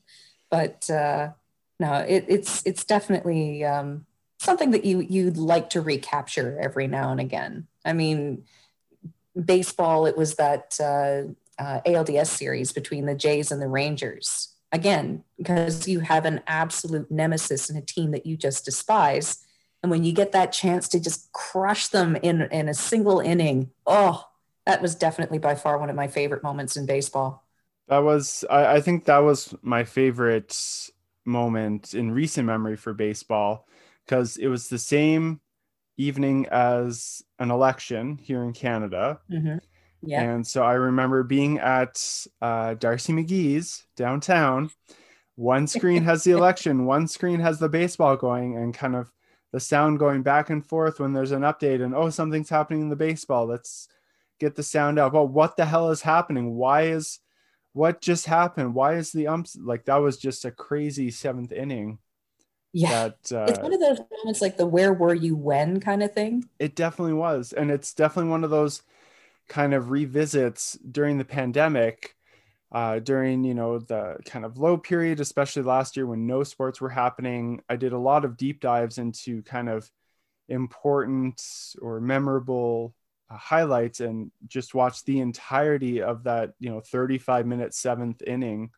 But 0.50 0.90
uh, 0.90 1.34
no, 1.80 1.94
it, 1.98 2.26
it's 2.28 2.66
it's 2.66 2.84
definitely 2.84 3.64
um, 3.64 4.08
something 4.40 4.72
that 4.72 4.86
you 4.86 5.02
you'd 5.02 5.38
like 5.38 5.70
to 5.72 5.82
recapture 5.82 6.58
every 6.60 6.88
now 6.88 7.12
and 7.12 7.20
again. 7.20 7.68
I 7.84 7.94
mean, 7.94 8.46
baseball. 9.44 10.06
It 10.06 10.18
was 10.18 10.36
that 10.36 10.78
uh, 10.80 11.34
uh, 11.62 11.82
ALDS 11.86 12.28
series 12.28 12.72
between 12.72 13.06
the 13.06 13.16
Jays 13.16 13.52
and 13.52 13.62
the 13.62 13.68
Rangers 13.68 14.56
again, 14.72 15.24
because 15.38 15.88
you 15.88 16.02
have 16.02 16.26
an 16.26 16.42
absolute 16.48 17.10
nemesis 17.10 17.70
in 17.70 17.78
a 17.78 17.82
team 17.82 18.12
that 18.12 18.26
you 18.26 18.36
just 18.36 18.66
despise. 18.66 19.46
And 19.82 19.90
when 19.90 20.04
you 20.04 20.12
get 20.12 20.34
that 20.34 20.52
chance 20.52 20.90
to 20.90 21.00
just 21.00 21.32
crush 21.32 21.88
them 21.88 22.16
in, 22.18 22.42
in 22.44 22.68
a 22.68 22.74
single 22.74 23.20
inning, 23.20 23.72
oh, 23.86 24.26
that 24.66 24.82
was 24.82 24.96
definitely 24.96 25.38
by 25.38 25.56
far 25.56 25.78
one 25.78 25.90
of 25.90 25.96
my 25.96 26.08
favorite 26.08 26.44
moments 26.44 26.76
in 26.76 26.86
baseball. 26.86 27.48
That 27.88 28.00
was, 28.00 28.44
I, 28.50 28.76
I 28.78 28.82
think 28.82 29.06
that 29.06 29.20
was 29.20 29.54
my 29.62 29.84
favorite 29.84 30.58
moment 31.24 31.94
in 31.94 32.12
recent 32.12 32.46
memory 32.46 32.76
for 32.76 32.94
baseball 32.94 33.68
because 34.06 34.38
it 34.38 34.48
was 34.48 34.68
the 34.68 34.80
same 34.80 35.40
evening 35.98 36.48
as 36.52 37.24
an 37.40 37.52
election 37.52 38.18
here 38.18 38.44
in 38.44 38.54
Canada. 38.54 39.20
Mm-hmm. 39.32 39.58
Yeah. 40.02 40.22
And 40.22 40.46
so 40.46 40.64
I 40.64 40.74
remember 40.74 41.24
being 41.24 41.60
at 41.60 42.26
uh, 42.42 42.76
D'Arcy 42.76 43.14
McGee's 43.14 43.86
downtown. 43.96 44.70
One 45.36 45.68
screen 45.68 46.04
has 46.04 46.24
the 46.24 46.32
election, 46.38 46.86
one 46.86 47.08
screen 47.08 47.40
has 47.40 47.60
the 47.60 47.70
baseball 47.70 48.16
going, 48.16 48.58
and 48.58 48.74
kind 48.74 48.96
of 48.96 49.12
the 49.52 49.60
sound 49.60 50.00
going 50.00 50.22
back 50.22 50.50
and 50.50 50.66
forth 50.66 51.00
when 51.00 51.14
there's 51.14 51.32
an 51.32 51.42
update 51.44 51.84
and 51.84 51.96
oh, 51.96 52.10
something's 52.10 52.50
happening 52.50 52.82
in 52.82 52.90
the 52.90 52.96
baseball. 52.96 53.46
Let's 53.46 53.88
get 54.40 54.56
the 54.56 54.64
sound 54.64 55.00
out. 55.00 55.14
Well, 55.14 55.28
what 55.28 55.56
the 55.56 55.66
hell 55.66 55.92
is 55.92 56.02
happening? 56.02 56.56
Why 56.56 56.84
is 56.84 57.20
what 57.74 58.02
just 58.02 58.26
happened? 58.26 58.74
Why 58.74 58.96
is 58.96 59.12
the 59.12 59.28
umps 59.28 59.58
like 59.60 59.86
that 59.86 59.98
was 59.98 60.18
just 60.18 60.46
a 60.46 60.52
crazy 60.52 61.12
seventh 61.12 61.52
inning? 61.52 62.00
Yeah. 62.76 63.08
That, 63.08 63.32
uh, 63.32 63.46
it's 63.48 63.60
one 63.60 63.74
of 63.74 63.80
those 63.80 64.00
moments 64.20 64.42
like 64.42 64.58
the 64.58 64.66
where 64.66 64.94
were 64.94 65.14
you 65.14 65.36
when 65.36 65.80
kind 65.80 66.04
of 66.04 66.14
thing. 66.14 66.44
It 66.60 66.76
definitely 66.76 67.14
was. 67.14 67.54
And 67.54 67.72
it's 67.72 67.94
definitely 67.94 68.32
one 68.32 68.44
of 68.44 68.50
those 68.50 68.82
kind 69.48 69.74
of 69.74 69.92
revisits 69.92 70.78
during 70.80 71.18
the 71.18 71.24
pandemic 71.24 72.16
uh, 72.72 73.00
during 73.00 73.46
you 73.46 73.54
know 73.54 73.80
the 73.80 74.18
kind 74.26 74.44
of 74.44 74.58
low 74.58 74.76
period 74.76 75.20
especially 75.20 75.62
last 75.62 75.96
year 75.96 76.06
when 76.06 76.28
no 76.28 76.44
sports 76.44 76.82
were 76.82 76.90
happening 76.90 77.62
i 77.70 77.76
did 77.76 77.94
a 77.94 77.98
lot 77.98 78.26
of 78.26 78.36
deep 78.36 78.60
dives 78.60 78.98
into 78.98 79.44
kind 79.44 79.70
of 79.70 79.90
important 80.50 81.42
or 81.82 82.02
memorable 82.02 82.94
uh, 83.30 83.38
highlights 83.38 84.00
and 84.00 84.32
just 84.48 84.74
watched 84.74 85.06
the 85.06 85.20
entirety 85.20 86.02
of 86.02 86.24
that 86.24 86.54
you 86.60 86.70
know 86.70 86.82
35 86.82 87.46
minute 87.46 87.74
seventh 87.74 88.22
inning 88.24 88.72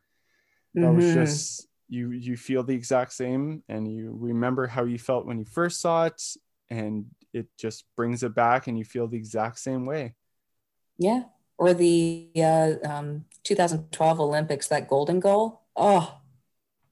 that 0.76 0.82
mm-hmm. 0.82 0.98
was 0.98 1.14
just 1.14 1.67
you 1.90 2.12
you 2.12 2.36
feel 2.36 2.64
the 2.64 2.74
exact 2.74 3.14
same 3.14 3.64
and 3.70 3.88
you 3.92 4.16
remember 4.20 4.68
how 4.68 4.84
you 4.84 4.98
felt 4.98 5.26
when 5.26 5.40
you 5.40 5.46
first 5.46 5.80
saw 5.80 6.06
it 6.06 6.22
and 6.70 7.06
it 7.34 7.48
just 7.58 7.86
brings 7.96 8.24
it 8.24 8.36
back 8.36 8.68
and 8.68 8.78
you 8.78 8.84
feel 8.84 9.08
the 9.08 9.18
exact 9.18 9.60
same 9.60 9.86
way 9.86 10.14
yeah. 10.98 11.24
Or 11.58 11.74
the 11.74 12.30
uh, 12.36 12.74
um, 12.84 13.26
2012 13.44 14.20
Olympics, 14.20 14.68
that 14.68 14.88
golden 14.88 15.20
goal. 15.20 15.62
Oh, 15.76 16.20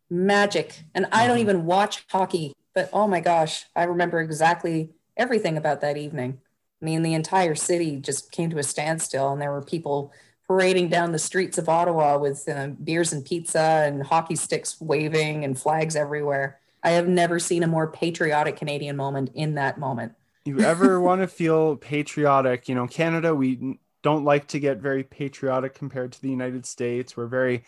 magic. 0.09 0.83
And 0.93 1.07
I 1.11 1.27
don't 1.27 1.37
mm-hmm. 1.37 1.41
even 1.41 1.65
watch 1.65 2.05
hockey, 2.09 2.53
but 2.73 2.89
oh 2.93 3.07
my 3.07 3.19
gosh, 3.19 3.65
I 3.75 3.83
remember 3.83 4.19
exactly 4.19 4.91
everything 5.17 5.57
about 5.57 5.81
that 5.81 5.97
evening. 5.97 6.39
I 6.81 6.85
mean, 6.85 7.03
the 7.03 7.13
entire 7.13 7.55
city 7.55 7.97
just 7.97 8.31
came 8.31 8.49
to 8.49 8.57
a 8.57 8.63
standstill, 8.63 9.31
and 9.31 9.41
there 9.41 9.51
were 9.51 9.61
people 9.61 10.11
parading 10.47 10.89
down 10.89 11.11
the 11.11 11.19
streets 11.19 11.57
of 11.57 11.69
Ottawa 11.69 12.17
with 12.17 12.47
uh, 12.47 12.67
beers 12.83 13.13
and 13.13 13.25
pizza 13.25 13.83
and 13.85 14.03
hockey 14.03 14.35
sticks 14.35 14.79
waving 14.79 15.43
and 15.43 15.57
flags 15.59 15.95
everywhere. 15.95 16.59
I 16.83 16.91
have 16.91 17.07
never 17.07 17.39
seen 17.39 17.63
a 17.63 17.67
more 17.67 17.87
patriotic 17.87 18.57
Canadian 18.57 18.95
moment 18.95 19.31
in 19.33 19.55
that 19.55 19.79
moment. 19.79 20.13
you 20.45 20.59
ever 20.59 21.01
want 21.01 21.21
to 21.21 21.27
feel 21.27 21.75
patriotic? 21.77 22.69
You 22.69 22.75
know, 22.75 22.87
Canada, 22.87 23.33
we 23.33 23.79
don't 24.03 24.23
like 24.23 24.47
to 24.49 24.59
get 24.59 24.77
very 24.77 25.03
patriotic 25.03 25.73
compared 25.73 26.11
to 26.11 26.21
the 26.21 26.29
United 26.29 26.65
States. 26.65 27.17
We're 27.17 27.25
very 27.25 27.63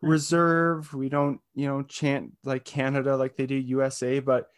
reserved. 0.00 0.92
We 0.92 1.08
don't, 1.08 1.40
you 1.54 1.66
know, 1.66 1.82
chant 1.82 2.32
like 2.44 2.64
Canada 2.64 3.16
like 3.16 3.36
they 3.36 3.46
do 3.46 3.56
USA, 3.56 4.20
but 4.20 4.50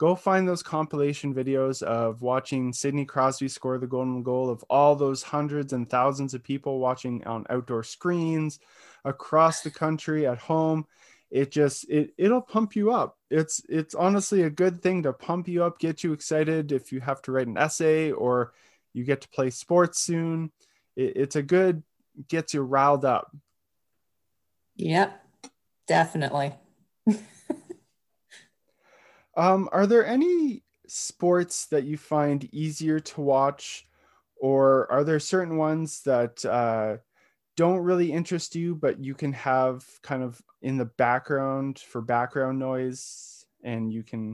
go 0.00 0.14
find 0.14 0.48
those 0.48 0.62
compilation 0.62 1.34
videos 1.34 1.82
of 1.82 2.22
watching 2.22 2.72
Sidney 2.72 3.04
Crosby 3.04 3.48
score 3.48 3.76
the 3.76 3.86
golden 3.86 4.22
goal 4.22 4.48
of 4.48 4.64
all 4.70 4.96
those 4.96 5.22
hundreds 5.22 5.74
and 5.74 5.90
thousands 5.90 6.32
of 6.32 6.42
people 6.42 6.78
watching 6.78 7.22
on 7.26 7.44
outdoor 7.50 7.82
screens 7.82 8.60
across 9.04 9.60
the 9.60 9.70
country 9.70 10.26
at 10.26 10.38
home. 10.38 10.86
It 11.30 11.50
just 11.52 11.86
it 11.90 12.14
it'll 12.16 12.40
pump 12.40 12.74
you 12.74 12.92
up. 12.92 13.18
It's 13.30 13.60
it's 13.68 13.94
honestly 13.94 14.44
a 14.44 14.50
good 14.50 14.80
thing 14.80 15.02
to 15.02 15.12
pump 15.12 15.48
you 15.48 15.64
up, 15.64 15.78
get 15.78 16.02
you 16.02 16.14
excited 16.14 16.72
if 16.72 16.92
you 16.92 17.00
have 17.00 17.20
to 17.22 17.32
write 17.32 17.46
an 17.46 17.58
essay 17.58 18.10
or 18.10 18.54
you 18.94 19.04
get 19.04 19.20
to 19.20 19.28
play 19.28 19.50
sports 19.50 20.00
soon 20.00 20.50
it, 20.96 21.12
it's 21.14 21.36
a 21.36 21.42
good 21.42 21.82
gets 22.26 22.54
you 22.54 22.62
riled 22.62 23.04
up. 23.04 23.36
Yep, 24.76 25.22
definitely. 25.86 26.54
um, 29.36 29.68
are 29.72 29.86
there 29.86 30.06
any 30.06 30.62
sports 30.86 31.66
that 31.66 31.84
you 31.84 31.96
find 31.96 32.52
easier 32.52 33.00
to 33.00 33.20
watch, 33.20 33.86
or 34.36 34.90
are 34.90 35.04
there 35.04 35.20
certain 35.20 35.56
ones 35.56 36.02
that 36.02 36.44
uh, 36.44 36.96
don't 37.56 37.80
really 37.80 38.12
interest 38.12 38.54
you, 38.54 38.74
but 38.74 39.02
you 39.02 39.14
can 39.14 39.32
have 39.32 39.84
kind 40.02 40.22
of 40.22 40.40
in 40.62 40.76
the 40.76 40.84
background 40.84 41.78
for 41.78 42.00
background 42.00 42.58
noise, 42.58 43.44
and 43.62 43.92
you 43.92 44.02
can 44.02 44.32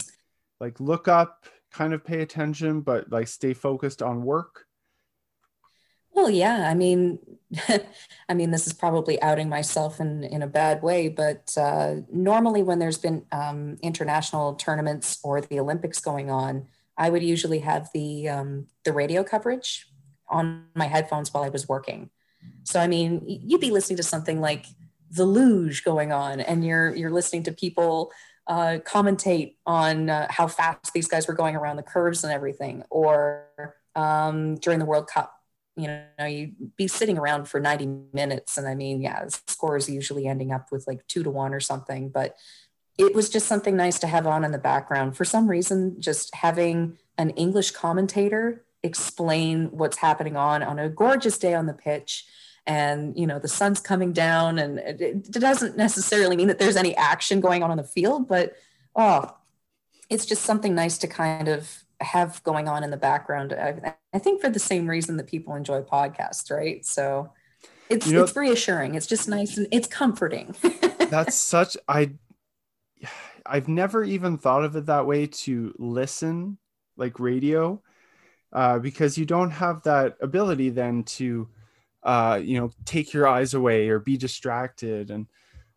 like 0.60 0.80
look 0.80 1.08
up, 1.08 1.46
kind 1.72 1.92
of 1.92 2.04
pay 2.04 2.22
attention, 2.22 2.80
but 2.80 3.10
like 3.10 3.28
stay 3.28 3.52
focused 3.52 4.02
on 4.02 4.22
work? 4.22 4.65
Well, 6.16 6.30
yeah. 6.30 6.68
I 6.68 6.74
mean, 6.74 7.18
I 8.28 8.34
mean, 8.34 8.50
this 8.50 8.66
is 8.66 8.72
probably 8.72 9.20
outing 9.20 9.50
myself 9.50 10.00
in 10.00 10.24
in 10.24 10.42
a 10.42 10.46
bad 10.46 10.82
way, 10.82 11.08
but 11.08 11.54
uh, 11.58 11.96
normally 12.10 12.62
when 12.62 12.78
there's 12.78 12.96
been 12.98 13.26
um, 13.32 13.76
international 13.82 14.54
tournaments 14.54 15.18
or 15.22 15.42
the 15.42 15.60
Olympics 15.60 16.00
going 16.00 16.30
on, 16.30 16.66
I 16.96 17.10
would 17.10 17.22
usually 17.22 17.58
have 17.60 17.90
the 17.92 18.30
um, 18.30 18.66
the 18.84 18.94
radio 18.94 19.22
coverage 19.22 19.86
on 20.28 20.64
my 20.74 20.86
headphones 20.86 21.32
while 21.32 21.44
I 21.44 21.50
was 21.50 21.68
working. 21.68 22.10
So, 22.64 22.80
I 22.80 22.88
mean, 22.88 23.22
you'd 23.26 23.60
be 23.60 23.70
listening 23.70 23.98
to 23.98 24.02
something 24.02 24.40
like 24.40 24.64
the 25.10 25.26
luge 25.26 25.84
going 25.84 26.12
on, 26.12 26.40
and 26.40 26.64
you're 26.64 26.94
you're 26.96 27.12
listening 27.12 27.42
to 27.44 27.52
people 27.52 28.10
uh, 28.46 28.78
commentate 28.86 29.56
on 29.66 30.08
uh, 30.08 30.28
how 30.30 30.46
fast 30.46 30.94
these 30.94 31.08
guys 31.08 31.28
were 31.28 31.34
going 31.34 31.56
around 31.56 31.76
the 31.76 31.82
curves 31.82 32.24
and 32.24 32.32
everything, 32.32 32.84
or 32.88 33.44
um, 33.94 34.54
during 34.56 34.78
the 34.78 34.86
World 34.86 35.08
Cup 35.08 35.35
you 35.76 35.88
know, 35.88 36.24
you'd 36.24 36.76
be 36.76 36.88
sitting 36.88 37.18
around 37.18 37.48
for 37.48 37.60
90 37.60 37.86
minutes. 38.12 38.56
And 38.56 38.66
I 38.66 38.74
mean, 38.74 39.02
yeah, 39.02 39.24
the 39.24 39.38
score 39.46 39.76
is 39.76 39.88
usually 39.88 40.26
ending 40.26 40.52
up 40.52 40.72
with 40.72 40.86
like 40.86 41.06
two 41.06 41.22
to 41.22 41.30
one 41.30 41.52
or 41.52 41.60
something, 41.60 42.08
but 42.08 42.36
it 42.98 43.14
was 43.14 43.28
just 43.28 43.46
something 43.46 43.76
nice 43.76 43.98
to 43.98 44.06
have 44.06 44.26
on 44.26 44.44
in 44.44 44.52
the 44.52 44.58
background. 44.58 45.16
For 45.16 45.24
some 45.24 45.48
reason, 45.48 46.00
just 46.00 46.34
having 46.34 46.98
an 47.18 47.30
English 47.30 47.72
commentator 47.72 48.64
explain 48.82 49.66
what's 49.72 49.98
happening 49.98 50.36
on 50.36 50.62
on 50.62 50.78
a 50.78 50.88
gorgeous 50.88 51.38
day 51.38 51.54
on 51.54 51.66
the 51.66 51.72
pitch 51.72 52.24
and 52.66 53.18
you 53.18 53.26
know 53.26 53.38
the 53.38 53.48
sun's 53.48 53.80
coming 53.80 54.12
down 54.12 54.58
and 54.58 54.78
it, 54.78 55.00
it 55.00 55.30
doesn't 55.32 55.76
necessarily 55.76 56.36
mean 56.36 56.48
that 56.48 56.58
there's 56.58 56.76
any 56.76 56.94
action 56.96 57.40
going 57.40 57.62
on 57.62 57.70
on 57.70 57.78
the 57.78 57.84
field 57.84 58.28
but 58.28 58.54
oh 58.94 59.34
it's 60.08 60.26
just 60.26 60.42
something 60.42 60.74
nice 60.74 60.98
to 60.98 61.08
kind 61.08 61.48
of 61.48 61.84
have 62.00 62.42
going 62.42 62.68
on 62.68 62.84
in 62.84 62.90
the 62.90 62.96
background 62.96 63.52
i, 63.52 63.94
I 64.12 64.18
think 64.18 64.40
for 64.40 64.48
the 64.48 64.58
same 64.58 64.86
reason 64.86 65.16
that 65.16 65.26
people 65.26 65.54
enjoy 65.54 65.82
podcasts 65.82 66.50
right? 66.50 66.84
So 66.84 67.32
it's 67.88 68.06
you 68.06 68.14
know, 68.14 68.24
it's 68.24 68.36
reassuring. 68.36 68.94
It's 68.94 69.06
just 69.06 69.28
nice 69.28 69.56
and 69.56 69.68
it's 69.70 69.86
comforting. 69.86 70.54
That's 71.10 71.36
such 71.36 71.76
i 71.88 72.10
i've 73.44 73.68
never 73.68 74.02
even 74.02 74.38
thought 74.38 74.64
of 74.64 74.74
it 74.74 74.86
that 74.86 75.06
way 75.06 75.24
to 75.24 75.72
listen 75.78 76.58
like 76.96 77.20
radio 77.20 77.80
uh, 78.52 78.78
because 78.80 79.16
you 79.16 79.24
don't 79.24 79.50
have 79.50 79.82
that 79.82 80.16
ability 80.20 80.70
then 80.70 81.04
to 81.04 81.48
uh, 82.02 82.40
you 82.42 82.58
know 82.58 82.70
take 82.84 83.12
your 83.12 83.28
eyes 83.28 83.54
away 83.54 83.88
or 83.88 83.98
be 83.98 84.16
distracted. 84.16 85.10
And 85.10 85.26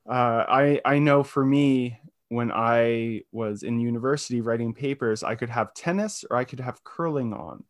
uh, 0.09 0.45
i 0.47 0.81
i 0.85 0.97
know 0.97 1.23
for 1.23 1.45
me 1.45 1.99
when 2.29 2.51
i 2.51 3.21
was 3.31 3.63
in 3.63 3.79
university 3.79 4.41
writing 4.41 4.73
papers 4.73 5.23
i 5.23 5.35
could 5.35 5.49
have 5.49 5.73
tennis 5.73 6.23
or 6.29 6.37
i 6.37 6.43
could 6.43 6.59
have 6.59 6.83
curling 6.83 7.33
on. 7.33 7.63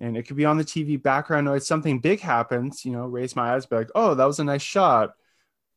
And 0.00 0.16
it 0.16 0.24
could 0.24 0.36
be 0.36 0.44
on 0.44 0.58
the 0.58 0.64
tv 0.64 1.00
background 1.00 1.46
noise 1.46 1.66
something 1.66 2.00
big 2.00 2.20
happens 2.20 2.84
you 2.84 2.92
know 2.92 3.06
raise 3.06 3.36
my 3.36 3.54
eyes 3.54 3.66
be 3.66 3.76
like 3.76 3.90
oh 3.94 4.14
that 4.14 4.24
was 4.26 4.40
a 4.40 4.44
nice 4.44 4.62
shot. 4.62 5.14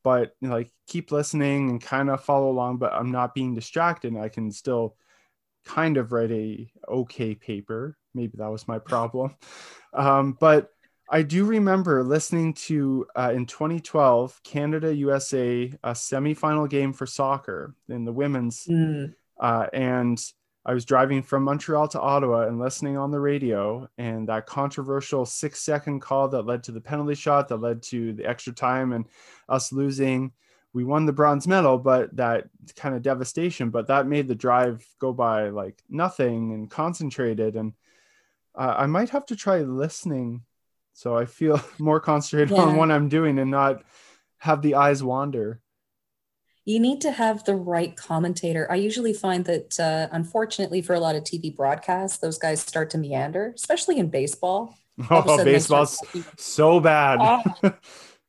But 0.03 0.35
you 0.41 0.47
know, 0.47 0.55
like 0.55 0.71
keep 0.87 1.11
listening 1.11 1.69
and 1.69 1.81
kind 1.81 2.09
of 2.09 2.23
follow 2.23 2.49
along 2.49 2.77
but 2.77 2.93
i'm 2.93 3.11
not 3.11 3.35
being 3.35 3.55
distracted 3.55 4.15
i 4.17 4.29
can 4.29 4.51
still 4.51 4.95
kind 5.67 5.97
of 5.97 6.11
write 6.11 6.31
a 6.31 6.71
okay 6.87 7.35
paper. 7.35 7.97
Maybe 8.13 8.37
that 8.37 8.51
was 8.51 8.67
my 8.67 8.79
problem. 8.79 9.35
Um, 9.93 10.37
but 10.39 10.69
I 11.09 11.21
do 11.21 11.45
remember 11.45 12.03
listening 12.03 12.53
to 12.53 13.07
uh, 13.15 13.31
in 13.33 13.45
2012 13.45 14.41
Canada 14.43 14.93
USA 14.93 15.71
a 15.83 15.91
semifinal 15.91 16.69
game 16.69 16.91
for 16.91 17.05
soccer 17.05 17.73
in 17.87 18.03
the 18.03 18.11
women's, 18.11 18.65
mm. 18.65 19.13
uh, 19.39 19.67
and 19.71 20.21
I 20.65 20.73
was 20.73 20.83
driving 20.83 21.23
from 21.23 21.43
Montreal 21.43 21.87
to 21.89 22.01
Ottawa 22.01 22.47
and 22.47 22.59
listening 22.59 22.97
on 22.97 23.09
the 23.09 23.21
radio, 23.21 23.87
and 23.97 24.27
that 24.27 24.47
controversial 24.47 25.25
six 25.25 25.61
second 25.61 26.01
call 26.01 26.27
that 26.27 26.45
led 26.45 26.61
to 26.63 26.73
the 26.73 26.81
penalty 26.81 27.15
shot 27.15 27.47
that 27.47 27.61
led 27.61 27.81
to 27.83 28.11
the 28.11 28.25
extra 28.25 28.51
time 28.51 28.91
and 28.91 29.05
us 29.47 29.71
losing. 29.71 30.33
We 30.73 30.83
won 30.83 31.05
the 31.05 31.13
bronze 31.13 31.47
medal, 31.47 31.77
but 31.77 32.13
that 32.17 32.49
kind 32.75 32.95
of 32.95 33.01
devastation. 33.01 33.69
But 33.69 33.87
that 33.87 34.07
made 34.07 34.27
the 34.27 34.35
drive 34.35 34.85
go 34.99 35.13
by 35.13 35.49
like 35.49 35.81
nothing 35.89 36.53
and 36.53 36.69
concentrated. 36.69 37.55
And 37.55 37.71
uh, 38.53 38.75
I 38.77 38.87
might 38.87 39.11
have 39.11 39.25
to 39.27 39.37
try 39.37 39.59
listening 39.59 40.43
so 40.97 41.15
I 41.15 41.25
feel 41.25 41.61
more 41.77 41.99
concentrated 41.99 42.57
yeah. 42.57 42.63
on 42.63 42.75
what 42.75 42.89
I'm 42.89 43.07
doing 43.07 43.37
and 43.37 43.51
not 43.51 43.83
have 44.39 44.63
the 44.63 44.73
eyes 44.73 45.03
wander. 45.03 45.61
You 46.65 46.79
need 46.79 47.01
to 47.01 47.11
have 47.11 47.43
the 47.43 47.55
right 47.55 47.95
commentator. 47.95 48.69
I 48.69 48.75
usually 48.75 49.13
find 49.13 49.45
that, 49.45 49.79
uh, 49.79 50.07
unfortunately, 50.11 50.81
for 50.81 50.95
a 50.95 50.99
lot 50.99 51.15
of 51.15 51.23
TV 51.23 51.55
broadcasts, 51.55 52.17
those 52.17 52.39
guys 52.39 52.61
start 52.61 52.89
to 52.89 52.97
meander, 52.97 53.53
especially 53.55 53.99
in 53.99 54.09
baseball. 54.09 54.75
Oh, 55.11 55.43
baseball's 55.43 56.01
so 56.39 56.79
bad. 56.79 57.19
Oh. 57.21 57.71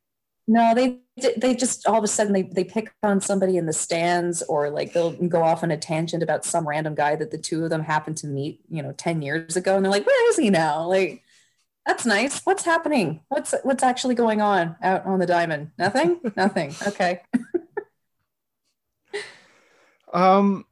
no, 0.47 0.75
they 0.75 0.99
they 1.35 1.55
just 1.55 1.87
all 1.87 1.97
of 1.97 2.03
a 2.03 2.07
sudden 2.07 2.31
they, 2.31 2.43
they 2.43 2.63
pick 2.63 2.93
on 3.01 3.19
somebody 3.19 3.57
in 3.57 3.65
the 3.65 3.73
stands 3.73 4.43
or 4.43 4.69
like 4.69 4.93
they'll 4.93 5.13
go 5.13 5.41
off 5.41 5.63
on 5.63 5.71
a 5.71 5.77
tangent 5.77 6.21
about 6.21 6.45
some 6.45 6.67
random 6.67 6.93
guy 6.93 7.15
that 7.15 7.31
the 7.31 7.39
two 7.39 7.63
of 7.63 7.71
them 7.71 7.81
happened 7.81 8.17
to 8.17 8.27
meet, 8.27 8.61
you 8.69 8.83
know, 8.83 8.91
10 8.91 9.23
years 9.23 9.55
ago. 9.55 9.75
And 9.75 9.83
they're 9.83 9.91
like, 9.91 10.05
where 10.05 10.29
is 10.29 10.37
he 10.37 10.51
now? 10.51 10.85
Like, 10.85 11.23
that's 11.89 12.05
nice. 12.05 12.41
What's 12.41 12.63
happening? 12.63 13.21
What's 13.29 13.55
what's 13.63 13.81
actually 13.81 14.13
going 14.13 14.41
on 14.41 14.75
out 14.83 15.07
on 15.07 15.17
the 15.17 15.25
diamond? 15.25 15.71
Nothing? 15.79 16.19
Nothing. 16.37 16.75
Okay. 16.85 17.21
um 20.13 20.65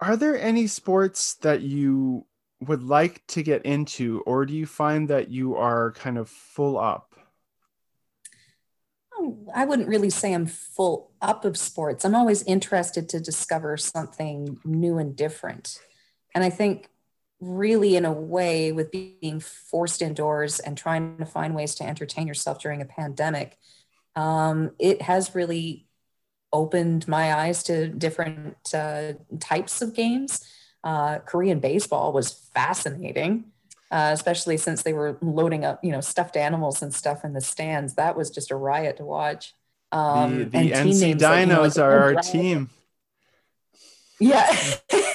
are 0.00 0.16
there 0.16 0.36
any 0.36 0.66
sports 0.66 1.34
that 1.42 1.60
you 1.60 2.26
would 2.60 2.82
like 2.82 3.24
to 3.28 3.44
get 3.44 3.64
into 3.64 4.20
or 4.26 4.44
do 4.46 4.52
you 4.52 4.66
find 4.66 5.08
that 5.10 5.30
you 5.30 5.54
are 5.54 5.92
kind 5.92 6.18
of 6.18 6.28
full 6.28 6.76
up? 6.76 7.14
Oh, 9.16 9.46
I 9.54 9.64
wouldn't 9.66 9.88
really 9.88 10.10
say 10.10 10.34
I'm 10.34 10.46
full 10.46 11.12
up 11.22 11.44
of 11.44 11.56
sports. 11.56 12.04
I'm 12.04 12.16
always 12.16 12.42
interested 12.42 13.08
to 13.10 13.20
discover 13.20 13.76
something 13.76 14.58
new 14.64 14.98
and 14.98 15.14
different. 15.14 15.78
And 16.34 16.42
I 16.42 16.50
think 16.50 16.88
really 17.40 17.96
in 17.96 18.04
a 18.04 18.12
way 18.12 18.72
with 18.72 18.90
being 18.90 19.40
forced 19.40 20.00
indoors 20.00 20.60
and 20.60 20.78
trying 20.78 21.18
to 21.18 21.26
find 21.26 21.54
ways 21.54 21.74
to 21.74 21.84
entertain 21.84 22.26
yourself 22.26 22.60
during 22.60 22.80
a 22.80 22.86
pandemic 22.86 23.58
um, 24.16 24.70
it 24.78 25.02
has 25.02 25.34
really 25.34 25.86
opened 26.52 27.08
my 27.08 27.34
eyes 27.34 27.64
to 27.64 27.88
different 27.88 28.56
uh, 28.72 29.14
types 29.40 29.82
of 29.82 29.92
games. 29.94 30.44
Uh, 30.84 31.18
korean 31.20 31.60
baseball 31.60 32.12
was 32.12 32.48
fascinating 32.54 33.44
uh, 33.94 34.10
especially 34.12 34.56
since 34.56 34.82
they 34.82 34.92
were 34.92 35.16
loading 35.22 35.64
up 35.64 35.78
you 35.84 35.92
know 35.92 36.00
stuffed 36.00 36.36
animals 36.36 36.82
and 36.82 36.92
stuff 36.92 37.24
in 37.24 37.32
the 37.32 37.40
stands. 37.40 37.94
That 37.94 38.16
was 38.16 38.28
just 38.28 38.50
a 38.50 38.56
riot 38.56 38.96
to 38.96 39.04
watch. 39.04 39.54
Um, 39.92 40.38
the, 40.38 40.44
the 40.46 40.70
nc 40.72 41.14
dinos 41.14 41.20
like, 41.20 41.40
you 41.40 41.46
know, 41.46 41.62
like 41.62 41.78
are 41.78 42.02
our 42.02 42.14
team. 42.16 42.70
Yeah 44.18 44.56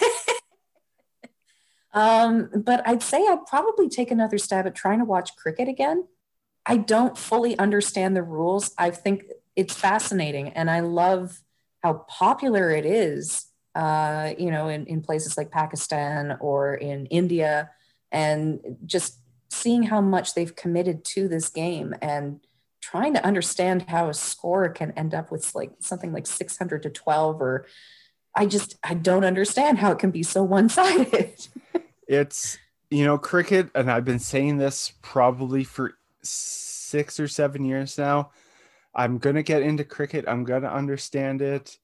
Um, 1.94 2.50
but 2.56 2.88
I'd 2.88 3.04
say 3.04 3.26
I'd 3.28 3.46
probably 3.48 3.90
take 3.90 4.12
another 4.12 4.38
stab 4.38 4.68
at 4.68 4.76
trying 4.76 5.00
to 5.00 5.06
watch 5.06 5.36
cricket 5.36 5.68
again. 5.68 6.08
I 6.66 6.78
don't 6.78 7.18
fully 7.18 7.58
understand 7.58 8.16
the 8.16 8.24
rules. 8.24 8.72
I 8.78 8.92
think 8.92 9.24
it's 9.56 9.74
fascinating 9.74 10.50
and 10.50 10.70
I 10.70 10.82
love 10.82 11.42
how 11.82 12.06
popular 12.08 12.72
it 12.72 12.86
is, 12.86 13.46
uh, 13.74 14.34
you 14.38 14.52
know, 14.52 14.68
in, 14.68 14.86
in 14.86 15.02
places 15.02 15.38
like 15.38 15.52
Pakistan 15.52 16.38
or 16.40 16.76
in 16.76 17.06
India, 17.08 17.72
and 18.12 18.60
just 18.86 19.20
seeing 19.50 19.84
how 19.84 20.02
much 20.02 20.34
they've 20.34 20.56
committed 20.56 21.04
to 21.04 21.28
this 21.28 21.50
game 21.50 21.96
and 22.02 22.40
trying 22.82 23.14
to 23.14 23.26
understand 23.26 23.86
how 23.88 24.10
a 24.10 24.14
score 24.14 24.70
can 24.70 24.92
end 24.92 25.14
up 25.14 25.32
with 25.32 25.54
like 25.54 25.72
something 25.80 26.14
like 26.14 26.28
600 26.28 26.84
to 26.84 26.90
12 26.90 27.42
or 27.42 27.66
I 28.36 28.46
just 28.46 28.78
I 28.84 28.94
don't 28.94 29.26
understand 29.26 29.80
how 29.80 29.92
it 29.92 30.00
can 30.00 30.12
be 30.12 30.24
so 30.24 30.44
one-sided. 30.44 31.48
it's 32.08 32.58
you 32.90 33.06
know 33.06 33.18
cricket, 33.18 33.70
and 33.76 33.92
I've 33.92 34.06
been 34.06 34.20
saying 34.20 34.58
this 34.58 34.94
probably 35.02 35.64
for 35.64 35.94
six 36.22 37.20
or 37.20 37.28
seven 37.28 37.66
years 37.66 37.98
now. 37.98 38.32
I'm 38.94 39.18
gonna 39.18 39.44
get 39.44 39.62
into 39.62 39.84
cricket. 39.84 40.26
I'm 40.28 40.44
gonna 40.44 40.70
understand 40.70 41.42
it, 41.42 41.78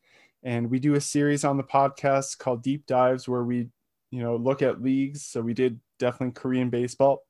and 0.43 0.69
we 0.69 0.79
do 0.79 0.95
a 0.95 1.01
series 1.01 1.43
on 1.43 1.57
the 1.57 1.63
podcast 1.63 2.37
called 2.37 2.63
Deep 2.63 2.85
Dives 2.85 3.27
where 3.27 3.43
we 3.43 3.69
you 4.11 4.21
know 4.21 4.35
look 4.35 4.61
at 4.61 4.81
leagues. 4.81 5.25
So 5.25 5.41
we 5.41 5.53
did 5.53 5.79
definitely 5.99 6.33
Korean 6.33 6.69
baseball, 6.69 7.23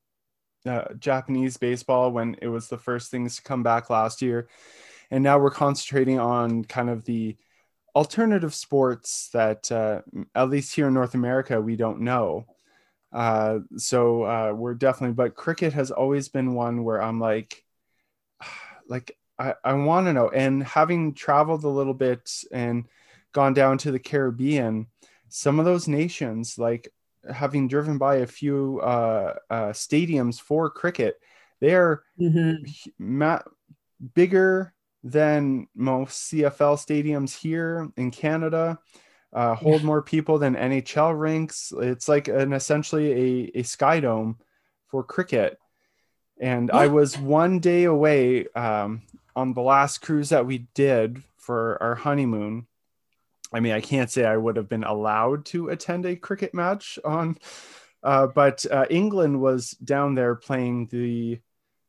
uh, 0.66 0.94
Japanese 1.00 1.58
baseball 1.58 2.12
when 2.12 2.36
it 2.42 2.48
was 2.48 2.68
the 2.68 2.78
first 2.78 3.12
things 3.12 3.38
to 3.38 3.44
come 3.44 3.64
back 3.64 3.90
last 3.90 4.22
year, 4.22 4.48
and 5.10 5.24
now 5.24 5.40
we're 5.40 5.52
concentrating 5.52 6.20
on 6.20 6.64
kind 6.66 6.90
of 6.90 7.06
the 7.06 7.36
alternative 7.96 8.54
sports 8.54 9.30
that 9.34 9.72
uh, 9.72 10.02
at 10.34 10.50
least 10.50 10.76
here 10.76 10.88
in 10.88 10.94
north 10.94 11.14
america 11.14 11.60
we 11.60 11.76
don't 11.76 12.02
know 12.02 12.46
uh, 13.14 13.60
so 13.78 14.24
uh, 14.24 14.52
we're 14.54 14.74
definitely 14.74 15.14
but 15.14 15.36
cricket 15.36 15.72
has 15.72 15.90
always 15.90 16.28
been 16.28 16.54
one 16.54 16.84
where 16.84 17.02
i'm 17.02 17.20
like 17.20 17.64
like 18.90 19.18
i, 19.40 19.54
I 19.64 19.74
want 19.74 20.08
to 20.08 20.14
know 20.14 20.30
and 20.30 20.64
having 20.64 21.14
traveled 21.14 21.64
a 21.64 21.70
little 21.70 21.94
bit 21.94 22.30
and 22.52 22.86
gone 23.32 23.54
down 23.54 23.78
to 23.80 23.92
the 23.92 24.00
caribbean 24.00 24.88
some 25.30 25.60
of 25.60 25.66
those 25.66 25.88
nations 25.88 26.58
like 26.58 26.90
having 27.34 27.68
driven 27.68 27.98
by 27.98 28.18
a 28.18 28.28
few 28.28 28.80
uh, 28.82 29.36
uh, 29.50 29.70
stadiums 29.70 30.40
for 30.40 30.70
cricket 30.70 31.20
they 31.60 31.74
are 31.74 32.04
mm-hmm. 32.20 32.64
ma- 33.00 33.40
bigger 34.14 34.74
than 35.06 35.68
most 35.76 36.32
CFL 36.32 36.78
stadiums 36.78 37.38
here 37.38 37.88
in 37.96 38.10
Canada. 38.10 38.80
Uh, 39.32 39.54
hold 39.54 39.84
more 39.84 40.02
people 40.02 40.40
than 40.40 40.56
NHL 40.56 41.18
rinks. 41.18 41.72
It's 41.78 42.10
like 42.10 42.28
an 42.28 42.54
essentially 42.54 43.12
a, 43.12 43.60
a 43.60 43.64
SkyDome 43.64 44.38
for 44.88 45.04
cricket. 45.04 45.60
And. 46.42 46.72
I 46.72 46.88
was 46.88 47.18
one 47.18 47.60
day 47.60 47.84
away 47.84 48.48
um, 48.56 49.04
on 49.36 49.54
the 49.54 49.62
last 49.62 50.00
cruise 50.00 50.30
that 50.30 50.48
we 50.48 50.68
did 50.74 51.22
for 51.38 51.82
our 51.82 51.96
honeymoon. 51.96 52.66
I 53.54 53.60
mean, 53.60 53.74
I 53.74 53.82
can't 53.82 54.10
say 54.10 54.26
I 54.26 54.38
would 54.38 54.56
have 54.56 54.68
been 54.68 54.84
allowed 54.84 55.46
to 55.48 55.70
attend 55.70 56.06
a 56.06 56.16
cricket 56.16 56.54
match 56.54 56.98
on, 57.06 57.38
uh, 58.02 58.28
but 58.28 58.66
uh, 58.70 58.86
England 58.90 59.40
was 59.40 59.72
down 59.72 60.16
there 60.16 60.36
playing 60.36 60.88
the 60.88 61.40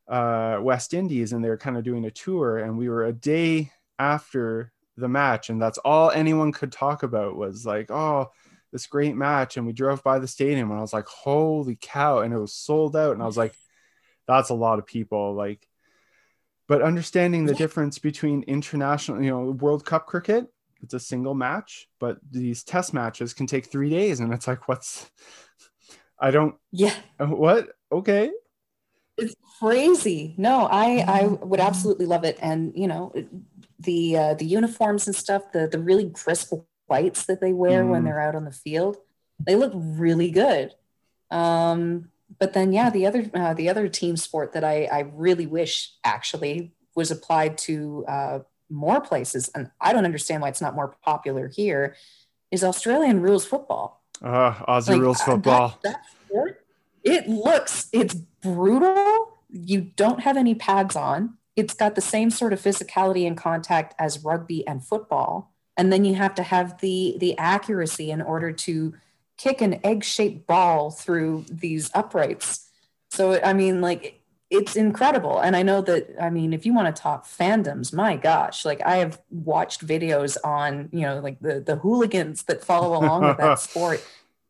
uh, 0.09 0.59
West 0.61 0.95
Indies 0.95 1.33
and 1.33 1.45
they 1.45 1.49
were 1.49 1.57
kind 1.57 1.77
of 1.77 1.85
doing 1.85 2.05
a 2.05 2.11
tour. 2.11 2.59
And 2.59 2.79
we 2.79 2.89
were 2.89 3.05
a 3.05 3.13
day 3.13 3.73
after 3.99 4.73
the 4.97 5.09
match, 5.09 5.51
and 5.51 5.61
that's 5.61 5.79
all 5.79 6.11
anyone 6.11 6.53
could 6.53 6.73
talk 6.73 7.03
about 7.03 7.37
was 7.37 7.67
like, 7.67 7.91
oh, 7.91 8.31
this 8.73 8.87
great 8.87 9.15
match. 9.15 9.57
And 9.57 9.67
we 9.67 9.73
drove 9.73 10.03
by 10.03 10.19
the 10.19 10.29
stadium, 10.29 10.71
and 10.71 10.79
I 10.79 10.83
was 10.83 10.93
like, 10.93 11.07
holy 11.07 11.77
cow! 11.81 12.21
And 12.21 12.33
it 12.33 12.39
was 12.39 12.55
sold 12.55 12.97
out, 12.97 13.13
and 13.13 13.23
I 13.23 13.27
was 13.27 13.37
like, 13.37 13.55
that's 14.27 14.51
a 14.51 14.55
lot 14.55 14.79
of 14.79 14.87
people. 14.87 15.35
Like, 15.35 15.67
but 16.69 16.83
understanding 16.83 17.47
the 17.47 17.55
difference 17.55 17.99
between 17.99 18.43
international, 18.45 19.23
you 19.23 19.31
know, 19.31 19.51
World 19.53 19.85
Cup 19.85 20.07
cricket, 20.07 20.47
it's 20.83 20.95
a 20.95 21.01
single 21.01 21.35
match, 21.35 21.89
but 22.01 22.19
these 22.31 22.65
test 22.65 22.93
matches 22.93 23.35
can 23.35 23.47
take 23.47 23.67
three 23.67 23.91
days. 23.91 24.21
And 24.21 24.33
it's 24.33 24.49
like, 24.49 24.69
what's, 24.69 25.11
I 26.19 26.31
don't, 26.31 26.57
yeah. 26.73 26.95
What? 27.19 27.69
Okay. 27.93 28.31
It's 29.17 29.35
crazy. 29.59 30.35
No, 30.37 30.67
I, 30.71 31.05
I 31.07 31.27
would 31.27 31.61
absolutely 31.61 32.07
love 32.07 32.25
it. 32.25 32.39
And, 32.43 32.73
you 32.75 32.87
know, 32.87 33.15
the, 33.79 34.17
uh, 34.17 34.35
the 34.35 34.45
uniforms 34.45 35.07
and 35.07 35.17
stuff, 35.17 35.53
the, 35.53 35.67
the 35.67 35.79
really 35.79 36.11
crisp 36.11 36.53
whites 36.87 37.27
that 37.27 37.41
they 37.41 37.53
wear 37.53 37.85
mm. 37.85 37.89
when 37.91 38.05
they're 38.05 38.21
out 38.21 38.35
on 38.35 38.45
the 38.45 38.53
field, 38.53 38.97
they 39.39 39.57
look 39.57 39.73
really 39.75 40.31
good. 40.31 40.75
Um, 41.31 42.11
but 42.39 42.53
then 42.53 42.73
yeah 42.73 42.91
the 42.91 43.07
other 43.07 43.31
uh, 43.35 43.55
the 43.55 43.69
other 43.69 43.89
team 43.89 44.17
sport 44.17 44.53
that 44.53 44.65
I, 44.65 44.85
I 44.85 45.01
really 45.13 45.47
wish 45.47 45.93
actually 46.05 46.73
was 46.95 47.11
applied 47.11 47.59
to 47.59 48.05
uh, 48.09 48.39
more 48.71 49.01
places 49.01 49.49
and 49.55 49.71
i 49.81 49.93
don't 49.93 50.05
understand 50.05 50.43
why 50.43 50.49
it's 50.49 50.61
not 50.61 50.75
more 50.75 50.97
popular 51.05 51.49
here 51.49 51.95
is 52.51 52.65
australian 52.65 53.21
rules 53.21 53.47
football 53.47 54.03
uh 54.23 54.53
aussie 54.53 54.91
like, 54.91 55.01
rules 55.01 55.21
uh, 55.21 55.25
football 55.25 55.79
that, 55.83 55.93
that 55.93 56.03
sport, 56.27 56.65
it 57.05 57.29
looks 57.29 57.89
it's 57.93 58.17
brutal 58.47 59.33
you 59.51 59.81
don't 59.81 60.21
have 60.21 60.37
any 60.37 60.55
pads 60.55 60.97
on 60.97 61.37
it's 61.57 61.75
got 61.75 61.95
the 61.95 62.01
same 62.01 62.31
sort 62.31 62.53
of 62.53 62.61
physicality 62.61 63.27
and 63.27 63.37
contact 63.37 63.95
as 63.99 64.25
rugby 64.25 64.67
and 64.67 64.85
football 64.85 65.53
and 65.77 65.93
then 65.93 66.05
you 66.05 66.15
have 66.15 66.35
to 66.35 66.43
have 66.43 66.81
the 66.81 67.17
the 67.19 67.37
accuracy 67.39 68.11
in 68.11 68.23
order 68.23 68.53
to 68.53 68.95
kick 69.37 69.61
an 69.61 69.81
egg 69.85 70.05
shaped 70.05 70.47
ball 70.47 70.91
through 70.91 71.45
these 71.51 71.91
uprights. 71.95 72.69
So, 73.11 73.41
I 73.43 73.53
mean, 73.53 73.81
like, 73.81 74.21
it's 74.49 74.77
incredible. 74.77 75.41
And 75.41 75.57
I 75.57 75.63
know 75.63 75.81
that, 75.83 76.09
I 76.21 76.31
mean, 76.31 76.53
if 76.53 76.65
you 76.65 76.73
want 76.73 76.95
to 76.95 77.03
talk 77.03 77.27
fandoms, 77.27 77.93
my 77.93 78.17
gosh, 78.17 78.65
like 78.65 78.81
I 78.83 78.97
have 78.97 79.21
watched 79.31 79.87
videos 79.87 80.37
on, 80.45 80.89
you 80.93 81.01
know, 81.01 81.19
like 81.19 81.41
the, 81.41 81.61
the 81.61 81.77
hooligans 81.77 82.45
that 82.45 82.63
follow 82.63 82.97
along 82.97 83.25
with 83.25 83.39
that 83.39 83.59
sport 83.59 84.05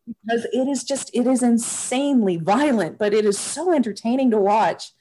because 0.07 0.47
it 0.53 0.69
is 0.69 0.85
just, 0.85 1.11
it 1.15 1.27
is 1.27 1.43
insanely 1.43 2.37
violent, 2.37 2.99
but 2.99 3.13
it 3.13 3.25
is 3.25 3.39
so 3.39 3.73
entertaining 3.73 4.31
to 4.31 4.39
watch. 4.39 4.93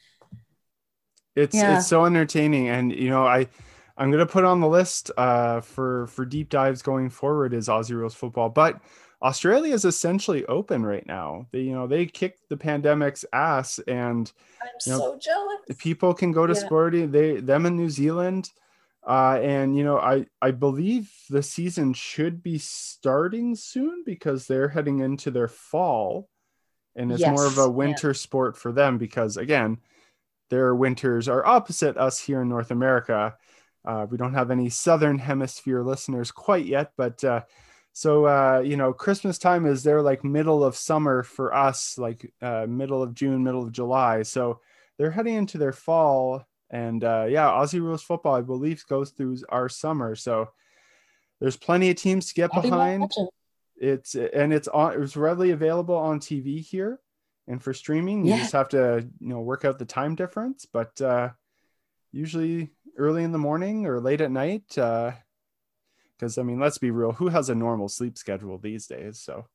It's, 1.35 1.55
yeah. 1.55 1.77
it's 1.77 1.87
so 1.87 2.05
entertaining. 2.05 2.69
And, 2.69 2.91
you 2.91 3.09
know, 3.09 3.25
I, 3.25 3.47
I'm 3.97 4.11
going 4.11 4.25
to 4.25 4.31
put 4.31 4.43
on 4.43 4.61
the 4.61 4.67
list 4.67 5.11
uh, 5.17 5.61
for, 5.61 6.07
for 6.07 6.25
deep 6.25 6.49
dives 6.49 6.81
going 6.81 7.09
forward 7.09 7.53
is 7.53 7.67
Aussie 7.67 7.91
rules 7.91 8.15
football, 8.15 8.49
but 8.49 8.79
Australia 9.21 9.73
is 9.73 9.85
essentially 9.85 10.45
open 10.45 10.85
right 10.85 11.05
now. 11.07 11.47
They, 11.51 11.61
you 11.61 11.73
know, 11.73 11.87
they 11.87 12.05
kicked 12.05 12.47
the 12.49 12.57
pandemic's 12.57 13.25
ass, 13.33 13.79
and 13.87 14.31
I'm 14.61 14.67
you 14.85 14.91
know, 14.91 14.97
so 14.99 15.17
jealous. 15.17 15.77
People 15.77 16.13
can 16.13 16.31
go 16.31 16.45
to 16.45 16.53
yeah. 16.53 16.59
sporting. 16.59 17.11
They, 17.11 17.39
them 17.39 17.65
in 17.65 17.75
New 17.75 17.89
Zealand, 17.89 18.51
uh, 19.07 19.39
and 19.41 19.77
you 19.77 19.83
know, 19.83 19.97
I, 19.97 20.25
I 20.41 20.51
believe 20.51 21.11
the 21.29 21.43
season 21.43 21.93
should 21.93 22.41
be 22.41 22.57
starting 22.57 23.55
soon 23.55 24.03
because 24.05 24.47
they're 24.47 24.69
heading 24.69 24.99
into 24.99 25.31
their 25.31 25.47
fall, 25.47 26.29
and 26.95 27.11
it's 27.11 27.21
yes. 27.21 27.35
more 27.35 27.45
of 27.45 27.57
a 27.57 27.69
winter 27.69 28.09
yeah. 28.09 28.13
sport 28.13 28.57
for 28.57 28.71
them 28.71 28.97
because 28.97 29.37
again, 29.37 29.77
their 30.49 30.73
winters 30.73 31.27
are 31.27 31.45
opposite 31.45 31.97
us 31.97 32.19
here 32.19 32.41
in 32.41 32.49
North 32.49 32.71
America. 32.71 33.35
Uh, 33.83 34.07
we 34.09 34.17
don't 34.17 34.33
have 34.33 34.49
any 34.49 34.69
southern 34.69 35.19
hemisphere 35.19 35.83
listeners 35.83 36.31
quite 36.31 36.65
yet, 36.65 36.91
but 36.97 37.23
uh, 37.23 37.41
so 37.95 38.25
uh, 38.25 38.59
you 38.59 38.75
know 38.75 38.91
christmas 38.91 39.37
time 39.39 39.65
is 39.65 39.81
there 39.81 40.01
like 40.01 40.23
middle 40.23 40.63
of 40.63 40.75
summer 40.75 41.23
for 41.23 41.55
us 41.55 41.97
like 41.97 42.31
uh, 42.41 42.65
middle 42.67 43.01
of 43.01 43.13
june 43.13 43.43
middle 43.43 43.63
of 43.63 43.71
july 43.71 44.21
so 44.21 44.59
they're 44.97 45.11
heading 45.11 45.35
into 45.35 45.57
their 45.57 45.71
fall 45.71 46.45
and 46.69 47.03
uh, 47.03 47.25
yeah 47.29 47.47
aussie 47.47 47.81
rules 47.81 48.01
football 48.01 48.35
i 48.35 48.41
believe 48.41 48.85
goes 48.87 49.11
through 49.11 49.37
our 49.49 49.69
summer. 49.69 50.15
So 50.15 50.49
there's 51.39 51.57
plenty 51.57 51.89
of 51.89 51.95
teams 51.97 52.27
to 52.27 52.33
get 52.33 52.51
behind. 52.53 53.11
it's 53.77 54.15
and 54.15 54.53
it's 54.53 54.67
on 54.69 55.01
it's 55.01 55.17
readily 55.17 55.51
available 55.51 55.95
on 55.95 56.19
tv 56.19 56.61
here 56.61 56.99
and 57.47 57.61
for 57.61 57.73
streaming. 57.73 58.25
You 58.25 58.31
yeah. 58.31 58.39
just 58.39 58.53
have 58.53 58.69
to 58.69 59.07
you 59.19 59.27
know 59.27 59.41
work 59.41 59.65
out 59.65 59.79
the 59.79 59.85
time 59.85 60.15
difference. 60.15 60.65
But 60.71 60.99
uh 61.01 61.29
usually 62.11 62.71
early 62.97 63.23
in 63.23 63.33
the 63.33 63.37
morning 63.37 63.85
or 63.85 63.99
late 63.99 64.21
at 64.21 64.31
night 64.31 64.77
uh 64.77 65.11
because 66.17 66.37
I 66.37 66.43
mean, 66.43 66.59
let's 66.59 66.77
be 66.77 66.91
real, 66.91 67.11
who 67.11 67.27
has 67.27 67.49
a 67.49 67.55
normal 67.55 67.89
sleep 67.89 68.17
schedule 68.17 68.57
these 68.57 68.87
days? 68.87 69.19
So 69.19 69.47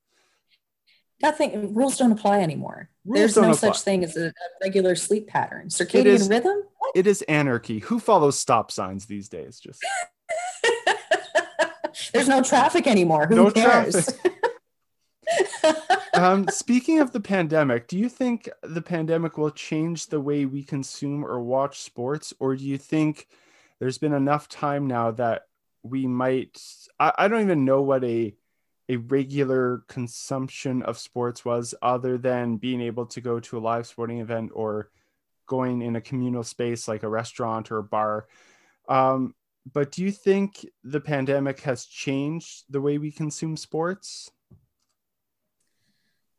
nothing 1.23 1.75
rules 1.75 1.97
don't 1.99 2.13
apply 2.13 2.41
anymore. 2.41 2.91
Rules 3.05 3.19
There's 3.19 3.37
no 3.37 3.53
apply. 3.53 3.73
such 3.73 3.81
thing 3.81 4.05
as 4.05 4.17
a, 4.17 4.33
regular 4.63 4.95
sleep 4.95 5.27
pattern. 5.29 5.69
Circadian 5.69 6.07
is, 6.07 6.29
rhythm? 6.29 6.63
What? 6.79 6.93
It 6.95 7.07
is 7.07 7.23
anarchy. 7.23 7.81
Who 7.81 7.99
follows 7.99 8.39
stop 8.39 8.71
signs 8.71 9.07
these 9.07 9.29
days? 9.29 9.61
Just 9.61 9.85
there's 12.13 12.29
no 12.29 12.43
traffic 12.43 12.87
anymore. 12.87 13.27
Who 13.27 13.37
no 13.37 13.51
cares? 13.51 14.11
um, 16.15 16.49
speaking 16.49 17.01
of 17.01 17.13
the 17.13 17.21
pandemic, 17.21 17.89
do 17.89 17.99
you 17.99 18.09
think 18.09 18.49
the 18.63 18.83
pandemic 18.83 19.39
will 19.39 19.51
change 19.51 20.07
the 20.07 20.21
way 20.21 20.47
we 20.47 20.63
consume 20.63 21.25
or 21.25 21.41
watch 21.41 21.81
sports, 21.81 22.33
or 22.41 22.57
do 22.57 22.65
you 22.65 22.79
think 22.79 23.29
there's 23.79 23.99
been 23.99 24.13
enough 24.13 24.49
time 24.49 24.87
now 24.87 25.11
that 25.13 25.47
we 25.83 26.07
might 26.07 26.61
I, 26.99 27.13
I 27.19 27.29
don't 27.29 27.43
even 27.43 27.65
know 27.65 27.83
what 27.83 28.05
a 28.05 28.35
a 28.91 28.97
regular 28.97 29.85
consumption 29.87 30.83
of 30.83 30.99
sports 30.99 31.45
was 31.45 31.77
other 31.81 32.19
than 32.19 32.57
being 32.57 32.81
able 32.81 33.07
to 33.07 33.21
go 33.21 33.39
to 33.39 33.57
a 33.57 33.61
live 33.61 33.87
sporting 33.87 34.19
event 34.19 34.51
or 34.53 34.91
going 35.47 35.81
in 35.81 35.95
a 35.95 36.01
communal 36.01 36.43
space 36.43 36.89
like 36.89 37.05
a 37.05 37.09
restaurant 37.09 37.71
or 37.71 37.79
a 37.79 37.85
bar. 37.85 38.27
Um, 38.89 39.37
but 39.73 39.93
do 39.93 40.03
you 40.03 40.11
think 40.11 40.67
the 40.83 41.01
pandemic 41.01 41.61
has 41.61 41.85
changed 41.85 42.65
the 42.69 42.81
way 42.81 42.99
we 42.99 43.13
consume 43.13 43.57
sports? 43.57 44.33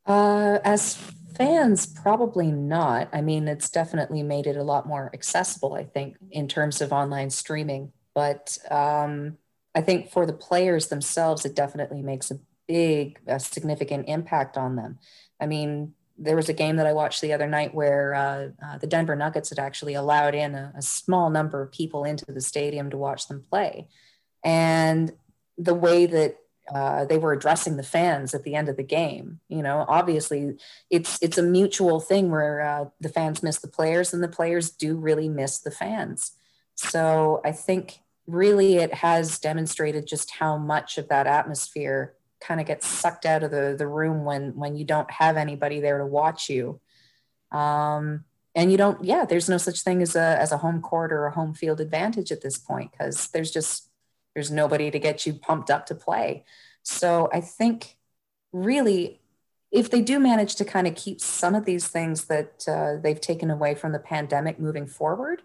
Uh, 0.04 0.58
as 0.62 0.94
fans 1.34 1.86
probably 1.86 2.52
not. 2.52 3.08
I 3.14 3.22
mean 3.22 3.48
it's 3.48 3.70
definitely 3.70 4.22
made 4.22 4.46
it 4.46 4.56
a 4.56 4.62
lot 4.62 4.86
more 4.86 5.10
accessible 5.14 5.72
i 5.72 5.84
think 5.84 6.16
in 6.30 6.48
terms 6.48 6.82
of 6.82 6.92
online 6.92 7.30
streaming. 7.30 7.92
But 8.14 8.58
um, 8.70 9.38
I 9.74 9.80
think 9.80 10.10
for 10.10 10.26
the 10.26 10.32
players 10.32 10.88
themselves, 10.88 11.44
it 11.44 11.54
definitely 11.54 12.02
makes 12.02 12.30
a 12.30 12.38
big, 12.68 13.18
a 13.26 13.40
significant 13.40 14.08
impact 14.08 14.56
on 14.56 14.76
them. 14.76 14.98
I 15.40 15.46
mean, 15.46 15.94
there 16.18 16.36
was 16.36 16.48
a 16.48 16.54
game 16.54 16.76
that 16.76 16.86
I 16.86 16.92
watched 16.92 17.20
the 17.20 17.32
other 17.32 17.46
night 17.46 17.74
where 17.74 18.14
uh, 18.14 18.48
uh, 18.64 18.78
the 18.78 18.86
Denver 18.86 19.16
Nuggets 19.16 19.48
had 19.48 19.58
actually 19.58 19.94
allowed 19.94 20.34
in 20.34 20.54
a, 20.54 20.72
a, 20.76 20.82
small 20.82 21.30
number 21.30 21.62
of 21.62 21.72
people 21.72 22.04
into 22.04 22.24
the 22.28 22.40
stadium 22.40 22.90
to 22.90 22.96
watch 22.96 23.28
them 23.28 23.42
play. 23.48 23.88
And 24.44 25.12
the 25.56 25.74
way 25.74 26.06
that 26.06 26.36
uh, 26.72 27.06
they 27.06 27.18
were 27.18 27.32
addressing 27.32 27.76
the 27.76 27.82
fans 27.82 28.34
at 28.34 28.44
the 28.44 28.54
end 28.54 28.68
of 28.68 28.76
the 28.76 28.82
game, 28.82 29.40
you 29.48 29.62
know, 29.62 29.84
obviously 29.88 30.56
it's 30.90 31.18
it's 31.22 31.38
a 31.38 31.42
mutual 31.42 31.98
thing 31.98 32.30
where 32.30 32.60
uh, 32.60 32.84
the 33.00 33.08
fans 33.08 33.42
miss 33.42 33.58
the 33.58 33.68
players 33.68 34.14
and 34.14 34.22
the 34.22 34.28
players 34.28 34.70
do 34.70 34.96
really 34.96 35.28
miss 35.28 35.58
the 35.58 35.70
fans. 35.70 36.32
So 36.74 37.40
I 37.44 37.52
think 37.52 38.01
really 38.26 38.76
it 38.76 38.94
has 38.94 39.38
demonstrated 39.38 40.06
just 40.06 40.30
how 40.30 40.56
much 40.56 40.98
of 40.98 41.08
that 41.08 41.26
atmosphere 41.26 42.14
kind 42.40 42.60
of 42.60 42.66
gets 42.66 42.86
sucked 42.86 43.24
out 43.24 43.42
of 43.42 43.50
the, 43.50 43.74
the 43.76 43.86
room 43.86 44.24
when 44.24 44.56
when 44.56 44.76
you 44.76 44.84
don't 44.84 45.10
have 45.10 45.36
anybody 45.36 45.80
there 45.80 45.98
to 45.98 46.06
watch 46.06 46.48
you. 46.48 46.80
Um, 47.50 48.24
and 48.54 48.70
you 48.70 48.76
don't 48.76 49.02
yeah 49.04 49.24
there's 49.24 49.48
no 49.48 49.56
such 49.56 49.80
thing 49.80 50.02
as 50.02 50.14
a 50.14 50.38
as 50.40 50.52
a 50.52 50.58
home 50.58 50.80
court 50.82 51.12
or 51.12 51.26
a 51.26 51.32
home 51.32 51.54
field 51.54 51.80
advantage 51.80 52.30
at 52.30 52.42
this 52.42 52.58
point 52.58 52.92
because 52.92 53.28
there's 53.28 53.50
just 53.50 53.88
there's 54.34 54.50
nobody 54.50 54.90
to 54.90 54.98
get 54.98 55.26
you 55.26 55.34
pumped 55.34 55.70
up 55.70 55.86
to 55.86 55.94
play. 55.94 56.44
So 56.82 57.30
i 57.32 57.40
think 57.40 57.96
really 58.52 59.20
if 59.70 59.90
they 59.90 60.02
do 60.02 60.20
manage 60.20 60.56
to 60.56 60.64
kind 60.66 60.86
of 60.86 60.94
keep 60.94 61.20
some 61.20 61.54
of 61.54 61.64
these 61.64 61.88
things 61.88 62.26
that 62.26 62.64
uh, 62.68 63.00
they've 63.02 63.20
taken 63.20 63.50
away 63.50 63.74
from 63.74 63.92
the 63.92 63.98
pandemic 63.98 64.60
moving 64.60 64.86
forward 64.86 65.42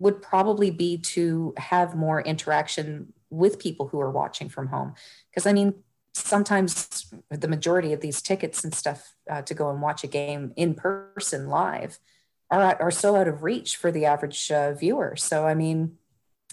would 0.00 0.20
probably 0.20 0.70
be 0.70 0.98
to 0.98 1.54
have 1.56 1.94
more 1.94 2.20
interaction 2.20 3.12
with 3.28 3.60
people 3.60 3.86
who 3.86 4.00
are 4.00 4.10
watching 4.10 4.48
from 4.48 4.66
home. 4.68 4.94
Because 5.30 5.46
I 5.46 5.52
mean, 5.52 5.74
sometimes 6.14 7.12
the 7.30 7.46
majority 7.46 7.92
of 7.92 8.00
these 8.00 8.20
tickets 8.20 8.64
and 8.64 8.74
stuff 8.74 9.14
uh, 9.30 9.42
to 9.42 9.54
go 9.54 9.70
and 9.70 9.80
watch 9.80 10.02
a 10.02 10.08
game 10.08 10.52
in 10.56 10.74
person 10.74 11.48
live 11.48 12.00
are, 12.50 12.76
are 12.82 12.90
so 12.90 13.14
out 13.14 13.28
of 13.28 13.44
reach 13.44 13.76
for 13.76 13.92
the 13.92 14.06
average 14.06 14.50
uh, 14.50 14.72
viewer. 14.72 15.14
So, 15.16 15.46
I 15.46 15.54
mean, 15.54 15.98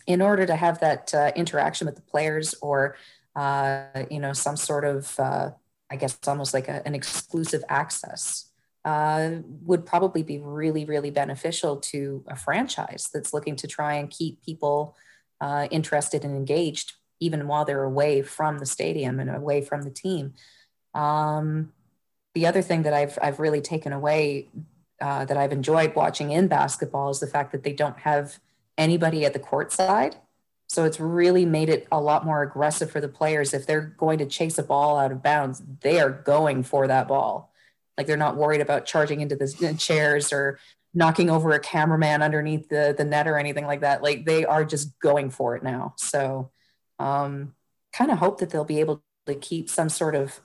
in 0.05 0.21
order 0.21 0.45
to 0.45 0.55
have 0.55 0.79
that 0.81 1.13
uh, 1.13 1.31
interaction 1.35 1.85
with 1.85 1.95
the 1.95 2.01
players 2.01 2.53
or, 2.61 2.95
uh, 3.35 4.03
you 4.11 4.19
know, 4.19 4.33
some 4.33 4.57
sort 4.57 4.85
of, 4.85 5.19
uh, 5.19 5.51
I 5.89 5.95
guess, 5.95 6.19
almost 6.27 6.53
like 6.53 6.67
a, 6.67 6.85
an 6.85 6.93
exclusive 6.93 7.63
access 7.67 8.46
uh, 8.87 9.41
would 9.65 9.85
probably 9.85 10.23
be 10.23 10.39
really, 10.39 10.85
really 10.85 11.11
beneficial 11.11 11.75
to 11.75 12.23
a 12.29 12.37
franchise 12.37 13.09
that's 13.13 13.33
looking 13.33 13.57
to 13.57 13.67
try 13.67 13.95
and 13.95 14.09
keep 14.09 14.41
people 14.41 14.95
uh, 15.41 15.67
interested 15.71 16.23
and 16.23 16.33
engaged, 16.33 16.93
even 17.19 17.49
while 17.49 17.65
they're 17.65 17.83
away 17.83 18.21
from 18.21 18.59
the 18.59 18.65
stadium 18.65 19.19
and 19.19 19.29
away 19.29 19.59
from 19.59 19.81
the 19.81 19.89
team. 19.89 20.33
Um, 20.93 21.73
the 22.33 22.47
other 22.47 22.61
thing 22.61 22.83
that 22.83 22.93
I've, 22.93 23.19
I've 23.21 23.41
really 23.41 23.59
taken 23.59 23.91
away 23.91 24.47
uh, 25.01 25.25
that 25.25 25.35
I've 25.35 25.51
enjoyed 25.51 25.93
watching 25.93 26.31
in 26.31 26.47
basketball 26.47 27.09
is 27.09 27.19
the 27.19 27.27
fact 27.27 27.51
that 27.51 27.63
they 27.63 27.73
don't 27.73 27.99
have 27.99 28.39
anybody 28.77 29.25
at 29.25 29.33
the 29.33 29.39
court 29.39 29.73
side. 29.73 30.15
So 30.69 30.85
it's 30.85 31.01
really 31.01 31.45
made 31.45 31.67
it 31.67 31.89
a 31.91 31.99
lot 31.99 32.25
more 32.25 32.41
aggressive 32.41 32.89
for 32.89 33.01
the 33.01 33.09
players. 33.09 33.53
If 33.53 33.67
they're 33.67 33.81
going 33.97 34.19
to 34.19 34.25
chase 34.25 34.57
a 34.57 34.63
ball 34.63 34.97
out 34.97 35.11
of 35.11 35.21
bounds, 35.21 35.61
they 35.81 35.99
are 35.99 36.09
going 36.09 36.63
for 36.63 36.87
that 36.87 37.09
ball. 37.09 37.51
Like 37.97 38.07
they're 38.07 38.17
not 38.17 38.37
worried 38.37 38.61
about 38.61 38.85
charging 38.85 39.21
into 39.21 39.35
the 39.35 39.75
chairs 39.77 40.31
or 40.31 40.59
knocking 40.93 41.29
over 41.29 41.51
a 41.51 41.59
cameraman 41.59 42.21
underneath 42.21 42.69
the, 42.69 42.95
the 42.97 43.05
net 43.05 43.27
or 43.27 43.37
anything 43.37 43.65
like 43.65 43.81
that. 43.81 44.01
Like 44.01 44.25
they 44.25 44.45
are 44.45 44.65
just 44.65 44.97
going 44.99 45.29
for 45.29 45.55
it 45.55 45.63
now. 45.63 45.93
So 45.97 46.51
um, 46.99 47.53
kind 47.93 48.11
of 48.11 48.17
hope 48.17 48.39
that 48.39 48.49
they'll 48.49 48.63
be 48.63 48.79
able 48.79 49.03
to 49.25 49.35
keep 49.35 49.69
some 49.69 49.89
sort 49.89 50.15
of 50.15 50.39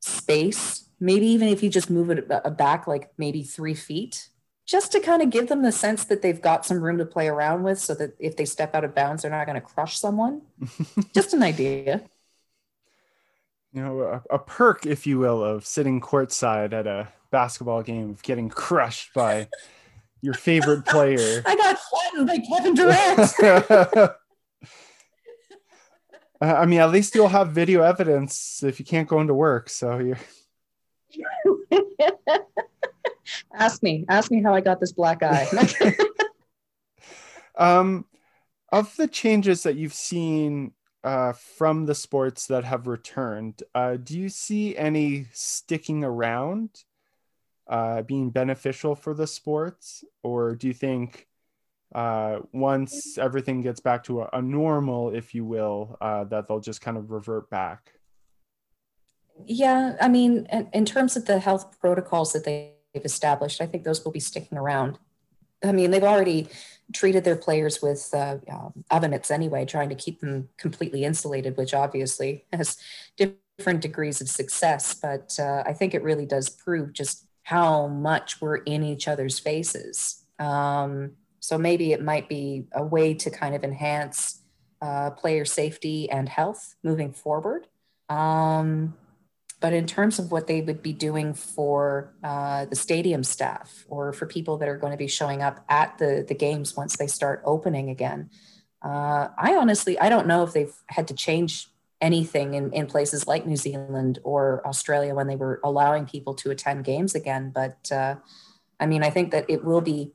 space. 0.00 0.88
Maybe 1.00 1.26
even 1.28 1.48
if 1.48 1.62
you 1.62 1.70
just 1.70 1.90
move 1.90 2.10
it 2.10 2.28
back 2.56 2.86
like 2.86 3.10
maybe 3.18 3.42
three 3.42 3.74
feet, 3.74 4.30
just 4.66 4.92
to 4.92 5.00
kind 5.00 5.22
of 5.22 5.30
give 5.30 5.48
them 5.48 5.62
the 5.62 5.72
sense 5.72 6.04
that 6.04 6.20
they've 6.20 6.42
got 6.42 6.66
some 6.66 6.80
room 6.80 6.98
to 6.98 7.06
play 7.06 7.28
around 7.28 7.62
with 7.62 7.78
so 7.78 7.94
that 7.94 8.14
if 8.18 8.36
they 8.36 8.44
step 8.44 8.74
out 8.74 8.84
of 8.84 8.94
bounds, 8.94 9.22
they're 9.22 9.30
not 9.30 9.46
going 9.46 9.54
to 9.54 9.66
crush 9.66 9.98
someone. 9.98 10.42
just 11.14 11.32
an 11.32 11.42
idea. 11.42 12.02
You 13.72 13.82
know, 13.82 14.00
a, 14.00 14.22
a, 14.34 14.38
perk, 14.38 14.86
if 14.86 15.06
you 15.06 15.18
will, 15.18 15.44
of 15.44 15.66
sitting 15.66 16.00
courtside 16.00 16.72
at 16.72 16.86
a 16.86 17.08
basketball 17.30 17.82
game, 17.82 18.10
of 18.10 18.22
getting 18.22 18.48
crushed 18.48 19.12
by 19.14 19.48
your 20.22 20.34
favorite 20.34 20.86
player. 20.86 21.42
I 21.46 21.54
got 21.54 21.78
flattened 21.78 22.26
by 22.26 22.38
Kevin 22.38 22.74
Durant. 22.74 23.32
I 26.40 26.66
mean, 26.66 26.80
at 26.80 26.90
least 26.90 27.14
you'll 27.14 27.28
have 27.28 27.50
video 27.50 27.82
evidence 27.82 28.62
if 28.62 28.78
you 28.78 28.84
can't 28.86 29.08
go 29.08 29.20
into 29.20 29.34
work. 29.34 29.68
So 29.68 29.98
you're. 29.98 30.18
ask 33.54 33.82
me, 33.82 34.04
ask 34.08 34.30
me 34.30 34.42
how 34.42 34.54
I 34.54 34.60
got 34.60 34.78
this 34.80 34.92
black 34.92 35.22
eye. 35.22 35.48
um, 37.56 38.04
of 38.70 38.94
the 38.96 39.08
changes 39.08 39.64
that 39.64 39.76
you've 39.76 39.94
seen 39.94 40.72
uh, 41.04 41.32
from 41.32 41.86
the 41.86 41.94
sports 41.94 42.46
that 42.46 42.64
have 42.64 42.86
returned, 42.86 43.62
uh, 43.74 43.96
do 43.96 44.18
you 44.18 44.28
see 44.28 44.76
any 44.76 45.26
sticking 45.32 46.04
around, 46.04 46.84
uh, 47.68 48.02
being 48.02 48.30
beneficial 48.30 48.94
for 48.94 49.14
the 49.14 49.26
sports, 49.26 50.04
or 50.22 50.54
do 50.54 50.66
you 50.66 50.72
think 50.74 51.28
uh, 51.94 52.40
once 52.52 53.16
everything 53.16 53.62
gets 53.62 53.80
back 53.80 54.04
to 54.04 54.22
a, 54.22 54.30
a 54.32 54.42
normal, 54.42 55.10
if 55.10 55.34
you 55.34 55.44
will, 55.44 55.96
uh, 56.00 56.24
that 56.24 56.48
they'll 56.48 56.60
just 56.60 56.80
kind 56.80 56.96
of 56.96 57.10
revert 57.10 57.48
back? 57.48 57.92
Yeah, 59.46 59.96
I 60.00 60.08
mean, 60.08 60.46
in, 60.52 60.68
in 60.72 60.84
terms 60.84 61.16
of 61.16 61.26
the 61.26 61.38
health 61.38 61.78
protocols 61.80 62.32
that 62.32 62.44
they've 62.44 63.04
established, 63.04 63.60
I 63.60 63.66
think 63.66 63.84
those 63.84 64.04
will 64.04 64.12
be 64.12 64.20
sticking 64.20 64.58
around. 64.58 64.98
I 65.64 65.72
mean, 65.72 65.90
they've 65.90 66.02
already 66.02 66.48
treated 66.92 67.24
their 67.24 67.36
players 67.36 67.82
with 67.82 68.08
uh, 68.14 68.38
mitts 69.08 69.30
anyway, 69.30 69.64
trying 69.64 69.88
to 69.88 69.94
keep 69.94 70.20
them 70.20 70.48
completely 70.56 71.04
insulated, 71.04 71.56
which 71.56 71.74
obviously 71.74 72.44
has 72.52 72.76
different 73.16 73.80
degrees 73.80 74.20
of 74.20 74.28
success. 74.28 74.94
But 74.94 75.36
uh, 75.38 75.62
I 75.66 75.72
think 75.72 75.94
it 75.94 76.02
really 76.02 76.26
does 76.26 76.48
prove 76.48 76.92
just 76.92 77.26
how 77.42 77.88
much 77.88 78.40
we're 78.40 78.56
in 78.56 78.82
each 78.82 79.08
other's 79.08 79.38
faces. 79.38 80.24
Um, 80.38 81.12
so 81.40 81.58
maybe 81.58 81.92
it 81.92 82.02
might 82.02 82.28
be 82.28 82.66
a 82.72 82.84
way 82.84 83.14
to 83.14 83.30
kind 83.30 83.54
of 83.54 83.64
enhance 83.64 84.42
uh, 84.80 85.10
player 85.10 85.44
safety 85.44 86.10
and 86.10 86.28
health 86.28 86.76
moving 86.82 87.12
forward. 87.12 87.66
Um, 88.08 88.94
but 89.60 89.72
in 89.72 89.86
terms 89.86 90.18
of 90.18 90.30
what 90.30 90.46
they 90.46 90.60
would 90.60 90.82
be 90.82 90.92
doing 90.92 91.34
for 91.34 92.14
uh, 92.22 92.64
the 92.66 92.76
stadium 92.76 93.24
staff 93.24 93.84
or 93.88 94.12
for 94.12 94.26
people 94.26 94.56
that 94.58 94.68
are 94.68 94.76
going 94.76 94.92
to 94.92 94.96
be 94.96 95.08
showing 95.08 95.42
up 95.42 95.64
at 95.68 95.98
the, 95.98 96.24
the 96.26 96.34
games 96.34 96.76
once 96.76 96.96
they 96.96 97.08
start 97.08 97.42
opening 97.44 97.90
again, 97.90 98.30
uh, 98.82 99.28
I 99.36 99.56
honestly, 99.56 99.98
I 99.98 100.08
don't 100.08 100.28
know 100.28 100.44
if 100.44 100.52
they've 100.52 100.74
had 100.86 101.08
to 101.08 101.14
change 101.14 101.68
anything 102.00 102.54
in, 102.54 102.72
in 102.72 102.86
places 102.86 103.26
like 103.26 103.46
New 103.46 103.56
Zealand 103.56 104.20
or 104.22 104.64
Australia 104.64 105.14
when 105.14 105.26
they 105.26 105.34
were 105.34 105.60
allowing 105.64 106.06
people 106.06 106.34
to 106.34 106.50
attend 106.50 106.84
games 106.84 107.16
again. 107.16 107.50
But 107.52 107.90
uh, 107.90 108.16
I 108.78 108.86
mean, 108.86 109.02
I 109.02 109.10
think 109.10 109.32
that 109.32 109.46
it 109.48 109.64
will 109.64 109.80
be 109.80 110.12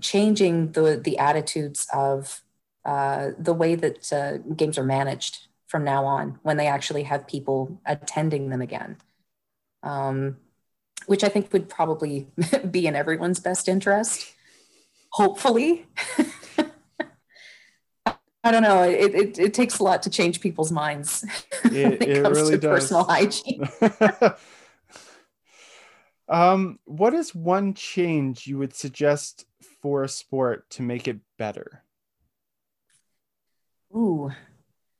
changing 0.00 0.72
the 0.72 1.00
the 1.02 1.18
attitudes 1.18 1.86
of 1.92 2.42
uh, 2.84 3.30
the 3.38 3.54
way 3.54 3.76
that 3.76 4.12
uh, 4.12 4.38
games 4.54 4.78
are 4.78 4.84
managed 4.84 5.46
from 5.72 5.82
now 5.84 6.04
on 6.04 6.38
when 6.42 6.58
they 6.58 6.66
actually 6.66 7.02
have 7.02 7.26
people 7.26 7.80
attending 7.86 8.50
them 8.50 8.60
again 8.60 8.94
um, 9.82 10.36
which 11.06 11.24
i 11.24 11.30
think 11.30 11.50
would 11.54 11.66
probably 11.66 12.28
be 12.70 12.86
in 12.86 12.94
everyone's 12.94 13.40
best 13.40 13.70
interest 13.70 14.34
hopefully 15.08 15.86
i 18.06 18.50
don't 18.50 18.62
know 18.62 18.82
it, 18.82 19.14
it, 19.14 19.38
it, 19.38 19.54
takes 19.54 19.78
a 19.78 19.82
lot 19.82 20.02
to 20.02 20.10
change 20.10 20.42
people's 20.42 20.70
minds 20.70 21.24
it, 21.64 21.72
when 21.72 21.92
it, 21.94 22.02
it 22.02 22.22
comes 22.22 22.36
really 22.36 22.52
to 22.52 22.58
does. 22.58 22.70
personal 22.70 23.04
hygiene 23.04 23.66
um, 26.28 26.78
what 26.84 27.14
is 27.14 27.34
one 27.34 27.72
change 27.72 28.46
you 28.46 28.58
would 28.58 28.74
suggest 28.74 29.46
for 29.80 30.02
a 30.02 30.08
sport 30.08 30.68
to 30.70 30.82
make 30.82 31.06
it 31.06 31.18
better? 31.36 31.82
Ooh, 33.94 34.30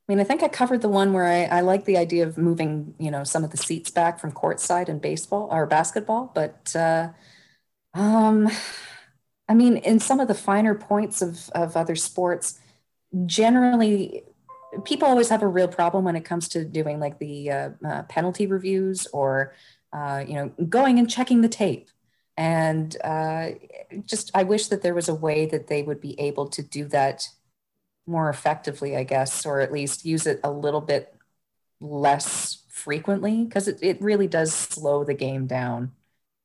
I 0.07 0.11
mean, 0.11 0.19
I 0.19 0.25
think 0.25 0.43
I 0.43 0.49
covered 0.49 0.81
the 0.81 0.89
one 0.89 1.13
where 1.13 1.25
I, 1.25 1.43
I 1.45 1.61
like 1.61 1.85
the 1.85 1.97
idea 1.97 2.27
of 2.27 2.37
moving, 2.37 2.93
you 2.99 3.09
know, 3.09 3.23
some 3.23 3.43
of 3.43 3.51
the 3.51 3.57
seats 3.57 3.89
back 3.89 4.19
from 4.19 4.33
courtside 4.33 4.89
in 4.89 4.99
baseball 4.99 5.47
or 5.49 5.65
basketball. 5.65 6.31
But 6.35 6.75
uh, 6.75 7.09
um, 7.93 8.49
I 9.47 9.53
mean, 9.53 9.77
in 9.77 9.99
some 9.99 10.19
of 10.19 10.27
the 10.27 10.33
finer 10.35 10.75
points 10.75 11.21
of, 11.21 11.49
of 11.51 11.77
other 11.77 11.95
sports, 11.95 12.59
generally, 13.25 14.23
people 14.83 15.07
always 15.07 15.29
have 15.29 15.41
a 15.41 15.47
real 15.47 15.69
problem 15.69 16.03
when 16.03 16.17
it 16.17 16.25
comes 16.25 16.49
to 16.49 16.65
doing 16.65 16.99
like 16.99 17.19
the 17.19 17.51
uh, 17.51 17.69
uh, 17.87 18.03
penalty 18.03 18.45
reviews 18.45 19.07
or, 19.13 19.53
uh, 19.93 20.23
you 20.27 20.33
know, 20.33 20.49
going 20.67 20.99
and 20.99 21.09
checking 21.09 21.41
the 21.41 21.49
tape 21.49 21.89
and 22.35 22.97
uh, 23.03 23.49
just 24.05 24.31
i 24.33 24.43
wish 24.43 24.67
that 24.67 24.81
there 24.81 24.95
was 24.95 25.07
a 25.07 25.13
way 25.13 25.45
that 25.45 25.67
they 25.67 25.83
would 25.83 26.01
be 26.01 26.19
able 26.19 26.47
to 26.47 26.61
do 26.61 26.85
that 26.85 27.27
more 28.05 28.29
effectively 28.29 28.95
i 28.95 29.03
guess 29.03 29.45
or 29.45 29.59
at 29.59 29.71
least 29.71 30.05
use 30.05 30.25
it 30.27 30.39
a 30.43 30.51
little 30.51 30.81
bit 30.81 31.15
less 31.79 32.63
frequently 32.69 33.43
because 33.43 33.67
it, 33.67 33.77
it 33.81 34.01
really 34.01 34.27
does 34.27 34.53
slow 34.53 35.03
the 35.03 35.13
game 35.13 35.47
down 35.47 35.91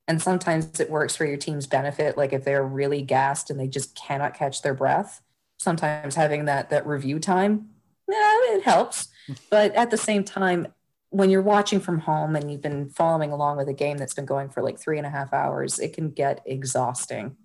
and 0.06 0.22
sometimes 0.22 0.80
it 0.80 0.90
works 0.90 1.16
for 1.16 1.24
your 1.24 1.36
team's 1.36 1.66
benefit 1.66 2.16
like 2.16 2.32
if 2.32 2.44
they're 2.44 2.64
really 2.64 3.02
gassed 3.02 3.50
and 3.50 3.58
they 3.58 3.68
just 3.68 3.94
cannot 3.96 4.34
catch 4.34 4.62
their 4.62 4.74
breath 4.74 5.22
sometimes 5.58 6.14
having 6.14 6.44
that 6.44 6.70
that 6.70 6.86
review 6.86 7.18
time 7.18 7.68
yeah, 8.08 8.56
it 8.56 8.62
helps 8.62 9.08
but 9.50 9.74
at 9.74 9.90
the 9.90 9.96
same 9.96 10.24
time 10.24 10.68
when 11.10 11.30
you're 11.30 11.42
watching 11.42 11.80
from 11.80 12.00
home 12.00 12.36
and 12.36 12.50
you've 12.50 12.62
been 12.62 12.90
following 12.90 13.32
along 13.32 13.56
with 13.56 13.68
a 13.68 13.72
game 13.72 13.96
that's 13.96 14.14
been 14.14 14.26
going 14.26 14.50
for 14.50 14.62
like 14.62 14.78
three 14.78 14.98
and 14.98 15.06
a 15.06 15.10
half 15.10 15.32
hours, 15.32 15.78
it 15.78 15.94
can 15.94 16.10
get 16.10 16.42
exhausting. 16.44 17.36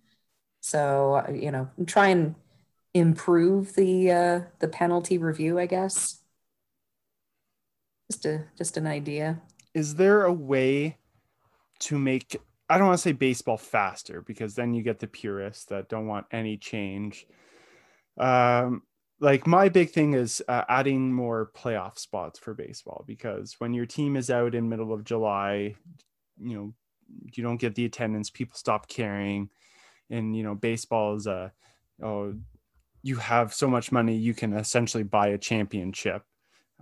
So, 0.60 1.26
you 1.34 1.52
know, 1.52 1.70
try 1.86 2.10
and 2.10 2.36
improve 2.94 3.76
the 3.76 4.12
uh, 4.12 4.42
the 4.60 4.68
penalty 4.68 5.18
review, 5.18 5.60
I 5.60 5.66
guess. 5.66 6.22
Just 8.12 8.26
a 8.26 8.46
just 8.58 8.78
an 8.78 8.88
idea. 8.88 9.42
Is 9.74 9.96
there 9.96 10.26
a 10.26 10.34
way 10.34 10.98
to 11.80 11.98
make 11.98 12.38
I 12.70 12.78
don't 12.78 12.88
want 12.88 12.98
to 12.98 13.04
say 13.04 13.12
baseball 13.12 13.58
faster 13.58 14.22
because 14.22 14.56
then 14.56 14.74
you 14.74 14.84
get 14.84 15.00
the 15.00 15.08
purists 15.08 15.66
that 15.66 15.90
don't 15.90 16.08
want 16.08 16.26
any 16.32 16.58
change. 16.58 17.28
Um, 18.18 18.84
like 19.20 19.46
my 19.46 19.70
big 19.70 19.92
thing 19.92 20.14
is 20.14 20.42
uh, 20.48 20.64
adding 20.68 21.14
more 21.14 21.52
playoff 21.56 22.00
spots 22.00 22.40
for 22.40 22.54
baseball 22.54 23.04
because 23.08 23.56
when 23.60 23.74
your 23.74 23.86
team 23.86 24.16
is 24.16 24.30
out 24.30 24.56
in 24.56 24.70
middle 24.70 24.94
of 24.94 25.04
July, 25.04 25.76
you 26.42 26.56
know, 26.56 26.74
you 27.34 27.44
don't 27.44 27.60
get 27.60 27.76
the 27.76 27.86
attendance, 27.86 28.30
people 28.30 28.58
stop 28.58 28.88
caring, 28.88 29.50
and 30.10 30.36
you 30.36 30.44
know, 30.44 30.56
baseball 30.56 31.16
is 31.16 31.28
a 31.28 31.52
oh, 32.02 32.34
you 33.04 33.18
have 33.18 33.54
so 33.54 33.68
much 33.68 33.92
money 33.92 34.16
you 34.16 34.34
can 34.34 34.54
essentially 34.54 35.04
buy 35.04 35.28
a 35.28 35.38
championship. 35.38 36.24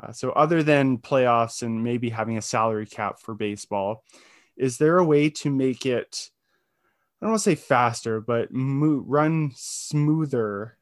Uh, 0.02 0.12
so 0.12 0.32
other 0.32 0.64
than 0.64 0.98
playoffs 0.98 1.64
and 1.64 1.84
maybe 1.84 2.10
having 2.10 2.38
a 2.38 2.42
salary 2.42 2.86
cap 2.86 3.20
for 3.20 3.34
baseball, 3.34 4.04
is 4.56 4.78
there 4.78 4.98
a 4.98 5.04
way 5.04 5.30
to 5.30 5.50
make 5.50 5.86
it? 5.86 6.30
I 7.20 7.26
don't 7.26 7.32
want 7.32 7.42
to 7.42 7.50
say 7.50 7.56
faster, 7.56 8.22
but 8.22 8.52
mo- 8.52 9.04
run 9.06 9.52
smoother 9.56 10.78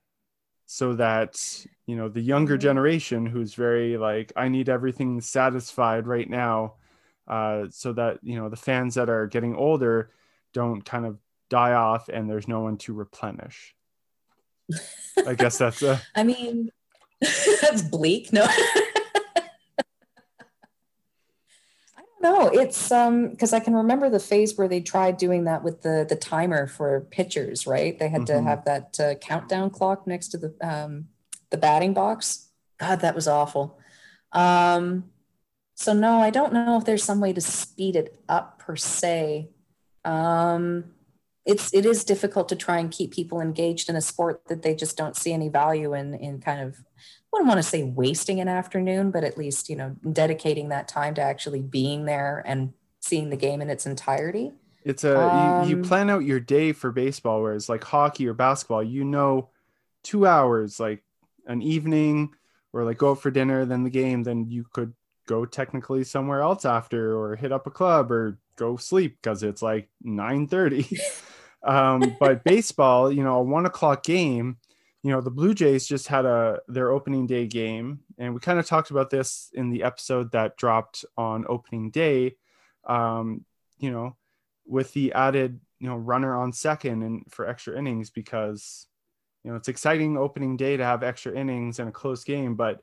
so 0.71 0.93
that 0.93 1.65
you 1.87 1.95
know 1.95 2.09
the 2.09 2.21
younger 2.21 2.53
mm-hmm. 2.53 2.61
generation 2.61 3.25
who's 3.25 3.55
very 3.55 3.97
like 3.97 4.31
i 4.35 4.47
need 4.47 4.69
everything 4.69 5.19
satisfied 5.19 6.05
right 6.05 6.29
now 6.29 6.75
uh, 7.27 7.65
so 7.71 7.91
that 7.93 8.19
you 8.21 8.35
know 8.35 8.49
the 8.49 8.55
fans 8.55 8.93
that 8.93 9.09
are 9.09 9.25
getting 9.25 9.55
older 9.55 10.11
don't 10.53 10.85
kind 10.85 11.07
of 11.07 11.17
die 11.49 11.73
off 11.73 12.07
and 12.07 12.29
there's 12.29 12.47
no 12.47 12.59
one 12.59 12.77
to 12.77 12.93
replenish 12.93 13.75
i 15.27 15.33
guess 15.33 15.57
that's 15.57 15.81
a 15.81 16.01
i 16.15 16.23
mean 16.23 16.69
that's 17.21 17.81
bleak 17.81 18.31
no 18.31 18.47
No, 22.21 22.47
it's 22.47 22.91
um 22.91 23.29
because 23.29 23.53
I 23.53 23.61
can 23.61 23.73
remember 23.73 24.09
the 24.09 24.19
phase 24.19 24.57
where 24.57 24.67
they 24.67 24.81
tried 24.81 25.17
doing 25.17 25.45
that 25.45 25.63
with 25.63 25.81
the 25.81 26.05
the 26.07 26.17
timer 26.17 26.67
for 26.67 27.01
pitchers, 27.11 27.65
right? 27.65 27.97
They 27.97 28.09
had 28.09 28.21
mm-hmm. 28.21 28.43
to 28.43 28.49
have 28.49 28.65
that 28.65 28.99
uh, 28.99 29.15
countdown 29.15 29.69
clock 29.69 30.05
next 30.05 30.29
to 30.29 30.37
the 30.37 30.53
um 30.61 31.07
the 31.49 31.57
batting 31.57 31.93
box. 31.93 32.49
God, 32.77 33.01
that 33.01 33.15
was 33.15 33.27
awful. 33.27 33.79
Um, 34.33 35.05
so 35.75 35.93
no, 35.93 36.19
I 36.19 36.29
don't 36.29 36.53
know 36.53 36.77
if 36.77 36.83
there's 36.83 37.03
some 37.03 37.21
way 37.21 37.31
to 37.31 37.41
speed 37.41 37.95
it 37.95 38.21
up 38.27 38.59
per 38.59 38.75
se. 38.75 39.49
Um, 40.03 40.85
it's 41.45 41.73
it 41.73 41.85
is 41.85 42.03
difficult 42.03 42.49
to 42.49 42.55
try 42.55 42.79
and 42.79 42.91
keep 42.91 43.11
people 43.11 43.41
engaged 43.41 43.89
in 43.89 43.95
a 43.95 44.01
sport 44.01 44.43
that 44.47 44.61
they 44.61 44.75
just 44.75 44.97
don't 44.97 45.15
see 45.15 45.33
any 45.33 45.49
value 45.49 45.93
in 45.93 46.13
in 46.15 46.39
kind 46.39 46.61
of 46.61 46.77
I 46.77 47.37
wouldn't 47.37 47.47
want 47.47 47.59
to 47.59 47.69
say 47.69 47.83
wasting 47.83 48.39
an 48.39 48.47
afternoon, 48.47 49.11
but 49.11 49.23
at 49.23 49.37
least, 49.37 49.69
you 49.69 49.75
know, 49.75 49.95
dedicating 50.11 50.69
that 50.69 50.87
time 50.87 51.13
to 51.15 51.21
actually 51.21 51.61
being 51.61 52.05
there 52.05 52.41
and 52.43 52.73
seeing 53.01 53.29
the 53.29 53.37
game 53.37 53.61
in 53.61 53.69
its 53.69 53.85
entirety. 53.85 54.51
It's 54.83 55.03
a 55.03 55.19
um, 55.19 55.63
you, 55.63 55.69
you 55.69 55.75
um, 55.83 55.83
plan 55.83 56.09
out 56.09 56.23
your 56.23 56.39
day 56.39 56.71
for 56.71 56.91
baseball, 56.91 57.43
whereas 57.43 57.69
like 57.69 57.83
hockey 57.83 58.27
or 58.27 58.33
basketball, 58.33 58.81
you 58.81 59.03
know, 59.03 59.49
two 60.03 60.25
hours, 60.25 60.79
like 60.79 61.03
an 61.45 61.61
evening, 61.61 62.33
or 62.73 62.83
like 62.83 62.97
go 62.97 63.11
out 63.11 63.21
for 63.21 63.29
dinner, 63.29 63.63
then 63.65 63.83
the 63.83 63.89
game, 63.91 64.23
then 64.23 64.49
you 64.49 64.65
could 64.71 64.93
go 65.27 65.45
technically 65.45 66.03
somewhere 66.03 66.41
else 66.41 66.65
after, 66.65 67.15
or 67.15 67.35
hit 67.35 67.51
up 67.51 67.67
a 67.67 67.71
club, 67.71 68.11
or 68.11 68.39
go 68.59 68.77
sleep 68.77 69.17
because 69.21 69.43
it's 69.43 69.61
like 69.61 69.89
nine 70.01 70.47
thirty. 70.47 70.85
um, 71.63 72.15
but 72.19 72.43
baseball, 72.43 73.11
you 73.11 73.23
know, 73.23 73.37
a 73.37 73.43
one 73.43 73.65
o'clock 73.65 74.03
game 74.03 74.57
you 75.03 75.11
know 75.11 75.21
the 75.21 75.31
blue 75.31 75.53
jays 75.53 75.87
just 75.87 76.07
had 76.07 76.25
a 76.25 76.59
their 76.67 76.91
opening 76.91 77.25
day 77.25 77.47
game 77.47 77.99
and 78.17 78.33
we 78.33 78.39
kind 78.39 78.59
of 78.59 78.65
talked 78.65 78.91
about 78.91 79.09
this 79.09 79.49
in 79.53 79.69
the 79.69 79.83
episode 79.83 80.31
that 80.31 80.57
dropped 80.57 81.05
on 81.17 81.45
opening 81.47 81.89
day 81.89 82.35
um, 82.87 83.45
you 83.77 83.91
know 83.91 84.15
with 84.65 84.93
the 84.93 85.13
added 85.13 85.59
you 85.79 85.87
know 85.87 85.95
runner 85.95 86.35
on 86.35 86.51
second 86.51 87.03
and 87.03 87.23
for 87.29 87.47
extra 87.47 87.77
innings 87.77 88.09
because 88.09 88.87
you 89.43 89.51
know 89.51 89.57
it's 89.57 89.69
exciting 89.69 90.17
opening 90.17 90.57
day 90.57 90.75
to 90.75 90.83
have 90.83 91.03
extra 91.03 91.33
innings 91.33 91.79
and 91.79 91.87
a 91.87 91.93
close 91.93 92.23
game 92.23 92.55
but 92.55 92.81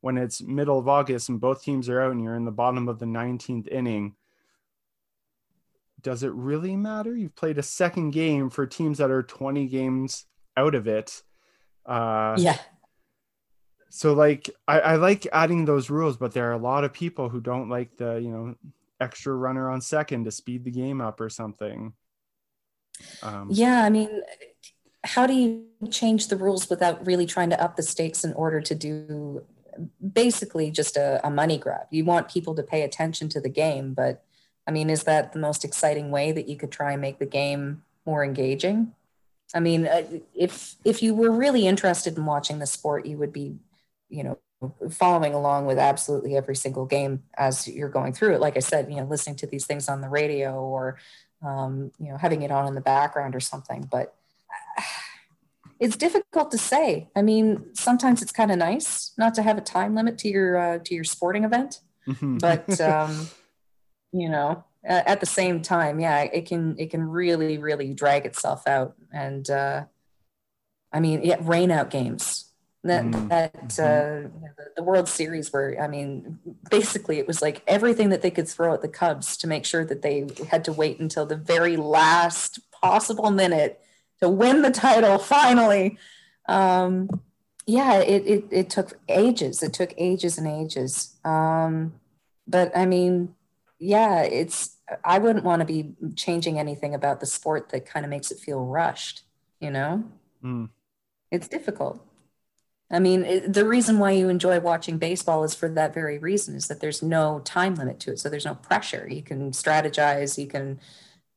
when 0.00 0.16
it's 0.16 0.40
middle 0.40 0.78
of 0.78 0.88
august 0.88 1.28
and 1.28 1.40
both 1.40 1.62
teams 1.62 1.88
are 1.88 2.00
out 2.00 2.12
and 2.12 2.22
you're 2.22 2.34
in 2.34 2.44
the 2.44 2.50
bottom 2.50 2.88
of 2.88 2.98
the 2.98 3.06
19th 3.06 3.68
inning 3.68 4.14
does 6.00 6.22
it 6.22 6.32
really 6.32 6.76
matter 6.76 7.16
you've 7.16 7.34
played 7.34 7.58
a 7.58 7.62
second 7.62 8.10
game 8.10 8.50
for 8.50 8.66
teams 8.66 8.98
that 8.98 9.10
are 9.10 9.22
20 9.22 9.66
games 9.66 10.26
out 10.56 10.74
of 10.74 10.86
it 10.86 11.22
uh, 11.88 12.36
yeah. 12.38 12.58
So 13.88 14.12
like 14.12 14.50
I, 14.68 14.80
I 14.80 14.96
like 14.96 15.26
adding 15.32 15.64
those 15.64 15.88
rules, 15.88 16.18
but 16.18 16.32
there 16.32 16.50
are 16.50 16.52
a 16.52 16.58
lot 16.58 16.84
of 16.84 16.92
people 16.92 17.30
who 17.30 17.40
don't 17.40 17.70
like 17.70 17.96
the 17.96 18.16
you 18.16 18.30
know 18.30 18.54
extra 19.00 19.34
runner 19.34 19.70
on 19.70 19.80
second 19.80 20.24
to 20.24 20.30
speed 20.30 20.64
the 20.64 20.70
game 20.70 21.00
up 21.00 21.20
or 21.20 21.30
something. 21.30 21.94
Um, 23.22 23.48
yeah, 23.50 23.84
I 23.84 23.90
mean, 23.90 24.22
how 25.04 25.26
do 25.26 25.32
you 25.32 25.64
change 25.90 26.28
the 26.28 26.36
rules 26.36 26.68
without 26.68 27.06
really 27.06 27.24
trying 27.24 27.50
to 27.50 27.62
up 27.62 27.76
the 27.76 27.82
stakes 27.82 28.24
in 28.24 28.34
order 28.34 28.60
to 28.60 28.74
do 28.74 29.44
basically 30.12 30.70
just 30.70 30.98
a, 30.98 31.26
a 31.26 31.30
money 31.30 31.56
grab? 31.56 31.86
You 31.90 32.04
want 32.04 32.28
people 32.28 32.54
to 32.56 32.62
pay 32.62 32.82
attention 32.82 33.30
to 33.30 33.40
the 33.40 33.48
game, 33.48 33.94
but 33.94 34.24
I 34.68 34.70
mean, 34.70 34.90
is 34.90 35.04
that 35.04 35.32
the 35.32 35.38
most 35.38 35.64
exciting 35.64 36.10
way 36.10 36.30
that 36.30 36.46
you 36.46 36.56
could 36.56 36.70
try 36.70 36.92
and 36.92 37.00
make 37.00 37.18
the 37.18 37.26
game 37.26 37.82
more 38.04 38.22
engaging? 38.22 38.92
I 39.54 39.60
mean, 39.60 39.86
uh, 39.86 40.02
if 40.34 40.76
if 40.84 41.02
you 41.02 41.14
were 41.14 41.30
really 41.30 41.66
interested 41.66 42.18
in 42.18 42.26
watching 42.26 42.58
the 42.58 42.66
sport, 42.66 43.06
you 43.06 43.16
would 43.16 43.32
be, 43.32 43.56
you 44.10 44.22
know, 44.22 44.38
following 44.90 45.32
along 45.32 45.64
with 45.64 45.78
absolutely 45.78 46.36
every 46.36 46.54
single 46.54 46.84
game 46.84 47.22
as 47.38 47.66
you're 47.66 47.88
going 47.88 48.12
through 48.12 48.34
it. 48.34 48.40
Like 48.40 48.58
I 48.58 48.60
said, 48.60 48.90
you 48.90 48.96
know, 48.96 49.04
listening 49.04 49.36
to 49.36 49.46
these 49.46 49.64
things 49.64 49.88
on 49.88 50.02
the 50.02 50.08
radio 50.10 50.60
or, 50.60 50.98
um, 51.42 51.90
you 51.98 52.10
know, 52.10 52.18
having 52.18 52.42
it 52.42 52.50
on 52.50 52.66
in 52.66 52.74
the 52.74 52.82
background 52.82 53.34
or 53.34 53.40
something. 53.40 53.88
But 53.90 54.14
it's 55.80 55.96
difficult 55.96 56.50
to 56.50 56.58
say. 56.58 57.08
I 57.16 57.22
mean, 57.22 57.74
sometimes 57.74 58.20
it's 58.20 58.32
kind 58.32 58.50
of 58.50 58.58
nice 58.58 59.12
not 59.16 59.32
to 59.34 59.42
have 59.42 59.56
a 59.56 59.62
time 59.62 59.94
limit 59.94 60.18
to 60.18 60.28
your 60.28 60.58
uh, 60.58 60.78
to 60.84 60.94
your 60.94 61.04
sporting 61.04 61.44
event, 61.44 61.80
mm-hmm. 62.06 62.36
but 62.36 62.78
um, 62.82 63.28
you 64.12 64.28
know, 64.28 64.64
at 64.84 65.20
the 65.20 65.26
same 65.26 65.60
time, 65.60 66.00
yeah, 66.00 66.22
it 66.22 66.46
can 66.46 66.78
it 66.78 66.90
can 66.90 67.02
really 67.02 67.58
really 67.58 67.92
drag 67.94 68.26
itself 68.26 68.66
out. 68.66 68.94
And 69.12 69.48
uh, 69.50 69.84
I 70.92 71.00
mean, 71.00 71.22
yeah, 71.22 71.36
rain 71.40 71.70
out 71.70 71.90
games. 71.90 72.46
That 72.84 73.04
mm-hmm. 73.04 73.28
that 73.28 73.78
uh, 73.78 74.28
the 74.76 74.82
World 74.82 75.08
Series 75.08 75.52
where 75.52 75.80
I 75.82 75.88
mean, 75.88 76.38
basically 76.70 77.18
it 77.18 77.26
was 77.26 77.42
like 77.42 77.62
everything 77.66 78.10
that 78.10 78.22
they 78.22 78.30
could 78.30 78.48
throw 78.48 78.72
at 78.72 78.82
the 78.82 78.88
Cubs 78.88 79.36
to 79.38 79.46
make 79.46 79.64
sure 79.64 79.84
that 79.84 80.02
they 80.02 80.26
had 80.48 80.64
to 80.64 80.72
wait 80.72 81.00
until 81.00 81.26
the 81.26 81.36
very 81.36 81.76
last 81.76 82.60
possible 82.70 83.30
minute 83.30 83.80
to 84.20 84.28
win 84.28 84.62
the 84.62 84.70
title 84.70 85.18
finally. 85.18 85.98
Um, 86.48 87.10
yeah, 87.66 87.98
it, 87.98 88.26
it 88.26 88.44
it 88.50 88.70
took 88.70 88.98
ages. 89.08 89.62
It 89.62 89.74
took 89.74 89.92
ages 89.98 90.38
and 90.38 90.46
ages. 90.46 91.16
Um, 91.24 91.94
but 92.46 92.74
I 92.74 92.86
mean, 92.86 93.34
yeah, 93.78 94.22
it's 94.22 94.76
I 95.04 95.18
wouldn't 95.18 95.44
want 95.44 95.60
to 95.60 95.66
be 95.66 95.94
changing 96.16 96.58
anything 96.58 96.94
about 96.94 97.20
the 97.20 97.26
sport 97.26 97.68
that 97.70 97.86
kind 97.86 98.04
of 98.04 98.10
makes 98.10 98.30
it 98.30 98.38
feel 98.38 98.64
rushed, 98.64 99.22
you 99.60 99.70
know? 99.70 100.04
Mm. 100.42 100.70
It's 101.30 101.48
difficult. 101.48 102.04
I 102.90 103.00
mean, 103.00 103.24
it, 103.24 103.52
the 103.52 103.66
reason 103.66 103.98
why 103.98 104.12
you 104.12 104.28
enjoy 104.30 104.60
watching 104.60 104.98
baseball 104.98 105.44
is 105.44 105.54
for 105.54 105.68
that 105.70 105.92
very 105.92 106.18
reason 106.18 106.54
is 106.54 106.68
that 106.68 106.80
there's 106.80 107.02
no 107.02 107.40
time 107.40 107.74
limit 107.74 108.00
to 108.00 108.12
it. 108.12 108.18
So 108.18 108.30
there's 108.30 108.46
no 108.46 108.54
pressure. 108.54 109.06
You 109.10 109.22
can 109.22 109.50
strategize, 109.52 110.38
you 110.38 110.46
can 110.46 110.80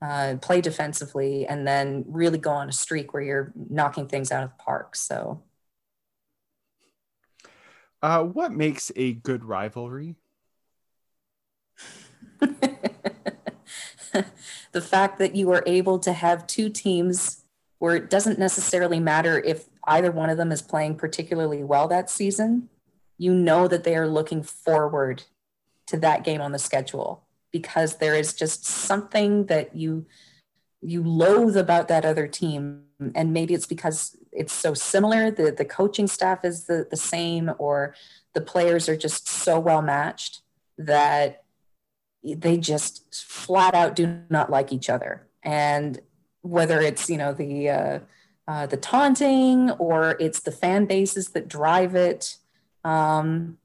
uh, 0.01 0.35
play 0.41 0.61
defensively, 0.61 1.45
and 1.45 1.67
then 1.67 2.05
really 2.07 2.37
go 2.37 2.51
on 2.51 2.69
a 2.69 2.71
streak 2.71 3.13
where 3.13 3.21
you're 3.21 3.53
knocking 3.55 4.07
things 4.07 4.31
out 4.31 4.43
of 4.43 4.51
the 4.51 4.63
park. 4.63 4.95
So, 4.95 5.43
uh, 8.01 8.23
what 8.23 8.51
makes 8.51 8.91
a 8.95 9.13
good 9.13 9.43
rivalry? 9.43 10.15
the 14.71 14.81
fact 14.81 15.19
that 15.19 15.35
you 15.35 15.51
are 15.51 15.63
able 15.65 15.99
to 15.99 16.13
have 16.13 16.47
two 16.47 16.69
teams 16.69 17.43
where 17.79 17.95
it 17.95 18.09
doesn't 18.09 18.39
necessarily 18.39 18.99
matter 18.99 19.39
if 19.39 19.67
either 19.85 20.11
one 20.11 20.29
of 20.29 20.37
them 20.37 20.51
is 20.51 20.61
playing 20.61 20.95
particularly 20.95 21.63
well 21.63 21.87
that 21.87 22.09
season, 22.09 22.69
you 23.17 23.33
know 23.33 23.67
that 23.67 23.83
they 23.83 23.95
are 23.95 24.07
looking 24.07 24.43
forward 24.43 25.23
to 25.87 25.97
that 25.97 26.23
game 26.23 26.41
on 26.41 26.51
the 26.51 26.59
schedule 26.59 27.23
because 27.51 27.97
there 27.97 28.15
is 28.15 28.33
just 28.33 28.65
something 28.65 29.45
that 29.47 29.75
you 29.75 30.05
you 30.83 31.03
loathe 31.03 31.55
about 31.55 31.87
that 31.89 32.05
other 32.05 32.27
team. 32.27 32.83
And 33.13 33.33
maybe 33.33 33.53
it's 33.53 33.67
because 33.67 34.17
it's 34.31 34.53
so 34.53 34.73
similar 34.73 35.29
the 35.29 35.51
the 35.51 35.65
coaching 35.65 36.07
staff 36.07 36.45
is 36.45 36.65
the, 36.65 36.87
the 36.89 36.97
same 36.97 37.51
or 37.57 37.93
the 38.33 38.41
players 38.41 38.87
are 38.87 38.97
just 38.97 39.27
so 39.27 39.59
well 39.59 39.81
matched 39.81 40.41
that 40.77 41.40
they 42.23 42.57
just 42.57 43.13
flat 43.13 43.73
out 43.73 43.95
do 43.95 44.19
not 44.29 44.49
like 44.49 44.71
each 44.71 44.89
other. 44.89 45.27
And 45.43 45.99
whether 46.41 46.81
it's 46.81 47.09
you 47.09 47.17
know 47.17 47.33
the 47.33 47.69
uh, 47.69 47.99
uh, 48.47 48.65
the 48.65 48.77
taunting 48.77 49.71
or 49.71 50.17
it's 50.19 50.41
the 50.41 50.51
fan 50.51 50.85
bases 50.85 51.29
that 51.29 51.47
drive 51.47 51.95
it 51.95 52.37
um, 52.83 53.57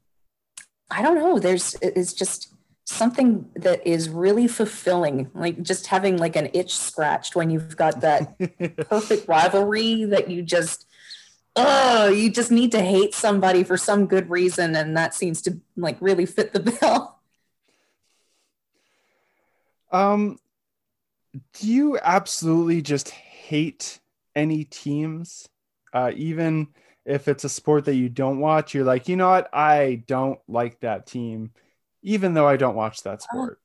i 0.90 1.02
don't 1.02 1.16
know. 1.16 1.38
There's 1.38 1.74
it's 1.82 2.12
just 2.12 2.52
something 2.84 3.50
that 3.56 3.84
is 3.84 4.08
really 4.08 4.46
fulfilling 4.46 5.28
like 5.34 5.60
just 5.60 5.88
having 5.88 6.18
like 6.18 6.36
an 6.36 6.48
itch 6.54 6.76
scratched 6.76 7.34
when 7.34 7.50
you've 7.50 7.76
got 7.76 8.00
that 8.00 8.38
perfect 8.88 9.26
rivalry 9.26 10.04
that 10.04 10.30
you 10.30 10.40
just 10.40 10.86
oh 11.56 12.08
you 12.08 12.30
just 12.30 12.52
need 12.52 12.70
to 12.70 12.80
hate 12.80 13.12
somebody 13.12 13.64
for 13.64 13.76
some 13.76 14.06
good 14.06 14.30
reason. 14.30 14.76
And 14.76 14.96
that 14.96 15.14
seems 15.14 15.42
to 15.42 15.60
like 15.76 15.96
really 16.00 16.26
fit 16.26 16.52
the 16.52 16.60
bill 16.60 17.15
um, 19.92 20.38
do 21.54 21.66
you 21.66 21.98
absolutely 22.02 22.82
just 22.82 23.10
hate 23.10 24.00
any 24.34 24.64
teams? 24.64 25.48
Uh, 25.92 26.12
even 26.14 26.68
if 27.04 27.28
it's 27.28 27.44
a 27.44 27.48
sport 27.48 27.84
that 27.86 27.94
you 27.94 28.08
don't 28.08 28.40
watch, 28.40 28.74
you're 28.74 28.84
like, 28.84 29.08
you 29.08 29.16
know 29.16 29.28
what? 29.28 29.48
I 29.52 30.02
don't 30.06 30.40
like 30.48 30.80
that 30.80 31.06
team, 31.06 31.52
even 32.02 32.34
though 32.34 32.46
I 32.46 32.56
don't 32.56 32.74
watch 32.74 33.02
that 33.04 33.14
uh, 33.14 33.18
sport. 33.18 33.60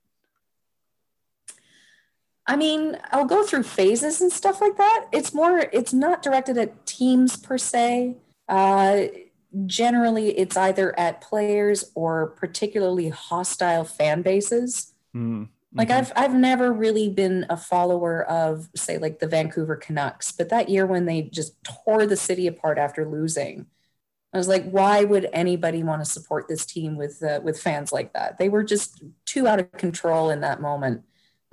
I 2.47 2.55
mean, 2.55 2.97
I'll 3.11 3.25
go 3.25 3.43
through 3.45 3.63
phases 3.63 4.21
and 4.21 4.31
stuff 4.31 4.61
like 4.61 4.77
that. 4.77 5.07
It's 5.11 5.33
more, 5.33 5.59
it's 5.71 5.93
not 5.93 6.21
directed 6.21 6.57
at 6.57 6.85
teams 6.85 7.37
per 7.37 7.57
se. 7.57 8.17
Uh, 8.47 9.03
generally, 9.65 10.37
it's 10.37 10.57
either 10.57 10.97
at 10.99 11.21
players 11.21 11.91
or 11.95 12.27
particularly 12.27 13.09
hostile 13.09 13.83
fan 13.83 14.21
bases. 14.21 14.93
Mm. 15.15 15.49
Like 15.73 15.89
mm-hmm. 15.89 15.99
I've 15.99 16.13
I've 16.15 16.33
never 16.33 16.71
really 16.73 17.09
been 17.09 17.45
a 17.49 17.57
follower 17.57 18.23
of 18.23 18.69
say 18.75 18.97
like 18.97 19.19
the 19.19 19.27
Vancouver 19.27 19.75
Canucks, 19.75 20.31
but 20.31 20.49
that 20.49 20.69
year 20.69 20.85
when 20.85 21.05
they 21.05 21.23
just 21.23 21.63
tore 21.63 22.05
the 22.05 22.17
city 22.17 22.47
apart 22.47 22.77
after 22.77 23.09
losing, 23.09 23.67
I 24.33 24.37
was 24.37 24.47
like, 24.47 24.69
why 24.69 25.03
would 25.03 25.29
anybody 25.33 25.83
want 25.83 26.03
to 26.03 26.09
support 26.09 26.47
this 26.47 26.65
team 26.65 26.97
with 26.97 27.23
uh, 27.23 27.39
with 27.43 27.59
fans 27.59 27.91
like 27.91 28.13
that? 28.13 28.37
They 28.37 28.49
were 28.49 28.63
just 28.63 29.03
too 29.25 29.47
out 29.47 29.59
of 29.59 29.71
control 29.73 30.29
in 30.29 30.41
that 30.41 30.61
moment. 30.61 31.03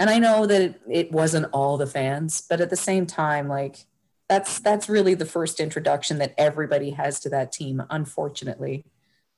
And 0.01 0.09
I 0.09 0.19
know 0.19 0.47
that 0.47 0.63
it, 0.63 0.81
it 0.89 1.13
wasn't 1.13 1.47
all 1.53 1.77
the 1.77 1.87
fans, 1.87 2.41
but 2.49 2.61
at 2.61 2.71
the 2.71 2.77
same 2.77 3.07
time, 3.07 3.49
like 3.49 3.87
that's 4.29 4.61
that's 4.61 4.89
really 4.89 5.15
the 5.15 5.27
first 5.27 5.59
introduction 5.59 6.19
that 6.19 6.35
everybody 6.39 6.91
has 6.91 7.19
to 7.21 7.31
that 7.31 7.53
team, 7.53 7.83
unfortunately. 7.91 8.85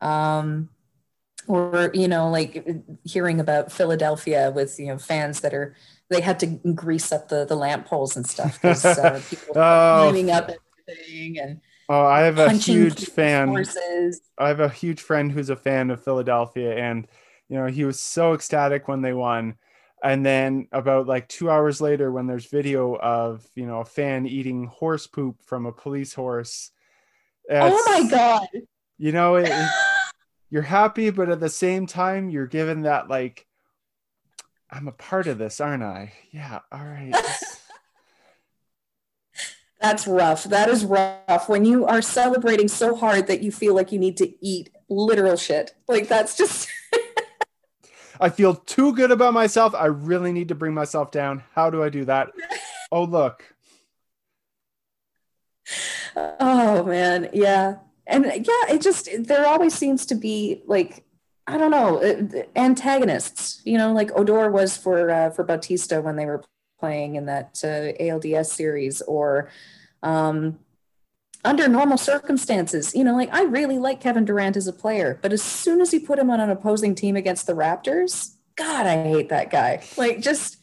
Um, 0.01 0.71
or 1.47 1.91
you 1.95 2.09
know, 2.09 2.31
like 2.31 2.67
hearing 3.05 3.41
about 3.41 3.73
Philadelphia 3.73 4.53
with 4.55 4.79
you 4.79 4.87
know 4.87 4.99
fans 4.99 5.41
that 5.41 5.55
are 5.55 5.75
they 6.09 6.21
had 6.21 6.41
to 6.41 6.47
grease 6.75 7.13
up 7.13 7.29
the 7.29 7.45
the 7.45 7.57
lamp 7.57 7.87
poles 7.87 8.17
and 8.17 8.27
stuff 8.27 8.61
because 8.61 8.85
uh, 8.85 9.21
people 9.31 9.51
oh. 9.51 10.11
climbing 10.11 10.31
up 10.31 10.51
everything 10.89 11.39
and 11.39 11.61
Oh, 11.91 12.07
I 12.07 12.21
have 12.21 12.39
a 12.39 12.53
huge 12.53 13.07
fan. 13.07 13.49
Horses. 13.49 14.21
I 14.39 14.47
have 14.47 14.61
a 14.61 14.69
huge 14.69 15.01
friend 15.01 15.33
who's 15.33 15.51
a 15.51 15.57
fan 15.57 15.91
of 15.91 16.05
Philadelphia, 16.05 16.77
and 16.77 17.09
you 17.49 17.57
know 17.57 17.67
he 17.67 17.85
was 17.85 17.99
so 17.99 18.33
ecstatic 18.33 18.87
when 18.87 19.03
they 19.03 19.13
won. 19.13 19.57
And 20.01 20.25
then 20.25 20.69
about 20.71 21.09
like 21.09 21.29
two 21.29 21.51
hours 21.51 21.81
later, 21.81 22.13
when 22.13 22.29
there's 22.29 22.47
video 22.47 22.95
of 22.95 23.45
you 23.57 23.67
know 23.67 23.81
a 23.81 23.85
fan 23.85 24.25
eating 24.25 24.67
horse 24.67 25.09
poop 25.09 25.43
from 25.43 25.67
a 25.67 25.73
police 25.73 26.15
horse. 26.15 26.71
Oh 27.51 27.85
my 27.89 28.09
god! 28.09 28.47
You 28.97 29.11
know, 29.11 29.35
it, 29.35 29.49
it, 29.49 29.69
you're 30.51 30.63
happy, 30.63 31.11
but 31.11 31.29
at 31.29 31.41
the 31.41 31.49
same 31.49 31.87
time, 31.87 32.29
you're 32.29 32.47
given 32.47 32.83
that 32.83 33.09
like, 33.09 33.47
I'm 34.71 34.89
a 34.89 34.93
part 34.93 35.27
of 35.27 35.39
this, 35.39 35.61
aren't 35.61 35.83
I? 35.83 36.13
Yeah. 36.31 36.61
All 36.71 36.85
right. 36.85 37.15
That's 39.81 40.07
rough. 40.07 40.45
That 40.45 40.69
is 40.69 40.85
rough. 40.85 41.49
When 41.49 41.65
you 41.65 41.87
are 41.87 42.03
celebrating 42.03 42.69
so 42.69 42.95
hard 42.95 43.27
that 43.29 43.43
you 43.43 43.51
feel 43.51 43.75
like 43.75 43.93
you 43.93 43.99
need 43.99 44.19
to 44.19 44.33
eat 44.45 44.71
literal 44.91 45.37
shit. 45.37 45.75
Like 45.89 46.07
that's 46.07 46.37
just 46.37 46.69
I 48.21 48.29
feel 48.29 48.55
too 48.55 48.95
good 48.95 49.11
about 49.11 49.33
myself. 49.33 49.75
I 49.75 49.87
really 49.87 50.33
need 50.33 50.49
to 50.49 50.55
bring 50.55 50.75
myself 50.75 51.11
down. 51.11 51.43
How 51.55 51.71
do 51.71 51.83
I 51.83 51.89
do 51.89 52.05
that? 52.07 52.31
Oh, 52.93 53.05
look. 53.05 53.45
Oh 56.17 56.83
man, 56.83 57.31
yeah. 57.33 57.77
And 58.11 58.25
yeah, 58.27 58.75
it 58.75 58.83
just 58.83 59.09
there 59.19 59.47
always 59.47 59.75
seems 59.75 60.05
to 60.07 60.15
be 60.15 60.63
like 60.67 61.05
I 61.47 61.59
don't 61.59 61.71
know, 61.71 62.01
uh, 62.01 62.43
antagonists. 62.55 63.61
You 63.65 63.79
know, 63.79 63.93
like 63.93 64.11
Odor 64.15 64.51
was 64.51 64.77
for 64.77 65.11
uh, 65.11 65.31
for 65.31 65.45
Bautista 65.45 66.01
when 66.01 66.17
they 66.17 66.27
were 66.27 66.45
playing 66.79 67.17
in 67.17 67.27
that 67.27 67.61
uh, 67.63 67.93
ALDS 68.03 68.47
series 68.47 69.03
or 69.03 69.51
um, 70.03 70.59
under 71.45 71.69
normal 71.69 71.99
circumstances, 71.99 72.95
you 72.95 73.05
know, 73.05 73.15
like 73.15 73.33
I 73.33 73.43
really 73.43 73.79
like 73.79 74.01
Kevin 74.01 74.25
Durant 74.25 74.57
as 74.57 74.67
a 74.67 74.73
player, 74.73 75.19
but 75.23 75.33
as 75.33 75.43
soon 75.43 75.81
as 75.81 75.93
you 75.93 76.01
put 76.01 76.19
him 76.19 76.31
on 76.31 76.41
an 76.41 76.51
opposing 76.51 76.95
team 76.95 77.17
against 77.17 77.47
the 77.47 77.55
Raptors, 77.55 78.35
God, 78.57 78.87
I 78.87 79.03
hate 79.03 79.31
that 79.31 79.51
guy. 79.51 79.83
Like, 79.97 80.21
just 80.21 80.59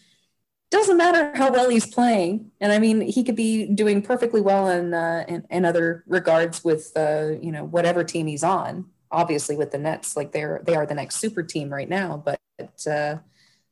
doesn't 0.70 0.98
matter 0.98 1.32
how 1.36 1.52
well 1.52 1.70
he's 1.70 1.86
playing. 1.86 2.52
And 2.60 2.72
I 2.72 2.80
mean, 2.80 3.02
he 3.02 3.24
could 3.24 3.36
be 3.36 3.68
doing 3.68 4.02
perfectly 4.02 4.42
well 4.42 4.68
in 4.70 4.94
uh, 4.94 5.26
in, 5.28 5.46
in 5.50 5.66
other 5.66 6.04
regards 6.08 6.64
with 6.64 6.92
uh, 6.96 7.32
you 7.42 7.52
know 7.52 7.66
whatever 7.66 8.04
team 8.04 8.28
he's 8.28 8.44
on. 8.44 8.86
Obviously, 9.12 9.56
with 9.56 9.72
the 9.72 9.78
Nets, 9.78 10.18
like 10.18 10.32
they're 10.32 10.62
they 10.66 10.76
are 10.76 10.86
the 10.86 10.96
next 10.96 11.18
super 11.18 11.44
team 11.44 11.70
right 11.70 11.90
now. 11.90 12.22
But 12.24 12.88
uh, 12.88 13.18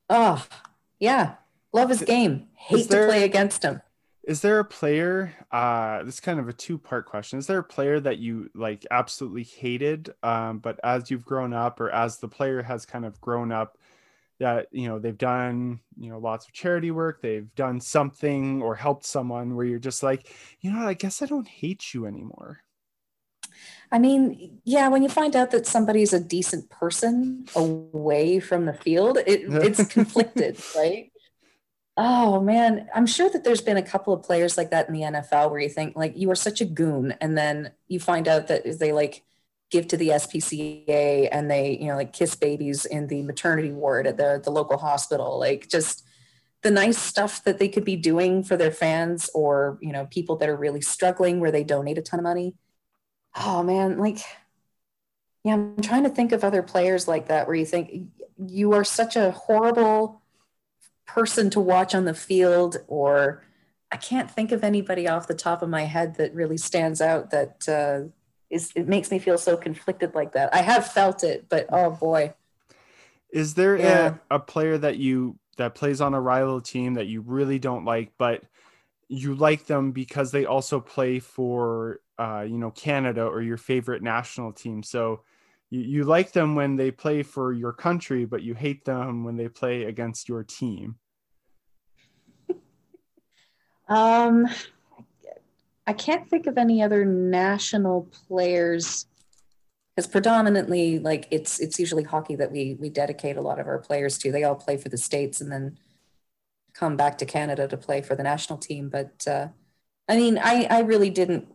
oh 0.10 0.46
yeah, 1.00 1.36
love 1.74 1.90
his 1.90 2.02
game. 2.02 2.48
Hate 2.56 2.90
there, 2.90 3.02
to 3.02 3.08
play 3.08 3.24
against 3.24 3.64
him 3.64 3.82
is 4.28 4.42
there 4.42 4.60
a 4.60 4.66
player 4.66 5.34
uh 5.52 6.04
this 6.04 6.16
is 6.16 6.20
kind 6.20 6.40
of 6.40 6.50
a 6.50 6.54
two 6.54 6.78
part 6.78 7.06
question 7.06 7.38
is 7.38 7.48
there 7.48 7.60
a 7.60 7.64
player 7.64 8.00
that 8.00 8.18
you 8.18 8.50
like 8.56 8.86
absolutely 8.90 9.44
hated 9.44 10.12
um 10.24 10.58
but 10.60 10.80
as 10.84 11.10
you've 11.12 11.26
grown 11.26 11.54
up 11.54 11.80
or 11.80 11.90
as 11.92 12.18
the 12.18 12.28
player 12.28 12.64
has 12.64 12.86
kind 12.86 13.06
of 13.06 13.20
grown 13.22 13.52
up 13.52 13.78
that 14.40 14.68
you 14.72 14.88
know 14.88 15.00
they've 15.00 15.18
done 15.18 15.80
you 15.98 16.10
know 16.10 16.20
lots 16.20 16.46
of 16.46 16.54
charity 16.54 16.92
work 16.92 17.22
they've 17.22 17.54
done 17.56 17.80
something 17.80 18.62
or 18.62 18.76
helped 18.76 19.06
someone 19.06 19.56
where 19.56 19.66
you're 19.66 19.80
just 19.80 20.04
like 20.04 20.34
you 20.62 20.72
know 20.72 20.86
i 20.86 20.94
guess 20.94 21.22
i 21.22 21.26
don't 21.26 21.48
hate 21.48 21.94
you 21.94 22.06
anymore 22.06 22.62
I 23.92 24.00
mean, 24.00 24.60
yeah, 24.64 24.88
when 24.90 25.04
you 25.04 25.10
find 25.10 25.36
out 25.36 25.52
that 25.52 25.68
somebody's 25.68 26.12
a 26.12 26.20
decent 26.20 26.70
person 26.70 27.46
away 27.56 28.40
from 28.40 28.66
the 28.66 28.74
field, 28.74 29.18
it, 29.18 29.44
it's 29.48 29.86
conflicted, 29.86 30.60
right? 30.76 31.12
Oh 31.98 32.42
man, 32.42 32.90
I'm 32.94 33.06
sure 33.06 33.30
that 33.30 33.46
there's 33.46 33.62
been 33.62 33.78
a 33.78 33.82
couple 33.82 34.14
of 34.14 34.24
players 34.24 34.58
like 34.58 34.72
that 34.72 34.90
in 34.90 34.94
the 34.94 35.02
NFL 35.02 35.50
where 35.50 35.62
you 35.62 35.70
think 35.70 35.96
like 35.96 36.18
you 36.18 36.30
are 36.30 36.36
such 36.36 36.60
a 36.60 36.66
goon, 36.66 37.14
and 37.22 37.38
then 37.38 37.72
you 37.88 38.00
find 38.00 38.28
out 38.28 38.48
that 38.48 38.80
they 38.80 38.92
like 38.92 39.24
give 39.76 39.90
to 39.90 39.98
the 39.98 40.08
SPCA 40.10 41.28
and 41.34 41.52
they 41.52 41.78
you 41.82 41.88
know 41.88 41.98
like 41.98 42.14
kiss 42.14 42.34
babies 42.34 42.86
in 42.86 43.08
the 43.08 43.22
maternity 43.24 43.72
ward 43.72 44.08
at 44.08 44.16
the 44.16 44.42
the 44.42 44.50
local 44.50 44.78
hospital, 44.78 45.38
like 45.38 45.68
just 45.68 46.06
the 46.62 46.72
nice 46.72 46.98
stuff 46.98 47.44
that 47.44 47.60
they 47.60 47.68
could 47.68 47.84
be 47.84 47.98
doing 47.98 48.42
for 48.42 48.56
their 48.56 48.72
fans 48.72 49.30
or 49.36 49.78
you 49.82 49.92
know 49.92 50.06
people 50.06 50.38
that 50.38 50.48
are 50.48 50.56
really 50.56 50.82
struggling 50.82 51.42
where 51.42 51.52
they 51.52 51.64
donate 51.64 51.98
a 51.98 52.02
ton 52.02 52.20
of 52.20 52.24
money. 52.24 52.56
Oh 53.36 53.64
man, 53.64 53.98
like 53.98 54.20
yeah, 55.44 55.56
I'm 55.56 55.82
trying 55.82 56.04
to 56.04 56.10
think 56.10 56.32
of 56.32 56.46
other 56.46 56.64
players 56.64 57.06
like 57.06 57.28
that 57.28 57.46
where 57.46 57.58
you 57.58 57.66
think 57.66 58.08
you 58.38 58.72
are 58.72 58.86
such 58.86 59.18
a 59.18 59.32
horrible 59.32 60.22
person 61.06 61.50
to 61.52 61.60
watch 61.60 61.94
on 61.94 62.06
the 62.06 62.14
field 62.14 62.78
or 62.88 63.44
I 63.92 63.98
can't 63.98 64.32
think 64.32 64.52
of 64.52 64.64
anybody 64.64 65.08
off 65.08 65.28
the 65.28 65.36
top 65.36 65.62
of 65.62 65.70
my 65.70 65.84
head 65.84 66.16
that 66.16 66.34
really 66.34 66.58
stands 66.58 67.02
out 67.02 67.30
that 67.32 67.70
uh, 67.70 68.10
is, 68.50 68.72
it 68.76 68.88
makes 68.88 69.12
me 69.12 69.20
feel 69.20 69.38
so 69.38 69.58
conflicted 69.58 70.16
like 70.16 70.34
that. 70.34 70.54
I 70.54 70.62
have 70.62 70.88
felt 70.88 71.24
it, 71.24 71.46
but 71.50 71.68
oh 71.72 71.92
boy. 71.92 72.34
Is 73.32 73.54
there 73.54 73.78
yeah. 73.78 74.16
a, 74.30 74.36
a 74.36 74.40
player 74.40 74.78
that 74.78 74.98
you 74.98 75.38
that 75.58 75.76
plays 75.76 76.02
on 76.02 76.14
a 76.14 76.22
rival 76.22 76.62
team 76.62 76.96
that 76.96 77.08
you 77.08 77.22
really 77.22 77.60
don't 77.60 77.86
like, 77.86 78.12
but 78.18 78.44
you 79.08 79.36
like 79.36 79.66
them 79.66 79.92
because 79.92 80.32
they 80.32 80.46
also 80.46 80.80
play 80.80 81.20
for 81.20 82.02
uh, 82.18 82.46
you 82.48 82.58
know 82.58 82.72
Canada 82.72 83.24
or 83.24 83.42
your 83.42 83.58
favorite 83.58 84.02
national 84.02 84.52
team. 84.54 84.84
So 84.84 85.22
you, 85.70 85.82
you 85.82 86.04
like 86.04 86.32
them 86.32 86.56
when 86.56 86.76
they 86.76 86.92
play 86.92 87.24
for 87.24 87.54
your 87.54 87.74
country, 87.74 88.26
but 88.26 88.42
you 88.42 88.54
hate 88.54 88.86
them 88.86 89.24
when 89.24 89.38
they 89.38 89.50
play 89.50 89.84
against 89.84 90.30
your 90.30 90.44
team? 90.44 90.96
um, 93.88 94.48
I 95.88 95.94
can't 95.94 96.28
think 96.30 96.48
of 96.48 96.58
any 96.58 96.82
other 96.82 97.06
national 97.06 98.10
players 98.28 99.06
because 99.96 100.08
predominantly 100.08 101.00
like 101.00 101.28
it's 101.32 101.60
it's 101.60 101.80
usually 101.80 102.04
hockey 102.04 102.36
that 102.36 102.52
we 102.52 102.76
we 102.80 102.90
dedicate 102.90 103.38
a 103.38 103.42
lot 103.42 103.60
of 103.60 103.68
our 103.68 103.80
players 103.80 104.18
to. 104.20 104.32
They 104.32 104.44
all 104.44 104.56
play 104.56 104.78
for 104.78 104.90
the 104.90 104.98
states 104.98 105.42
and 105.42 105.52
then 105.52 105.78
come 106.74 106.98
back 106.98 107.18
to 107.20 107.26
Canada 107.26 107.68
to 107.68 107.78
play 107.78 108.02
for 108.02 108.16
the 108.16 108.24
national 108.24 108.60
team. 108.60 108.90
But 108.90 109.26
uh, 109.28 109.50
I 110.10 110.18
mean, 110.18 110.38
I 110.38 110.68
I 110.70 110.80
really 110.82 111.10
didn't 111.10 111.48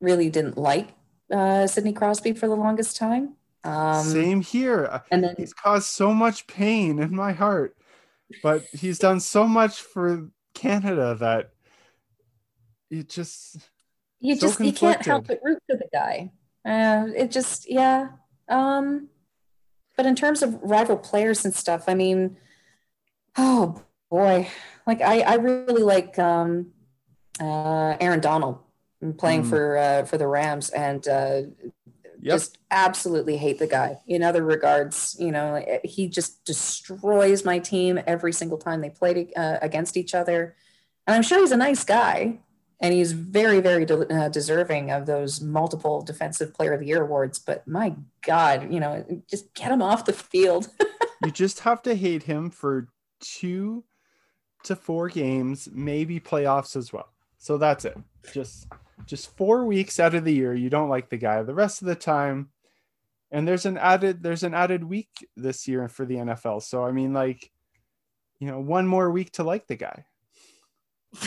really 0.00 0.30
didn't 0.30 0.58
like 0.58 0.88
uh, 1.32 1.66
Sidney 1.66 1.92
Crosby 1.92 2.32
for 2.32 2.48
the 2.48 2.56
longest 2.56 2.96
time. 2.96 3.36
Um, 3.64 4.04
Same 4.04 4.40
here. 4.42 5.02
And 5.10 5.24
then 5.24 5.34
he's 5.36 5.54
caused 5.54 5.86
so 5.86 6.12
much 6.12 6.46
pain 6.46 6.98
in 6.98 7.14
my 7.14 7.32
heart, 7.32 7.76
but 8.42 8.64
he's 8.72 8.98
done 8.98 9.20
so 9.20 9.46
much 9.46 9.80
for 9.80 10.28
Canada 10.54 11.16
that 11.18 11.50
it 12.90 13.08
just 13.08 13.56
you 14.20 14.36
so 14.36 14.46
just 14.48 14.60
you 14.60 14.72
can't 14.72 15.04
help 15.04 15.26
but 15.26 15.40
root 15.42 15.62
for 15.66 15.76
the 15.76 15.88
guy. 15.92 16.30
Uh, 16.64 17.06
it 17.16 17.30
just 17.30 17.70
yeah. 17.70 18.08
Um, 18.48 19.08
but 19.96 20.06
in 20.06 20.14
terms 20.14 20.42
of 20.42 20.54
rival 20.62 20.96
players 20.96 21.44
and 21.44 21.54
stuff, 21.54 21.84
I 21.88 21.94
mean, 21.94 22.36
oh 23.36 23.82
boy, 24.10 24.48
like 24.86 25.00
I 25.00 25.20
I 25.20 25.34
really 25.34 25.82
like 25.82 26.18
um, 26.18 26.72
uh, 27.40 27.96
Aaron 28.00 28.20
Donald 28.20 28.58
playing 29.18 29.44
mm. 29.44 29.48
for 29.48 29.76
uh, 29.76 30.04
for 30.04 30.18
the 30.18 30.26
Rams, 30.26 30.70
and 30.70 31.06
uh, 31.06 31.42
Yep. 32.26 32.34
Just 32.34 32.58
absolutely 32.72 33.36
hate 33.36 33.60
the 33.60 33.68
guy. 33.68 34.00
In 34.08 34.24
other 34.24 34.42
regards, 34.42 35.16
you 35.18 35.30
know, 35.30 35.64
he 35.84 36.08
just 36.08 36.44
destroys 36.44 37.44
my 37.44 37.60
team 37.60 38.00
every 38.04 38.32
single 38.32 38.58
time 38.58 38.80
they 38.80 38.90
play 38.90 39.32
uh, 39.36 39.58
against 39.62 39.96
each 39.96 40.12
other. 40.12 40.56
And 41.06 41.14
I'm 41.14 41.22
sure 41.22 41.38
he's 41.38 41.52
a 41.52 41.56
nice 41.56 41.84
guy, 41.84 42.40
and 42.80 42.92
he's 42.92 43.12
very, 43.12 43.60
very 43.60 43.84
de- 43.84 44.14
uh, 44.14 44.28
deserving 44.28 44.90
of 44.90 45.06
those 45.06 45.40
multiple 45.40 46.02
Defensive 46.02 46.52
Player 46.54 46.74
of 46.74 46.80
the 46.80 46.86
Year 46.86 47.02
awards. 47.02 47.38
But 47.38 47.66
my 47.66 47.94
God, 48.22 48.72
you 48.72 48.80
know, 48.80 49.04
just 49.28 49.52
get 49.54 49.72
him 49.72 49.82
off 49.82 50.04
the 50.04 50.12
field. 50.12 50.68
you 51.24 51.30
just 51.30 51.60
have 51.60 51.82
to 51.82 51.94
hate 51.94 52.24
him 52.24 52.50
for 52.50 52.88
two 53.20 53.84
to 54.64 54.76
four 54.76 55.08
games, 55.08 55.68
maybe 55.72 56.20
playoffs 56.20 56.76
as 56.76 56.92
well. 56.92 57.08
So 57.38 57.56
that's 57.56 57.84
it. 57.84 57.96
Just 58.32 58.66
just 59.04 59.36
four 59.36 59.64
weeks 59.64 60.00
out 60.00 60.14
of 60.14 60.24
the 60.24 60.32
year 60.32 60.54
you 60.54 60.70
don't 60.70 60.88
like 60.88 61.10
the 61.10 61.16
guy 61.16 61.42
the 61.42 61.54
rest 61.54 61.82
of 61.82 61.88
the 61.88 61.94
time 61.94 62.48
and 63.30 63.46
there's 63.46 63.66
an 63.66 63.76
added 63.76 64.22
there's 64.22 64.42
an 64.42 64.54
added 64.54 64.82
week 64.82 65.08
this 65.36 65.68
year 65.68 65.88
for 65.88 66.06
the 66.06 66.14
nfl 66.14 66.62
so 66.62 66.84
i 66.84 66.90
mean 66.90 67.12
like 67.12 67.50
you 68.38 68.46
know 68.46 68.60
one 68.60 68.86
more 68.86 69.10
week 69.10 69.30
to 69.32 69.44
like 69.44 69.66
the 69.66 69.76
guy 69.76 70.04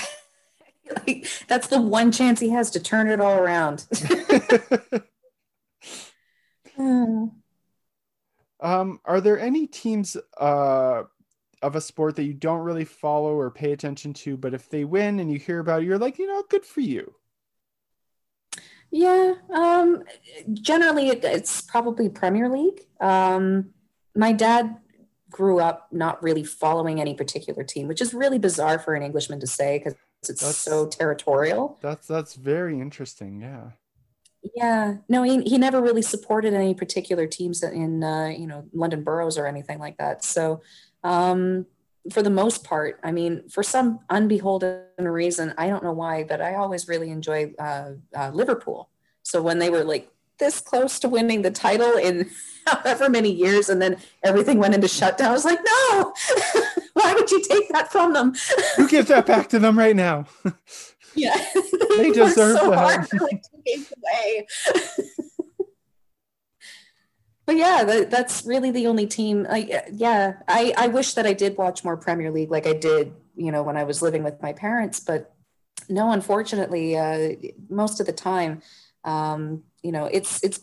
that's 1.47 1.67
the 1.67 1.81
one 1.81 2.11
chance 2.11 2.39
he 2.39 2.49
has 2.49 2.71
to 2.71 2.79
turn 2.79 3.07
it 3.07 3.19
all 3.19 3.37
around 3.37 3.85
Um, 8.61 8.99
are 9.05 9.21
there 9.21 9.39
any 9.39 9.67
teams 9.67 10.17
uh, 10.37 11.03
of 11.61 11.75
a 11.75 11.81
sport 11.81 12.15
that 12.17 12.23
you 12.23 12.33
don't 12.33 12.59
really 12.59 12.85
follow 12.85 13.33
or 13.33 13.51
pay 13.51 13.71
attention 13.71 14.13
to, 14.13 14.37
but 14.37 14.53
if 14.53 14.69
they 14.69 14.83
win 14.83 15.19
and 15.19 15.31
you 15.31 15.39
hear 15.39 15.59
about 15.59 15.81
it, 15.81 15.85
you're 15.85 15.97
like, 15.97 16.19
you 16.19 16.27
know, 16.27 16.43
good 16.49 16.65
for 16.65 16.81
you? 16.81 17.13
Yeah, 18.91 19.35
um, 19.53 20.03
generally 20.51 21.09
it, 21.09 21.23
it's 21.23 21.61
probably 21.61 22.09
Premier 22.09 22.49
League. 22.49 22.87
Um, 22.99 23.69
my 24.15 24.33
dad 24.33 24.77
grew 25.29 25.59
up 25.59 25.87
not 25.91 26.21
really 26.23 26.43
following 26.43 26.99
any 26.99 27.13
particular 27.13 27.63
team, 27.63 27.87
which 27.87 28.01
is 28.01 28.13
really 28.13 28.39
bizarre 28.39 28.79
for 28.79 28.95
an 28.95 29.03
Englishman 29.03 29.39
to 29.41 29.47
say 29.47 29.77
because 29.77 29.93
it's 30.27 30.41
that's, 30.41 30.57
so 30.57 30.87
territorial. 30.87 31.77
That's 31.81 32.07
that's 32.07 32.35
very 32.35 32.79
interesting. 32.79 33.41
Yeah. 33.41 33.71
Yeah, 34.55 34.95
no, 35.09 35.23
he, 35.23 35.41
he 35.41 35.57
never 35.57 35.81
really 35.81 36.01
supported 36.01 36.53
any 36.53 36.73
particular 36.73 37.27
teams 37.27 37.61
in 37.61 38.03
uh, 38.03 38.27
you 38.27 38.47
know 38.47 38.65
London 38.73 39.03
boroughs 39.03 39.37
or 39.37 39.45
anything 39.45 39.79
like 39.79 39.97
that. 39.97 40.23
So, 40.23 40.61
um, 41.03 41.65
for 42.11 42.23
the 42.23 42.29
most 42.29 42.63
part, 42.63 42.99
I 43.03 43.11
mean, 43.11 43.49
for 43.49 43.63
some 43.63 43.99
unbeholden 44.09 44.85
reason, 44.97 45.53
I 45.57 45.67
don't 45.67 45.83
know 45.83 45.93
why, 45.93 46.23
but 46.23 46.41
I 46.41 46.55
always 46.55 46.87
really 46.87 47.09
enjoy 47.09 47.53
uh, 47.59 47.91
uh, 48.15 48.31
Liverpool. 48.33 48.89
So 49.23 49.41
when 49.41 49.59
they 49.59 49.69
were 49.69 49.83
like 49.83 50.09
this 50.39 50.61
close 50.61 50.99
to 50.99 51.09
winning 51.09 51.41
the 51.41 51.51
title 51.51 51.97
in 51.97 52.29
however 52.65 53.09
many 53.09 53.31
years, 53.31 53.69
and 53.69 53.81
then 53.81 53.97
everything 54.23 54.57
went 54.57 54.73
into 54.73 54.87
shutdown, 54.87 55.29
I 55.29 55.31
was 55.31 55.45
like, 55.45 55.59
no, 55.63 56.13
why 56.99 57.13
would 57.13 57.31
you 57.31 57.41
take 57.41 57.69
that 57.69 57.91
from 57.91 58.13
them? 58.13 58.35
Who 58.75 58.87
gives 58.87 59.07
that 59.07 59.25
back 59.25 59.49
to 59.49 59.59
them 59.59 59.77
right 59.77 59.95
now? 59.95 60.25
Yeah, 61.15 61.35
they, 61.97 62.11
deserve 62.13 62.57
so 62.57 62.69
that. 62.71 63.07
For, 63.09 63.17
like, 63.17 63.43
away. 63.65 64.47
but 67.45 67.55
yeah, 67.55 67.83
that, 67.83 68.09
that's 68.11 68.45
really 68.45 68.71
the 68.71 68.87
only 68.87 69.07
team. 69.07 69.43
Like, 69.43 69.71
yeah, 69.91 70.33
I 70.47 70.73
I 70.77 70.87
wish 70.87 71.13
that 71.13 71.25
I 71.25 71.33
did 71.33 71.57
watch 71.57 71.83
more 71.83 71.97
Premier 71.97 72.31
League, 72.31 72.51
like 72.51 72.67
I 72.67 72.73
did, 72.73 73.13
you 73.35 73.51
know, 73.51 73.63
when 73.63 73.77
I 73.77 73.83
was 73.83 74.01
living 74.01 74.23
with 74.23 74.41
my 74.41 74.53
parents. 74.53 74.99
But 74.99 75.33
no, 75.87 76.11
unfortunately, 76.11 76.97
uh, 76.97 77.31
most 77.69 77.99
of 77.99 78.05
the 78.05 78.13
time, 78.13 78.61
um, 79.03 79.63
you 79.81 79.91
know, 79.91 80.05
it's 80.05 80.43
it's 80.43 80.59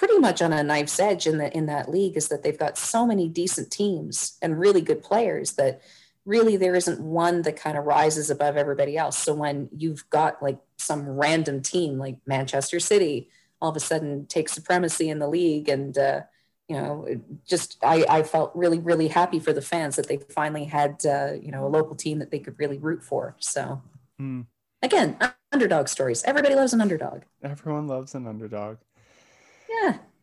pretty 0.00 0.18
much 0.18 0.40
on 0.40 0.50
a 0.50 0.62
knife's 0.62 0.98
edge 0.98 1.26
in 1.26 1.36
the 1.36 1.54
in 1.54 1.66
that 1.66 1.90
league 1.90 2.16
is 2.16 2.28
that 2.28 2.42
they've 2.42 2.58
got 2.58 2.78
so 2.78 3.06
many 3.06 3.28
decent 3.28 3.70
teams 3.70 4.38
and 4.40 4.58
really 4.58 4.80
good 4.80 5.02
players 5.02 5.52
that 5.52 5.82
really 6.24 6.56
there 6.56 6.74
isn't 6.74 7.02
one 7.02 7.42
that 7.42 7.54
kind 7.54 7.76
of 7.76 7.84
rises 7.84 8.30
above 8.30 8.56
everybody 8.56 8.96
else. 8.96 9.18
So 9.18 9.34
when 9.34 9.68
you've 9.76 10.08
got 10.08 10.42
like 10.42 10.58
some 10.78 11.06
random 11.06 11.60
team 11.60 11.98
like 11.98 12.16
Manchester 12.24 12.80
City 12.80 13.28
all 13.60 13.68
of 13.68 13.76
a 13.76 13.80
sudden 13.80 14.24
take 14.24 14.48
supremacy 14.48 15.10
in 15.10 15.18
the 15.18 15.28
league 15.28 15.68
and 15.68 15.98
uh, 15.98 16.22
you 16.66 16.76
know 16.76 17.06
just 17.46 17.76
I, 17.82 18.06
I 18.08 18.22
felt 18.22 18.52
really 18.54 18.78
really 18.78 19.08
happy 19.08 19.38
for 19.38 19.52
the 19.52 19.60
fans 19.60 19.96
that 19.96 20.08
they 20.08 20.16
finally 20.16 20.64
had 20.64 21.04
uh, 21.04 21.32
you 21.34 21.52
know 21.52 21.66
a 21.66 21.68
local 21.68 21.94
team 21.94 22.20
that 22.20 22.30
they 22.30 22.38
could 22.38 22.58
really 22.58 22.78
root 22.78 23.02
for. 23.02 23.36
So 23.38 23.82
mm. 24.18 24.46
again, 24.82 25.18
underdog 25.52 25.88
stories. 25.88 26.22
Everybody 26.24 26.54
loves 26.54 26.72
an 26.72 26.80
underdog. 26.80 27.24
Everyone 27.42 27.86
loves 27.86 28.14
an 28.14 28.26
underdog. 28.26 28.78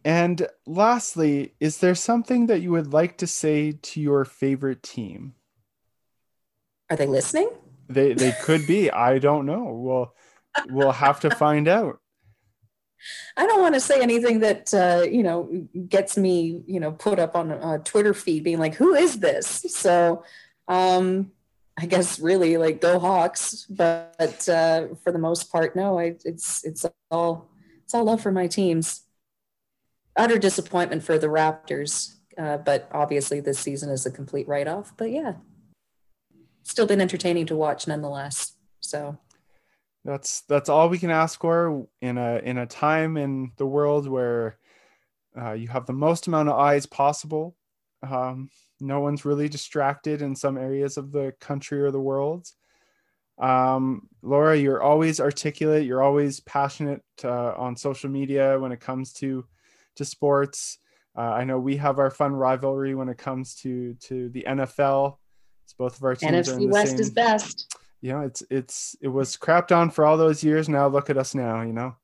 And 0.08 0.48
lastly, 0.66 1.54
is 1.60 1.80
there 1.80 1.94
something 1.94 2.46
that 2.46 2.62
you 2.62 2.72
would 2.72 2.94
like 2.94 3.18
to 3.18 3.28
say 3.28 3.74
to 3.74 4.00
your 4.00 4.24
favorite 4.24 4.82
team? 4.82 5.34
Are 6.90 6.96
they 6.96 7.08
listening? 7.08 7.50
They 7.90 8.14
they 8.14 8.32
could 8.42 8.66
be. 8.66 8.90
I 9.10 9.20
don't 9.20 9.46
know. 9.46 9.66
We'll 9.66 10.16
we'll 10.70 10.94
have 10.94 11.20
to 11.20 11.30
find 11.30 11.68
out. 11.68 12.00
I 13.36 13.46
don't 13.48 13.62
want 13.62 13.74
to 13.74 13.82
say 13.82 14.02
anything 14.02 14.40
that 14.40 14.74
uh, 14.74 15.04
you 15.04 15.24
know 15.24 15.68
gets 15.90 16.16
me 16.16 16.64
you 16.66 16.80
know 16.80 16.94
put 16.94 17.20
up 17.20 17.36
on 17.36 17.52
a 17.52 17.80
Twitter 17.80 18.14
feed 18.14 18.46
being 18.46 18.60
like, 18.60 18.76
"Who 18.76 18.96
is 18.96 19.20
this?" 19.20 19.66
So 19.68 20.24
um, 20.70 21.34
I 21.78 21.86
guess 21.86 22.18
really 22.18 22.56
like 22.56 22.80
go 22.80 22.98
Hawks, 22.98 23.66
but 23.70 24.48
uh, 24.48 24.88
for 25.04 25.12
the 25.12 25.20
most 25.20 25.52
part, 25.52 25.76
no. 25.76 26.00
I, 26.00 26.16
it's 26.24 26.64
it's 26.64 26.86
all 27.12 27.50
it's 27.84 27.94
all 27.94 28.06
love 28.06 28.22
for 28.22 28.32
my 28.32 28.48
teams. 28.48 29.02
Utter 30.18 30.40
disappointment 30.40 31.04
for 31.04 31.18
the 31.18 31.28
Raptors, 31.28 32.16
uh, 32.38 32.58
but 32.58 32.90
obviously 32.92 33.40
this 33.40 33.60
season 33.60 33.90
is 33.90 34.06
a 34.06 34.12
complete 34.12 34.48
write 34.48 34.68
off. 34.68 34.94
But 34.98 35.12
yeah, 35.12 35.34
still 36.64 36.88
been 36.88 37.02
entertaining 37.02 37.46
to 37.48 37.56
watch 37.56 37.88
nonetheless. 37.88 38.56
So 38.80 39.18
that's 40.04 40.42
that's 40.42 40.70
all 40.70 40.90
we 40.90 41.00
can 41.00 41.12
ask 41.12 41.40
for 41.40 41.88
in 42.02 42.18
a 42.18 42.40
in 42.44 42.58
a 42.58 42.66
time 42.66 43.18
in 43.18 43.52
the 43.58 43.66
world 43.66 44.08
where 44.08 44.58
uh, 45.40 45.54
you 45.54 45.68
have 45.68 45.86
the 45.86 45.94
most 45.94 46.28
amount 46.28 46.50
of 46.50 46.58
eyes 46.58 46.86
possible. 46.86 47.56
Um, 48.02 48.50
no 48.80 49.00
one's 49.02 49.26
really 49.26 49.50
distracted 49.50 50.22
in 50.22 50.36
some 50.36 50.58
areas 50.58 50.98
of 50.98 51.12
the 51.12 51.34
country 51.40 51.82
or 51.82 51.92
the 51.92 52.00
world. 52.00 52.48
Um, 53.40 54.08
Laura, 54.22 54.58
you're 54.58 54.82
always 54.82 55.20
articulate. 55.20 55.86
You're 55.86 56.04
always 56.04 56.40
passionate 56.40 57.04
uh, 57.24 57.54
on 57.54 57.76
social 57.76 58.10
media 58.10 58.60
when 58.60 58.72
it 58.72 58.80
comes 58.80 59.14
to 59.14 59.46
to 59.98 60.06
sports. 60.06 60.80
Uh, 61.18 61.22
I 61.22 61.44
know 61.44 61.60
we 61.60 61.78
have 61.78 62.00
our 62.00 62.12
fun 62.12 62.34
rivalry 62.34 62.96
when 62.96 63.10
it 63.10 63.18
comes 63.18 63.56
to 63.56 63.96
to 64.02 64.30
the 64.30 64.46
NFL. 64.48 65.18
It's 65.66 65.74
both 65.74 65.98
of 65.98 66.04
our 66.04 66.16
teams. 66.16 66.48
NFC 66.48 66.70
West 66.70 66.92
same, 66.92 67.00
is 67.00 67.10
best. 67.10 67.76
You 68.02 68.14
know, 68.14 68.22
it's 68.22 68.44
it's 68.50 68.96
it 69.02 69.08
was 69.08 69.36
crapped 69.36 69.76
on 69.76 69.90
for 69.90 70.06
all 70.06 70.18
those 70.18 70.44
years. 70.44 70.70
Now 70.70 70.88
look 70.88 71.10
at 71.10 71.18
us 71.18 71.34
now. 71.34 71.62
You 71.62 71.74
know, 71.74 71.96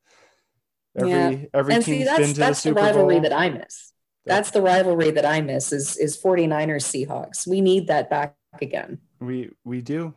every 0.98 1.12
yeah. 1.12 1.46
every 1.54 1.76
and 1.76 1.86
team's 1.86 2.00
see, 2.00 2.04
that's, 2.04 2.20
been 2.20 2.34
to 2.34 2.40
that's 2.40 2.64
the 2.64 2.70
Super 2.70 2.82
the 2.82 2.86
rivalry 2.88 3.16
Bowl. 3.16 3.22
that 3.24 3.34
I 3.34 3.50
miss. 3.50 3.94
That's 4.26 4.52
the 4.52 4.62
rivalry 4.62 5.12
that 5.12 5.26
I 5.26 5.42
miss 5.42 5.72
is 5.72 5.98
is 5.98 6.18
49ers 6.18 7.08
Seahawks. 7.08 7.46
We 7.46 7.62
need 7.62 7.88
that 7.88 8.10
back 8.10 8.36
again. 8.62 9.00
We 9.20 9.52
we 9.64 9.82
do. 9.82 10.14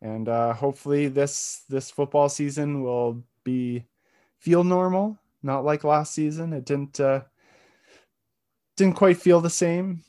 And 0.00 0.28
uh 0.28 0.54
hopefully 0.54 1.08
this 1.08 1.62
this 1.68 1.90
football 1.90 2.28
season 2.28 2.82
will 2.82 3.24
be 3.44 3.84
feel 4.38 4.62
normal, 4.62 5.18
not 5.42 5.64
like 5.64 5.84
last 5.84 6.14
season. 6.14 6.52
It 6.52 6.64
didn't 6.64 7.00
uh 7.00 7.22
didn't 8.76 8.96
quite 8.96 9.18
feel 9.18 9.40
the 9.40 9.50
same. 9.50 10.04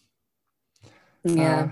Yeah. 1.24 1.60
Uh, 1.60 1.70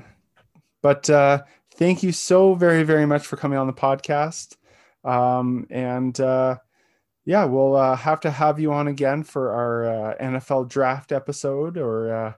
but 0.82 1.10
uh, 1.10 1.44
thank 1.76 2.04
you 2.04 2.12
so 2.12 2.56
very, 2.56 2.84
very 2.84 3.06
much 3.06 3.26
for 3.26 3.38
coming 3.38 3.58
on 3.58 3.68
the 3.68 3.74
podcast. 3.74 4.56
Um, 5.04 5.68
and 5.70 6.20
uh, 6.20 6.58
yeah, 7.26 7.46
we'll 7.46 7.76
uh, 7.76 7.96
have 7.96 8.20
to 8.22 8.32
have 8.32 8.60
you 8.60 8.74
on 8.74 8.88
again 8.88 9.24
for 9.24 9.52
our 9.52 9.86
uh, 9.86 10.18
NFL 10.18 10.70
draft 10.70 11.12
episode 11.12 11.78
or 11.78 12.14
uh, 12.14 12.34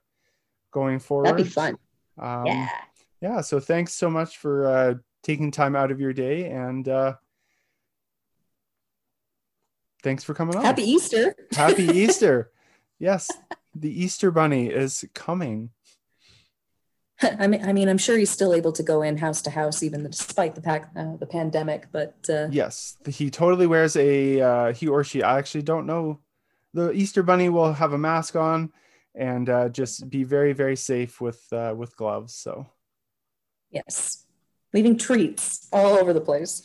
going 0.71 0.99
forward. 0.99 1.27
That'd 1.27 1.45
be 1.45 1.49
fun. 1.49 1.77
Um, 2.17 2.45
yeah. 2.45 2.67
Yeah. 3.21 3.41
So 3.41 3.59
thanks 3.59 3.93
so 3.93 4.09
much 4.09 4.37
for 4.37 4.67
uh, 4.67 4.93
taking 5.23 5.51
time 5.51 5.75
out 5.75 5.91
of 5.91 5.99
your 5.99 6.13
day 6.13 6.49
and 6.49 6.87
uh, 6.87 7.15
thanks 10.03 10.23
for 10.23 10.33
coming 10.33 10.55
on. 10.55 10.63
Happy 10.63 10.83
Easter. 10.83 11.35
Happy 11.51 11.83
Easter. 11.93 12.51
Yes, 12.99 13.29
the 13.75 13.89
Easter 13.89 14.31
Bunny 14.31 14.67
is 14.67 15.05
coming. 15.13 15.71
I 17.21 17.47
mean, 17.47 17.63
I 17.65 17.73
mean, 17.73 17.89
I'm 17.89 17.97
sure 17.97 18.17
he's 18.17 18.29
still 18.29 18.53
able 18.53 18.71
to 18.71 18.83
go 18.83 19.01
in 19.01 19.17
house 19.17 19.41
to 19.41 19.49
house, 19.49 19.83
even 19.83 20.03
despite 20.03 20.55
the 20.55 20.61
pack, 20.61 20.89
uh, 20.95 21.17
the 21.17 21.25
pandemic. 21.25 21.87
But 21.91 22.15
uh, 22.29 22.47
yes, 22.49 22.97
he 23.07 23.29
totally 23.29 23.67
wears 23.67 23.95
a 23.97 24.41
uh, 24.41 24.73
he 24.73 24.87
or 24.87 25.03
she. 25.03 25.21
I 25.21 25.37
actually 25.37 25.63
don't 25.63 25.85
know. 25.85 26.19
The 26.73 26.91
Easter 26.91 27.23
Bunny 27.23 27.49
will 27.49 27.73
have 27.73 27.93
a 27.93 27.97
mask 27.97 28.35
on 28.35 28.71
and 29.15 29.49
uh, 29.49 29.69
just 29.69 30.09
be 30.09 30.23
very, 30.23 30.53
very 30.53 30.75
safe 30.75 31.19
with 31.19 31.41
uh, 31.51 31.73
with 31.75 31.95
gloves. 31.97 32.33
So 32.33 32.67
yes, 33.69 34.25
leaving 34.73 34.97
treats 34.97 35.67
all 35.73 35.97
over 35.97 36.13
the 36.13 36.21
place. 36.21 36.63